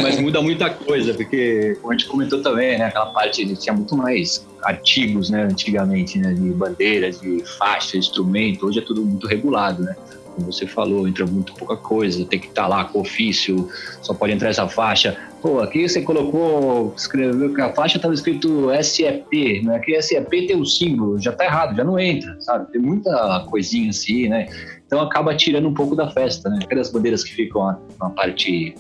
Mas 0.02 0.20
muda 0.20 0.42
muita 0.42 0.72
coisa, 0.72 1.14
porque, 1.14 1.78
como 1.80 1.94
a 1.94 1.96
gente 1.96 2.08
comentou 2.08 2.42
também, 2.42 2.80
né? 2.80 2.86
Aquela 2.86 3.06
parte, 3.08 3.44
ele 3.44 3.56
tinha 3.56 3.76
muito 3.76 3.96
mais 3.96 4.44
artigos, 4.64 5.30
né? 5.30 5.44
Antigamente, 5.44 6.18
né? 6.18 6.34
De 6.34 6.50
bandeiras, 6.50 7.22
de 7.22 7.44
faixa, 7.60 7.96
instrumento. 7.96 8.66
Hoje 8.66 8.80
é 8.80 8.82
tudo 8.82 9.06
muito 9.06 9.28
regulado, 9.28 9.84
né? 9.84 9.96
Como 10.36 10.52
você 10.52 10.68
falou, 10.68 11.08
entra 11.08 11.26
muito 11.26 11.54
pouca 11.54 11.78
coisa, 11.78 12.26
tem 12.26 12.40
que 12.40 12.48
estar 12.48 12.64
tá 12.64 12.68
lá 12.68 12.86
com 12.86 13.00
ofício, 13.00 13.70
só 14.02 14.14
pode 14.14 14.34
entrar 14.34 14.50
essa 14.50 14.68
faixa. 14.68 15.18
Pô, 15.42 15.60
aqui 15.60 15.88
você 15.88 16.02
colocou, 16.02 16.94
escreveu 16.96 17.54
que 17.54 17.62
a 17.62 17.72
faixa 17.74 17.98
estava 17.98 18.14
escrito 18.14 18.70
SEP, 18.84 19.64
né? 19.64 19.78
Aqui 19.78 20.00
SEP 20.02 20.30
tem 20.30 20.56
um 20.56 20.66
símbolo, 20.66 21.20
já 21.20 21.32
tá 21.32 21.46
errado, 21.46 21.76
já 21.76 21.84
não 21.84 21.98
entra, 21.98 22.36
sabe? 22.42 22.72
Tem 22.72 22.82
muita 22.82 23.46
coisinha 23.50 23.90
assim, 23.90 24.28
né? 24.28 24.48
Então 24.86 25.00
acaba 25.00 25.36
tirando 25.36 25.68
um 25.68 25.74
pouco 25.74 25.96
da 25.96 26.10
festa, 26.10 26.50
né? 26.50 26.60
Aquelas 26.64 26.92
bandeiras 26.92 27.24
que 27.24 27.34
ficam 27.34 27.78
na 28.00 28.10
parte 28.10 28.76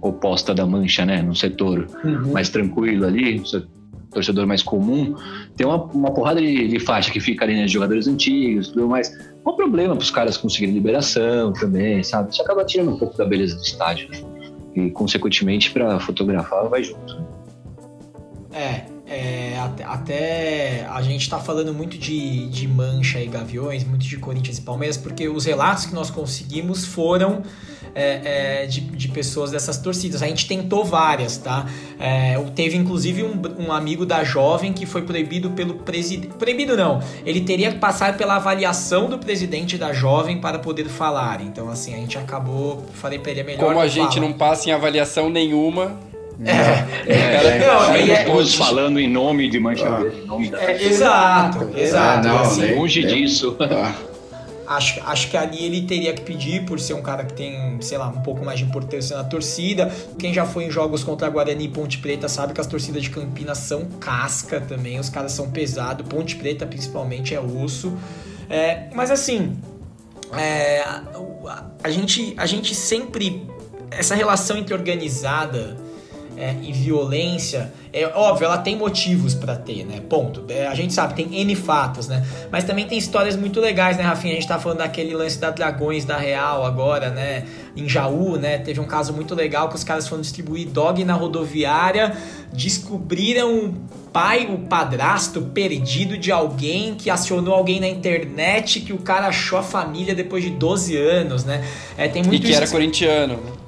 oposta 0.00 0.54
da 0.54 0.64
mancha, 0.64 1.04
né? 1.04 1.20
No 1.22 1.34
setor 1.34 1.86
uhum. 2.04 2.32
mais 2.32 2.48
tranquilo 2.48 3.04
ali, 3.04 3.42
torcedor 4.10 4.46
mais 4.46 4.62
comum, 4.62 5.14
tem 5.56 5.66
uma, 5.66 5.84
uma 5.84 6.12
porrada 6.12 6.40
de, 6.40 6.68
de, 6.68 6.80
faixa 6.80 7.10
que 7.10 7.20
fica 7.20 7.44
ali, 7.44 7.54
né, 7.54 7.68
jogadores 7.68 8.06
antigos, 8.06 8.68
tudo 8.68 8.88
mais. 8.88 9.12
Um 9.48 9.56
problema 9.56 9.96
para 9.96 10.02
os 10.02 10.10
caras 10.10 10.36
conseguirem 10.36 10.74
liberação 10.74 11.52
também, 11.54 12.02
sabe? 12.02 12.30
Isso 12.30 12.42
acaba 12.42 12.64
tirando 12.64 12.92
um 12.92 12.98
pouco 12.98 13.16
da 13.16 13.24
beleza 13.24 13.56
do 13.56 13.62
estádio. 13.62 14.10
E, 14.74 14.90
consequentemente, 14.90 15.70
para 15.70 15.98
fotografar, 15.98 16.68
vai 16.68 16.82
junto. 16.84 17.24
É, 18.52 18.84
é, 19.10 19.58
até, 19.86 20.86
a 20.90 21.00
gente 21.00 21.22
está 21.22 21.38
falando 21.38 21.72
muito 21.72 21.96
de, 21.96 22.46
de 22.48 22.68
Mancha 22.68 23.18
e 23.18 23.26
Gaviões, 23.26 23.82
muito 23.82 24.04
de 24.04 24.18
Corinthians 24.18 24.58
e 24.58 24.60
Palmeiras, 24.60 24.98
porque 24.98 25.26
os 25.28 25.46
relatos 25.46 25.86
que 25.86 25.94
nós 25.94 26.10
conseguimos 26.10 26.84
foram 26.84 27.42
é, 27.94 28.62
é, 28.62 28.66
de, 28.66 28.82
de, 28.82 29.08
pessoas 29.08 29.50
dessas 29.50 29.78
torcidas. 29.78 30.22
A 30.22 30.26
gente 30.26 30.46
tentou 30.46 30.84
várias, 30.84 31.38
tá? 31.38 31.66
É, 31.98 32.38
teve 32.54 32.76
inclusive 32.76 33.22
um, 33.22 33.40
um, 33.58 33.72
amigo 33.72 34.04
da 34.04 34.22
jovem 34.24 34.74
que 34.74 34.84
foi 34.84 35.00
proibido 35.00 35.50
pelo 35.50 35.74
presidente. 35.74 36.34
Proibido 36.34 36.76
não, 36.76 37.00
ele 37.24 37.40
teria 37.40 37.72
que 37.72 37.78
passar 37.78 38.14
pela 38.16 38.36
avaliação 38.36 39.08
do 39.08 39.18
presidente 39.18 39.78
da 39.78 39.90
jovem 39.90 40.38
para 40.38 40.58
poder 40.58 40.84
falar. 40.84 41.40
Então, 41.40 41.70
assim, 41.70 41.94
a 41.94 41.96
gente 41.96 42.18
acabou. 42.18 42.84
Falei 42.92 43.18
pra 43.18 43.30
ele 43.30 43.40
é 43.40 43.44
melhor. 43.44 43.64
Como 43.64 43.80
a 43.80 43.88
gente 43.88 44.20
não 44.20 44.34
passa 44.34 44.68
em 44.68 44.72
avaliação 44.72 45.30
nenhuma, 45.30 45.98
é, 46.44 46.52
é, 46.52 47.14
é, 47.14 47.66
não, 47.66 47.94
é, 47.94 48.24
todos 48.24 48.54
falando 48.54 49.00
em 49.00 49.08
nome 49.08 49.50
de 49.50 49.58
Mancha 49.58 49.88
ah. 49.88 50.00
Verde, 50.00 50.20
em 50.20 50.26
nome 50.26 50.50
da 50.50 50.62
é, 50.62 50.82
Exato, 50.84 51.70
exato. 51.76 52.28
não, 52.28 52.38
assim, 52.40 52.74
longe 52.74 53.04
disso. 53.04 53.56
Ah. 53.60 53.94
Acho, 54.68 55.00
acho 55.06 55.30
que 55.30 55.36
ali 55.36 55.64
ele 55.64 55.82
teria 55.82 56.12
que 56.12 56.20
pedir, 56.20 56.66
por 56.66 56.78
ser 56.78 56.92
um 56.92 57.00
cara 57.00 57.24
que 57.24 57.32
tem, 57.32 57.80
sei 57.80 57.96
lá, 57.96 58.08
um 58.08 58.20
pouco 58.20 58.44
mais 58.44 58.58
de 58.58 58.66
importância 58.66 59.16
na 59.16 59.24
torcida. 59.24 59.90
Quem 60.18 60.32
já 60.32 60.44
foi 60.44 60.64
em 60.64 60.70
jogos 60.70 61.02
contra 61.02 61.26
Guarani 61.30 61.64
e 61.64 61.68
Ponte 61.68 61.96
Preta 61.96 62.28
sabe 62.28 62.52
que 62.52 62.60
as 62.60 62.66
torcidas 62.66 63.02
de 63.02 63.08
Campinas 63.08 63.56
são 63.58 63.86
casca 63.98 64.60
também, 64.60 65.00
os 65.00 65.08
caras 65.08 65.32
são 65.32 65.50
pesados. 65.50 66.06
Ponte 66.06 66.36
Preta, 66.36 66.66
principalmente, 66.66 67.34
é 67.34 67.40
osso. 67.40 67.96
É, 68.50 68.88
mas 68.94 69.10
assim, 69.10 69.56
é, 70.36 70.80
a, 70.82 71.64
a, 71.82 71.90
gente, 71.90 72.34
a 72.36 72.44
gente 72.44 72.74
sempre. 72.74 73.48
Essa 73.90 74.14
relação 74.14 74.58
entre 74.58 74.74
organizada 74.74 75.78
é, 76.38 76.54
e 76.62 76.72
violência, 76.72 77.72
é 77.92 78.06
óbvio, 78.06 78.44
ela 78.44 78.58
tem 78.58 78.76
motivos 78.76 79.34
para 79.34 79.56
ter, 79.56 79.84
né? 79.84 80.00
Ponto. 80.08 80.44
É, 80.48 80.66
a 80.66 80.74
gente 80.74 80.94
sabe, 80.94 81.14
tem 81.14 81.40
N 81.40 81.54
fatos, 81.56 82.06
né? 82.06 82.24
Mas 82.50 82.64
também 82.64 82.86
tem 82.86 82.96
histórias 82.96 83.34
muito 83.34 83.60
legais, 83.60 83.96
né, 83.96 84.04
Rafinha? 84.04 84.34
A 84.34 84.36
gente 84.36 84.46
tá 84.46 84.58
falando 84.58 84.78
daquele 84.78 85.14
lance 85.14 85.38
da 85.38 85.50
Dragões 85.50 86.04
da 86.04 86.16
Real 86.16 86.64
agora, 86.64 87.10
né? 87.10 87.44
Em 87.76 87.88
Jaú, 87.88 88.36
né? 88.36 88.58
Teve 88.58 88.78
um 88.78 88.84
caso 88.84 89.12
muito 89.12 89.34
legal 89.34 89.68
que 89.68 89.74
os 89.74 89.82
caras 89.82 90.06
foram 90.06 90.22
distribuir 90.22 90.68
dog 90.68 91.02
na 91.04 91.14
rodoviária, 91.14 92.16
descobriram 92.52 93.66
o 93.66 93.74
pai, 94.12 94.48
o 94.50 94.58
padrasto 94.66 95.42
perdido 95.42 96.16
de 96.16 96.30
alguém 96.30 96.94
que 96.94 97.10
acionou 97.10 97.54
alguém 97.54 97.80
na 97.80 97.88
internet 97.88 98.80
que 98.80 98.92
o 98.92 98.98
cara 98.98 99.26
achou 99.26 99.58
a 99.58 99.62
família 99.62 100.14
depois 100.14 100.44
de 100.44 100.50
12 100.50 100.96
anos, 100.96 101.44
né? 101.44 101.64
É, 101.96 102.06
tem 102.06 102.22
muito 102.22 102.36
e 102.36 102.40
que 102.40 102.50
isso... 102.52 102.56
era 102.56 102.70
corintiano, 102.70 103.34
né? 103.34 103.67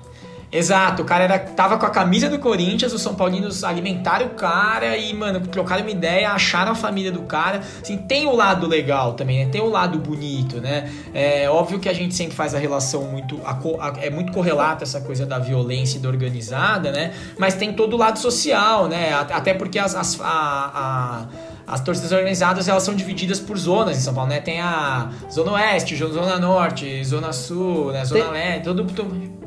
Exato, 0.53 1.03
o 1.03 1.05
cara 1.05 1.25
era, 1.25 1.39
tava 1.39 1.79
com 1.79 1.87
a 1.87 1.91
camisa 1.91 2.29
do 2.29 2.39
Corinthians, 2.39 2.93
os 2.93 3.01
São 3.01 3.15
Paulinos 3.15 3.63
alimentaram 3.63 4.27
o 4.27 4.31
cara 4.31 4.97
e, 4.97 5.15
mano, 5.15 5.41
trocaram 5.47 5.83
uma 5.83 5.91
ideia, 5.91 6.33
acharam 6.33 6.73
a 6.73 6.75
família 6.75 7.13
do 7.13 7.23
cara. 7.23 7.61
Assim, 7.81 7.97
tem 7.97 8.27
o 8.27 8.35
lado 8.35 8.67
legal 8.67 9.13
também, 9.13 9.45
né? 9.45 9.51
Tem 9.51 9.61
o 9.61 9.69
lado 9.69 9.99
bonito, 9.99 10.61
né? 10.61 10.91
É 11.15 11.49
óbvio 11.49 11.79
que 11.79 11.89
a 11.89 11.93
gente 11.93 12.15
sempre 12.15 12.35
faz 12.35 12.53
a 12.53 12.59
relação 12.59 13.05
muito. 13.05 13.41
A, 13.45 13.53
a, 13.53 14.05
é 14.05 14.11
muito 14.11 14.33
correlata 14.33 14.83
essa 14.83 15.01
coisa 15.01 15.25
da 15.25 15.39
violência 15.39 15.99
e 15.99 16.01
da 16.01 16.09
organizada, 16.09 16.91
né? 16.91 17.13
Mas 17.39 17.55
tem 17.55 17.73
todo 17.73 17.95
o 17.95 17.97
lado 17.97 18.19
social, 18.19 18.89
né? 18.89 19.13
Até 19.13 19.55
porque 19.55 19.79
as, 19.79 19.95
as 19.95 20.21
a, 20.21 21.27
as 21.65 21.81
torcidas 21.81 22.11
organizadas 22.11 22.67
elas 22.67 22.83
são 22.83 22.95
divididas 22.95 23.39
por 23.39 23.57
zonas 23.57 23.97
em 23.97 24.01
São 24.01 24.13
Paulo, 24.13 24.31
né? 24.31 24.41
Tem 24.41 24.61
a 24.61 25.11
Zona 25.31 25.53
Oeste, 25.53 25.95
Zona 25.95 26.41
Norte, 26.41 27.05
Zona 27.05 27.33
Sul, 27.33 27.93
né? 27.93 28.05
Zona. 28.05 28.31
Leste, 28.31 28.65
todo, 28.65 28.85
todo 28.85 29.40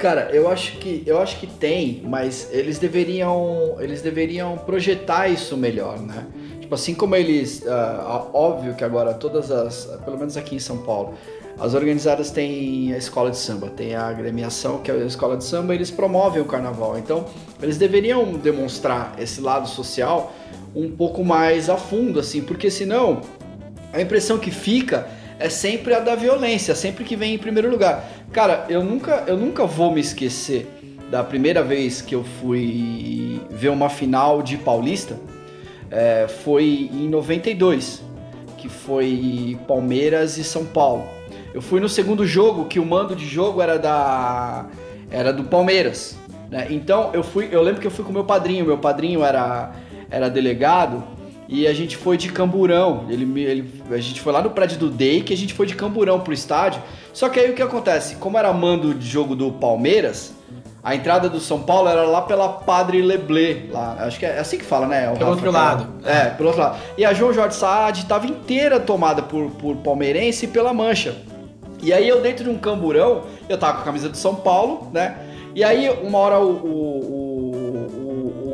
Cara, 0.00 0.30
eu 0.32 0.48
acho 0.48 0.78
que 0.78 1.02
eu 1.06 1.20
acho 1.20 1.38
que 1.38 1.46
tem, 1.46 2.00
mas 2.02 2.48
eles 2.52 2.78
deveriam 2.78 3.76
eles 3.80 4.00
deveriam 4.00 4.56
projetar 4.56 5.28
isso 5.28 5.58
melhor, 5.58 6.00
né? 6.00 6.26
Tipo 6.58 6.74
assim 6.74 6.94
como 6.94 7.14
eles, 7.14 7.60
uh, 7.66 8.30
óbvio 8.32 8.74
que 8.74 8.82
agora 8.82 9.12
todas 9.12 9.50
as, 9.50 9.84
pelo 10.02 10.16
menos 10.16 10.38
aqui 10.38 10.56
em 10.56 10.58
São 10.58 10.78
Paulo, 10.78 11.12
as 11.58 11.74
organizadas 11.74 12.30
têm 12.30 12.94
a 12.94 12.96
escola 12.96 13.30
de 13.30 13.36
samba, 13.36 13.68
tem 13.68 13.94
a 13.94 14.06
agremiação 14.06 14.78
que 14.78 14.90
é 14.90 14.94
a 14.94 15.04
escola 15.04 15.36
de 15.36 15.44
samba, 15.44 15.74
eles 15.74 15.90
promovem 15.90 16.40
o 16.40 16.46
carnaval. 16.46 16.98
Então, 16.98 17.26
eles 17.60 17.76
deveriam 17.76 18.32
demonstrar 18.32 19.14
esse 19.18 19.42
lado 19.42 19.68
social 19.68 20.32
um 20.74 20.90
pouco 20.90 21.22
mais 21.22 21.68
a 21.68 21.76
fundo, 21.76 22.18
assim, 22.18 22.40
porque 22.40 22.70
senão 22.70 23.20
a 23.92 24.00
impressão 24.00 24.38
que 24.38 24.50
fica 24.50 25.19
é 25.40 25.48
sempre 25.48 25.94
a 25.94 25.98
da 25.98 26.14
violência, 26.14 26.74
sempre 26.74 27.02
que 27.02 27.16
vem 27.16 27.34
em 27.34 27.38
primeiro 27.38 27.70
lugar. 27.70 28.04
Cara, 28.30 28.66
eu 28.68 28.84
nunca, 28.84 29.24
eu 29.26 29.38
nunca 29.38 29.64
vou 29.64 29.90
me 29.90 30.00
esquecer 30.00 30.68
da 31.10 31.24
primeira 31.24 31.62
vez 31.62 32.02
que 32.02 32.14
eu 32.14 32.22
fui 32.22 33.40
ver 33.50 33.70
uma 33.70 33.88
final 33.88 34.42
de 34.42 34.58
Paulista. 34.58 35.18
É, 35.90 36.28
foi 36.28 36.90
em 36.92 37.08
92, 37.08 38.02
que 38.58 38.68
foi 38.68 39.58
Palmeiras 39.66 40.36
e 40.36 40.44
São 40.44 40.64
Paulo. 40.64 41.04
Eu 41.54 41.62
fui 41.62 41.80
no 41.80 41.88
segundo 41.88 42.26
jogo, 42.26 42.66
que 42.66 42.78
o 42.78 42.84
mando 42.84 43.16
de 43.16 43.26
jogo 43.26 43.62
era 43.62 43.78
da 43.78 44.66
era 45.10 45.32
do 45.32 45.44
Palmeiras. 45.44 46.16
Né? 46.50 46.68
Então 46.70 47.10
eu 47.14 47.24
fui, 47.24 47.48
eu 47.50 47.62
lembro 47.62 47.80
que 47.80 47.86
eu 47.86 47.90
fui 47.90 48.04
com 48.04 48.12
meu 48.12 48.24
padrinho. 48.24 48.66
Meu 48.66 48.78
padrinho 48.78 49.24
era 49.24 49.72
era 50.10 50.28
delegado 50.28 51.02
e 51.50 51.66
a 51.66 51.74
gente 51.74 51.96
foi 51.96 52.16
de 52.16 52.30
camburão. 52.30 53.06
Ele, 53.08 53.42
ele, 53.42 53.82
a 53.90 53.98
gente 53.98 54.20
foi 54.20 54.32
lá 54.32 54.40
no 54.40 54.50
prédio 54.50 54.78
do 54.78 54.88
Day 54.88 55.20
que 55.20 55.34
a 55.34 55.36
gente 55.36 55.52
foi 55.52 55.66
de 55.66 55.74
camburão 55.74 56.20
pro 56.20 56.32
estádio. 56.32 56.80
Só 57.12 57.28
que 57.28 57.40
aí 57.40 57.50
o 57.50 57.54
que 57.54 57.60
acontece? 57.60 58.14
Como 58.14 58.38
era 58.38 58.52
mando 58.52 58.94
de 58.94 59.04
jogo 59.04 59.34
do 59.34 59.50
Palmeiras, 59.50 60.32
a 60.80 60.94
entrada 60.94 61.28
do 61.28 61.40
São 61.40 61.60
Paulo 61.60 61.88
era 61.88 62.04
lá 62.04 62.22
pela 62.22 62.48
Padre 62.48 63.02
Leblé, 63.02 63.64
lá. 63.68 63.96
Acho 63.98 64.20
que 64.20 64.24
é 64.24 64.38
assim 64.38 64.58
que 64.58 64.64
fala, 64.64 64.86
né? 64.86 65.10
O 65.10 65.14
pelo 65.14 65.30
Rafa, 65.30 65.30
outro 65.30 65.50
lado. 65.50 65.88
É, 66.04 66.26
pelo 66.26 66.50
outro 66.50 66.62
lado. 66.62 66.78
E 66.96 67.04
a 67.04 67.12
João 67.12 67.32
Jorge 67.32 67.56
Saad 67.56 67.98
estava 67.98 68.26
inteira 68.26 68.78
tomada 68.78 69.20
por, 69.20 69.50
por 69.50 69.76
palmeirense 69.78 70.44
e 70.44 70.48
pela 70.48 70.72
Mancha. 70.72 71.16
E 71.82 71.92
aí 71.92 72.08
eu 72.08 72.20
dentro 72.20 72.44
de 72.44 72.50
um 72.50 72.58
camburão, 72.58 73.24
eu 73.48 73.58
tava 73.58 73.74
com 73.74 73.80
a 73.80 73.84
camisa 73.84 74.08
do 74.08 74.16
São 74.16 74.36
Paulo, 74.36 74.88
né? 74.92 75.16
E 75.52 75.64
aí 75.64 75.90
uma 76.04 76.18
hora 76.18 76.38
o, 76.38 76.52
o 76.52 77.19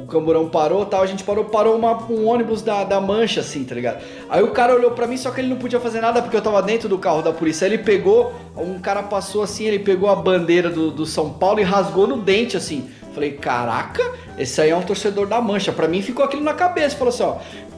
o 0.06 0.08
camburão 0.08 0.48
parou 0.48 0.86
tal, 0.86 1.02
a 1.02 1.06
gente 1.06 1.24
parou, 1.24 1.46
parou 1.46 1.76
uma, 1.76 2.00
um 2.08 2.28
ônibus 2.28 2.62
da, 2.62 2.84
da 2.84 3.00
mancha, 3.00 3.40
assim, 3.40 3.64
tá 3.64 3.74
ligado? 3.74 4.04
Aí 4.30 4.40
o 4.40 4.52
cara 4.52 4.72
olhou 4.72 4.92
pra 4.92 5.04
mim, 5.04 5.16
só 5.16 5.32
que 5.32 5.40
ele 5.40 5.48
não 5.48 5.56
podia 5.56 5.80
fazer 5.80 6.00
nada 6.00 6.22
porque 6.22 6.36
eu 6.36 6.40
tava 6.40 6.62
dentro 6.62 6.88
do 6.88 6.96
carro 6.96 7.22
da 7.22 7.32
polícia. 7.32 7.66
Aí 7.66 7.72
ele 7.72 7.82
pegou, 7.82 8.32
um 8.56 8.78
cara 8.78 9.02
passou 9.02 9.42
assim, 9.42 9.64
ele 9.64 9.80
pegou 9.80 10.08
a 10.08 10.14
bandeira 10.14 10.70
do, 10.70 10.92
do 10.92 11.04
São 11.04 11.30
Paulo 11.30 11.58
e 11.58 11.64
rasgou 11.64 12.06
no 12.06 12.18
dente, 12.18 12.56
assim. 12.56 12.88
Falei, 13.12 13.32
caraca, 13.32 14.12
esse 14.38 14.60
aí 14.60 14.70
é 14.70 14.76
um 14.76 14.82
torcedor 14.82 15.26
da 15.26 15.40
mancha. 15.40 15.72
Pra 15.72 15.88
mim 15.88 16.00
ficou 16.02 16.24
aquilo 16.24 16.42
na 16.42 16.54
cabeça. 16.54 16.96
Falou 16.96 17.12
assim, 17.12 17.22
ó, 17.24 17.36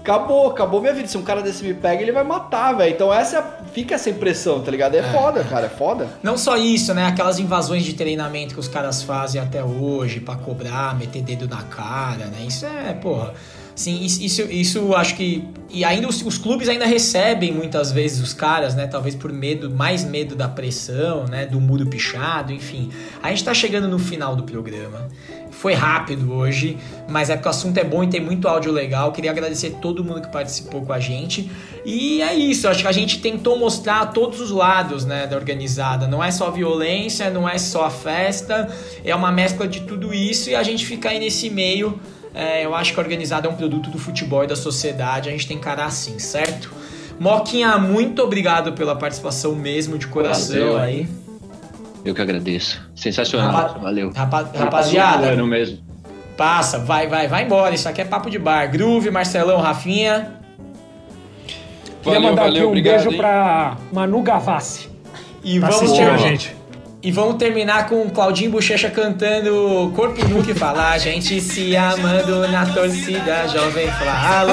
acabou, 0.08 0.48
acabou 0.48 0.80
minha 0.80 0.94
vida. 0.94 1.06
Se 1.06 1.18
um 1.18 1.22
cara 1.22 1.42
desse 1.42 1.62
me 1.62 1.74
pega, 1.74 2.02
ele 2.02 2.12
vai 2.12 2.24
matar, 2.24 2.72
velho. 2.72 2.92
Então 2.92 3.12
essa 3.12 3.42
fica 3.72 3.94
essa 3.94 4.08
impressão, 4.08 4.60
tá 4.62 4.70
ligado? 4.70 4.94
É, 4.94 4.98
é, 4.98 5.02
foda, 5.02 5.44
cara, 5.44 5.66
é 5.66 5.68
foda. 5.68 6.08
Não 6.22 6.38
só 6.38 6.56
isso, 6.56 6.94
né? 6.94 7.06
Aquelas 7.06 7.38
invasões 7.38 7.84
de 7.84 7.92
treinamento 7.92 8.54
que 8.54 8.60
os 8.60 8.68
caras 8.68 9.02
fazem 9.02 9.40
até 9.40 9.62
hoje 9.62 10.20
para 10.20 10.36
cobrar, 10.36 10.96
meter 10.96 11.22
dedo 11.22 11.46
na 11.46 11.62
cara, 11.62 12.26
né? 12.26 12.38
Isso 12.46 12.64
é, 12.64 12.94
porra. 12.94 13.34
Sim, 13.78 14.04
isso, 14.04 14.42
isso 14.42 14.92
acho 14.92 15.14
que. 15.14 15.44
E 15.70 15.84
ainda 15.84 16.08
os, 16.08 16.20
os, 16.22 16.36
clubes 16.36 16.68
ainda 16.68 16.84
recebem 16.84 17.52
muitas 17.52 17.92
vezes 17.92 18.20
os 18.20 18.34
caras, 18.34 18.74
né? 18.74 18.88
Talvez 18.88 19.14
por 19.14 19.32
medo, 19.32 19.70
mais 19.70 20.02
medo 20.02 20.34
da 20.34 20.48
pressão, 20.48 21.26
né? 21.26 21.46
Do 21.46 21.60
muro 21.60 21.86
pichado, 21.86 22.52
enfim. 22.52 22.90
A 23.22 23.28
gente 23.28 23.44
tá 23.44 23.54
chegando 23.54 23.86
no 23.86 23.96
final 23.96 24.34
do 24.34 24.42
programa. 24.42 25.08
Foi 25.52 25.74
rápido 25.74 26.32
hoje, 26.32 26.76
mas 27.08 27.30
é 27.30 27.36
porque 27.36 27.46
o 27.46 27.50
assunto 27.50 27.78
é 27.78 27.84
bom 27.84 28.02
e 28.02 28.08
tem 28.08 28.20
muito 28.20 28.48
áudio 28.48 28.72
legal. 28.72 29.12
Queria 29.12 29.30
agradecer 29.30 29.76
todo 29.80 30.02
mundo 30.02 30.22
que 30.22 30.32
participou 30.32 30.84
com 30.84 30.92
a 30.92 30.98
gente. 30.98 31.48
E 31.84 32.20
é 32.20 32.34
isso, 32.34 32.66
acho 32.66 32.82
que 32.82 32.88
a 32.88 32.92
gente 32.92 33.20
tentou 33.20 33.56
mostrar 33.56 34.06
todos 34.06 34.40
os 34.40 34.50
lados 34.50 35.04
né, 35.04 35.24
da 35.28 35.36
organizada. 35.36 36.08
Não 36.08 36.22
é 36.22 36.32
só 36.32 36.50
violência, 36.50 37.30
não 37.30 37.48
é 37.48 37.58
só 37.58 37.84
a 37.84 37.90
festa, 37.90 38.68
é 39.04 39.14
uma 39.14 39.30
mescla 39.30 39.68
de 39.68 39.82
tudo 39.82 40.12
isso 40.12 40.50
e 40.50 40.56
a 40.56 40.64
gente 40.64 40.84
fica 40.84 41.10
aí 41.10 41.20
nesse 41.20 41.48
meio 41.48 42.00
é, 42.34 42.64
eu 42.64 42.74
acho 42.74 42.92
que 42.92 43.00
a 43.00 43.02
organizada 43.02 43.46
é 43.48 43.50
um 43.50 43.56
produto 43.56 43.90
do 43.90 43.98
futebol 43.98 44.44
e 44.44 44.46
da 44.46 44.56
sociedade, 44.56 45.28
a 45.28 45.32
gente 45.32 45.46
tem 45.46 45.56
que 45.56 45.62
encarar 45.62 45.86
assim, 45.86 46.18
certo? 46.18 46.72
Moquinha, 47.18 47.76
muito 47.78 48.22
obrigado 48.22 48.72
pela 48.72 48.94
participação 48.94 49.54
mesmo, 49.54 49.98
de 49.98 50.06
coração 50.06 50.72
Valeu. 50.72 50.78
aí. 50.78 51.08
Eu 52.04 52.14
que 52.14 52.22
agradeço. 52.22 52.80
Sensacional. 52.94 53.52
Rapa 53.52 53.78
Valeu. 53.80 54.12
Rapa 54.14 54.50
rapaziada. 54.54 55.26
Ano 55.26 55.46
mesmo. 55.46 55.78
Passa, 56.36 56.78
vai, 56.78 57.08
vai, 57.08 57.26
vai 57.26 57.44
embora. 57.44 57.74
Isso 57.74 57.88
aqui 57.88 58.00
é 58.00 58.04
papo 58.04 58.30
de 58.30 58.38
bar. 58.38 58.70
Groove, 58.70 59.10
Marcelão, 59.10 59.60
Rafinha. 59.60 60.38
Queria 62.02 62.20
mandar 62.20 62.42
valeu, 62.42 62.56
aqui 62.56 62.64
um 62.64 62.68
obrigado, 62.68 62.94
beijo 62.94 63.10
hein? 63.10 63.16
pra 63.16 63.76
Manu 63.92 64.22
Gavassi. 64.22 64.88
E 65.42 65.58
tá 65.58 65.68
vamos 65.68 65.92
tirar, 65.92 66.16
gente. 66.18 66.56
E 67.00 67.12
vamos 67.12 67.36
terminar 67.36 67.88
com 67.88 68.10
Claudinho 68.10 68.50
Bochecha 68.50 68.90
cantando 68.90 69.92
Corpo 69.94 70.26
Nunca 70.26 70.52
Falar, 70.52 70.94
a 70.94 70.98
gente 70.98 71.40
se 71.40 71.76
amando 71.76 72.48
na 72.48 72.66
torcida 72.66 73.46
Jovem 73.46 73.86
Flá. 73.86 74.44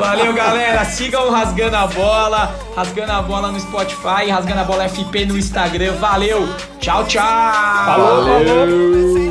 Valeu, 0.00 0.32
galera. 0.32 0.84
Sigam 0.86 1.30
Rasgando 1.30 1.76
a 1.76 1.86
Bola, 1.86 2.54
Rasgando 2.74 3.12
a 3.12 3.20
Bola 3.20 3.52
no 3.52 3.60
Spotify, 3.60 4.30
Rasgando 4.30 4.60
a 4.60 4.64
Bola 4.64 4.84
FP 4.84 5.26
no 5.26 5.36
Instagram. 5.36 5.92
Valeu. 5.96 6.48
Tchau, 6.80 7.04
tchau. 7.04 7.22
Falou. 7.22 8.24
Valeu. 8.24 9.25